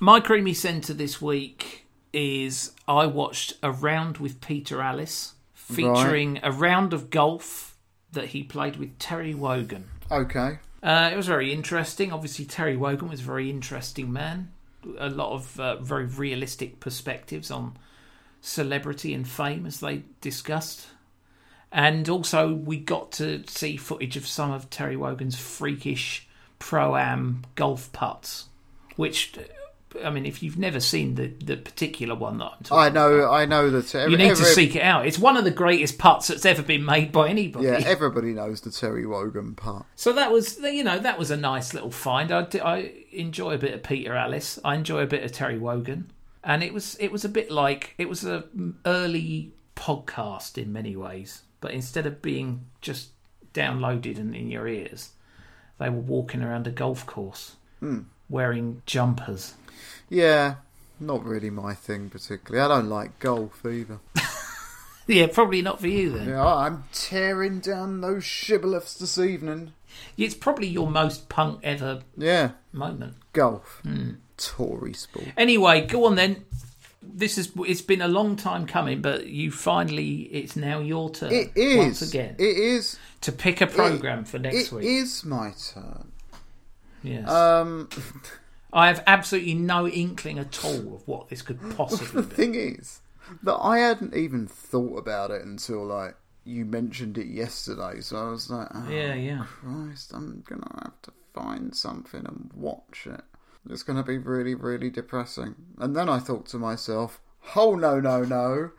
My 0.00 0.18
creamy 0.18 0.54
centre 0.54 0.94
this 0.94 1.20
week 1.20 1.86
is 2.12 2.72
I 2.88 3.06
watched 3.06 3.54
a 3.62 3.70
round 3.70 4.18
with 4.18 4.40
Peter 4.40 4.78
Alliss, 4.78 5.32
featuring 5.54 6.40
a 6.42 6.50
round 6.50 6.92
of 6.92 7.10
golf 7.10 7.76
that 8.12 8.26
he 8.28 8.42
played 8.42 8.76
with 8.76 8.98
Terry 8.98 9.34
Wogan. 9.34 9.88
Okay. 10.10 10.58
Uh, 10.82 11.10
it 11.12 11.16
was 11.16 11.26
very 11.26 11.52
interesting. 11.52 12.12
Obviously, 12.12 12.44
Terry 12.44 12.76
Wogan 12.76 13.08
was 13.08 13.20
a 13.20 13.24
very 13.24 13.48
interesting 13.48 14.12
man. 14.12 14.50
A 14.98 15.08
lot 15.08 15.32
of 15.32 15.60
uh, 15.60 15.76
very 15.76 16.06
realistic 16.06 16.80
perspectives 16.80 17.50
on 17.50 17.76
celebrity 18.40 19.14
and 19.14 19.28
fame, 19.28 19.64
as 19.64 19.80
they 19.80 20.02
discussed. 20.20 20.88
And 21.72 22.08
also, 22.08 22.52
we 22.52 22.76
got 22.76 23.12
to 23.12 23.44
see 23.46 23.78
footage 23.78 24.16
of 24.16 24.26
some 24.26 24.50
of 24.50 24.68
Terry 24.68 24.96
Wogan's 24.96 25.38
freakish 25.38 26.28
pro 26.58 26.96
am 26.96 27.44
golf 27.54 27.90
putts, 27.92 28.48
which, 28.96 29.32
I 30.04 30.10
mean, 30.10 30.26
if 30.26 30.42
you've 30.42 30.58
never 30.58 30.80
seen 30.80 31.14
the, 31.14 31.28
the 31.28 31.56
particular 31.56 32.14
one 32.14 32.38
that 32.38 32.44
I'm 32.44 32.62
talking 32.62 32.78
I 32.78 32.88
know. 32.90 33.30
I 33.30 33.46
know 33.46 33.70
that. 33.70 34.10
you 34.10 34.18
need 34.18 34.36
to 34.36 34.44
seek 34.44 34.76
it 34.76 34.82
out. 34.82 35.06
It's 35.06 35.18
one 35.18 35.38
of 35.38 35.44
the 35.44 35.50
greatest 35.50 35.96
putts 35.96 36.28
that's 36.28 36.44
ever 36.44 36.62
been 36.62 36.84
made 36.84 37.10
by 37.10 37.28
anybody. 37.28 37.66
Yeah, 37.66 37.80
everybody 37.86 38.34
knows 38.34 38.60
the 38.60 38.70
Terry 38.70 39.06
Wogan 39.06 39.54
part. 39.54 39.86
So 39.96 40.12
that 40.12 40.30
was, 40.30 40.58
you 40.60 40.84
know, 40.84 40.98
that 40.98 41.18
was 41.18 41.30
a 41.30 41.38
nice 41.38 41.72
little 41.72 41.90
find. 41.90 42.30
I, 42.30 42.46
I 42.62 42.92
enjoy 43.12 43.54
a 43.54 43.58
bit 43.58 43.72
of 43.72 43.82
Peter 43.82 44.14
Alliss. 44.14 44.58
I 44.62 44.74
enjoy 44.74 45.00
a 45.00 45.06
bit 45.06 45.24
of 45.24 45.32
Terry 45.32 45.58
Wogan, 45.58 46.10
and 46.44 46.62
it 46.62 46.74
was 46.74 46.96
it 47.00 47.10
was 47.10 47.24
a 47.24 47.30
bit 47.30 47.50
like 47.50 47.94
it 47.96 48.10
was 48.10 48.24
a 48.24 48.44
mm, 48.56 48.74
early 48.84 49.52
podcast 49.74 50.58
in 50.58 50.72
many 50.72 50.96
ways, 50.96 51.42
but 51.62 51.70
instead 51.70 52.04
of 52.04 52.20
being 52.20 52.66
just 52.82 53.08
downloaded 53.54 54.18
and 54.18 54.34
in 54.36 54.50
your 54.50 54.68
ears, 54.68 55.10
they 55.78 55.88
were 55.88 55.96
walking 56.00 56.42
around 56.42 56.66
a 56.66 56.70
golf 56.70 57.06
course 57.06 57.56
Hmm. 57.80 58.00
wearing 58.28 58.82
jumpers. 58.86 59.54
Yeah, 60.10 60.56
not 61.00 61.24
really 61.24 61.48
my 61.50 61.72
thing 61.74 62.10
particularly. 62.10 62.62
I 62.62 62.68
don't 62.68 62.90
like 62.90 63.18
golf 63.18 63.64
either. 63.64 63.98
Yeah, 65.08 65.26
probably 65.26 65.62
not 65.62 65.80
for 65.80 65.88
you 65.88 66.10
then. 66.10 66.28
Yeah, 66.28 66.46
I'm 66.46 66.84
tearing 66.92 67.58
down 67.58 68.00
those 68.00 68.22
shibboleths 68.22 68.96
this 69.00 69.18
evening. 69.18 69.72
It's 70.16 70.34
probably 70.36 70.68
your 70.68 70.88
most 70.88 71.28
punk 71.28 71.58
ever 71.64 72.02
Yeah, 72.16 72.52
moment. 72.72 73.16
golf. 73.32 73.80
Hmm. 73.82 74.10
Tory 74.36 74.92
sport. 74.92 75.26
Anyway, 75.36 75.86
go 75.88 76.04
on 76.06 76.14
then. 76.14 76.44
This 77.14 77.36
is 77.38 77.52
it's 77.58 77.82
been 77.82 78.00
a 78.02 78.08
long 78.08 78.36
time 78.36 78.66
coming, 78.66 79.02
but 79.02 79.26
you 79.26 79.50
finally 79.50 80.22
it's 80.32 80.56
now 80.56 80.80
your 80.80 81.10
turn. 81.10 81.32
It 81.32 81.52
is. 81.54 81.76
once 81.78 82.02
again 82.02 82.36
It 82.38 82.56
is. 82.56 82.98
to 83.22 83.32
pick 83.32 83.60
a 83.60 83.66
program 83.66 84.20
It- 84.20 84.28
for 84.28 84.38
next 84.38 84.68
it 84.68 84.72
week. 84.72 84.84
It 84.84 84.88
is 84.88 85.24
my 85.24 85.52
turn. 85.72 86.12
Yes. 87.02 87.28
Um, 87.28 87.88
I 88.72 88.86
have 88.86 89.02
absolutely 89.06 89.54
no 89.54 89.86
inkling 89.86 90.38
at 90.38 90.64
all 90.64 90.94
of 90.94 91.06
what 91.06 91.28
this 91.28 91.42
could 91.42 91.60
possibly 91.76 92.22
be. 92.22 92.28
the 92.28 92.28
be. 92.28 92.34
thing 92.34 92.54
is 92.54 93.00
that 93.42 93.56
I 93.56 93.78
hadn't 93.78 94.14
even 94.16 94.46
thought 94.46 94.96
about 94.96 95.30
it 95.30 95.44
until 95.44 95.84
like 95.84 96.14
you 96.44 96.64
mentioned 96.64 97.18
it 97.18 97.26
yesterday. 97.26 98.00
So 98.00 98.16
I 98.16 98.30
was 98.30 98.48
like, 98.50 98.68
oh, 98.74 98.88
Yeah, 98.88 99.14
yeah. 99.14 99.44
Christ, 99.44 100.12
I'm 100.14 100.42
gonna 100.46 100.80
have 100.84 101.00
to 101.02 101.12
find 101.34 101.74
something 101.74 102.24
and 102.26 102.50
watch 102.54 103.06
it. 103.06 103.20
It's 103.68 103.82
gonna 103.82 104.02
be 104.02 104.18
really, 104.18 104.54
really 104.54 104.90
depressing. 104.90 105.54
And 105.78 105.94
then 105.96 106.08
I 106.08 106.18
thought 106.18 106.46
to 106.46 106.58
myself, 106.58 107.20
oh 107.56 107.74
no, 107.74 108.00
no, 108.00 108.22
no, 108.24 108.70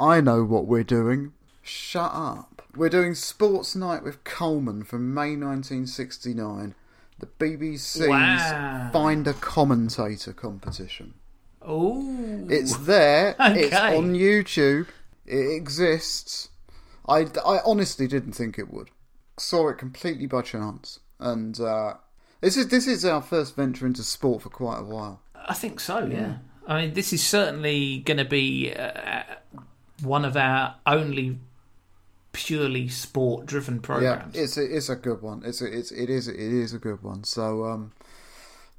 I 0.00 0.20
know 0.20 0.44
what 0.44 0.66
we're 0.66 0.82
doing. 0.84 1.32
Shut 1.62 2.10
up. 2.12 2.62
We're 2.74 2.88
doing 2.88 3.14
Sports 3.14 3.76
Night 3.76 4.02
with 4.02 4.24
Coleman 4.24 4.82
from 4.82 5.14
May 5.14 5.36
1969. 5.36 6.74
The 7.20 7.26
BBC's 7.26 8.08
Wow. 8.08 8.90
Find 8.92 9.28
a 9.28 9.32
Commentator 9.34 10.32
competition. 10.32 11.14
Oh, 11.60 12.46
It's 12.48 12.76
there. 12.78 13.36
It's 13.40 13.72
Okay. 13.74 13.96
on 13.96 14.14
YouTube. 14.14 14.88
It 15.24 15.54
exists. 15.54 16.48
I, 17.08 17.26
I 17.46 17.60
honestly 17.64 18.08
didn't 18.08 18.32
think 18.32 18.58
it 18.58 18.72
would. 18.72 18.88
Saw 19.38 19.68
it 19.68 19.78
completely 19.78 20.26
by 20.26 20.42
chance, 20.42 20.98
and 21.20 21.58
uh, 21.60 21.94
this 22.42 22.56
is 22.56 22.68
this 22.68 22.86
is 22.86 23.04
our 23.04 23.22
first 23.22 23.56
venture 23.56 23.86
into 23.86 24.02
sport 24.02 24.42
for 24.42 24.50
quite 24.50 24.80
a 24.80 24.84
while. 24.84 25.20
I 25.34 25.54
think 25.54 25.80
so. 25.80 26.04
Yeah. 26.04 26.36
I 26.66 26.82
mean, 26.82 26.94
this 26.94 27.12
is 27.12 27.24
certainly 27.24 28.00
going 28.00 28.18
to 28.18 28.24
be 28.24 28.72
uh, 28.72 29.22
one 30.02 30.24
of 30.24 30.36
our 30.36 30.76
only 30.86 31.38
purely 32.32 32.88
sport-driven 32.88 33.80
programs. 33.80 34.34
Yeah, 34.34 34.42
it's 34.42 34.56
a, 34.56 34.76
it's 34.76 34.88
a 34.88 34.96
good 34.96 35.22
one. 35.22 35.42
It's 35.44 35.62
a, 35.62 35.66
it's 35.66 35.90
it 35.92 36.10
is 36.10 36.28
it 36.28 36.36
is 36.36 36.74
a 36.74 36.78
good 36.78 37.02
one. 37.02 37.24
So 37.24 37.64
um, 37.64 37.92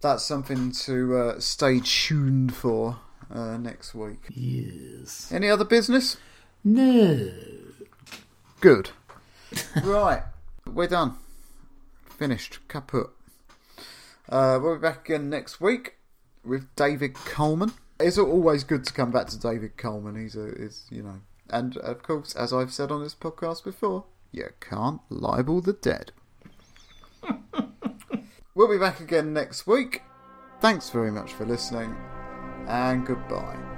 that's 0.02 0.24
something 0.24 0.72
to 0.72 1.18
uh, 1.18 1.40
stay 1.40 1.80
tuned 1.80 2.54
for 2.54 2.98
uh, 3.34 3.58
next 3.58 3.96
week. 3.96 4.26
Yes. 4.30 5.32
Any 5.32 5.50
other 5.50 5.66
business? 5.66 6.18
No. 6.64 7.32
Good. 8.60 8.92
right, 9.84 10.24
we're 10.66 10.88
done. 10.88 11.16
Finished. 12.06 12.60
Kaput. 12.68 13.13
Uh, 14.30 14.60
we'll 14.62 14.76
be 14.76 14.82
back 14.82 15.08
again 15.08 15.30
next 15.30 15.60
week 15.60 15.98
with 16.44 16.74
David 16.76 17.14
Coleman. 17.14 17.74
It's 18.00 18.18
always 18.18 18.64
good 18.64 18.86
to 18.86 18.94
come 18.94 19.12
back 19.12 19.28
to 19.28 19.40
David 19.40 19.78
Coleman. 19.78 20.22
He's 20.22 20.36
a, 20.36 20.48
is 20.48 20.86
you 20.90 21.04
know, 21.04 21.22
and 21.50 21.78
of 21.78 22.04
course, 22.04 22.36
as 22.36 22.54
I've 22.54 22.74
said 22.74 22.92
on 22.92 23.04
this 23.04 23.16
podcast 23.16 23.64
before, 23.64 24.06
you 24.32 24.50
can't 24.60 25.02
libel 25.10 25.62
the 25.62 25.74
dead. 25.74 26.12
we'll 28.56 28.70
be 28.70 28.80
back 28.80 29.00
again 29.00 29.34
next 29.34 29.68
week. 29.68 30.02
Thanks 30.60 30.90
very 30.90 31.12
much 31.12 31.34
for 31.34 31.46
listening, 31.46 31.96
and 32.68 33.06
goodbye. 33.06 33.73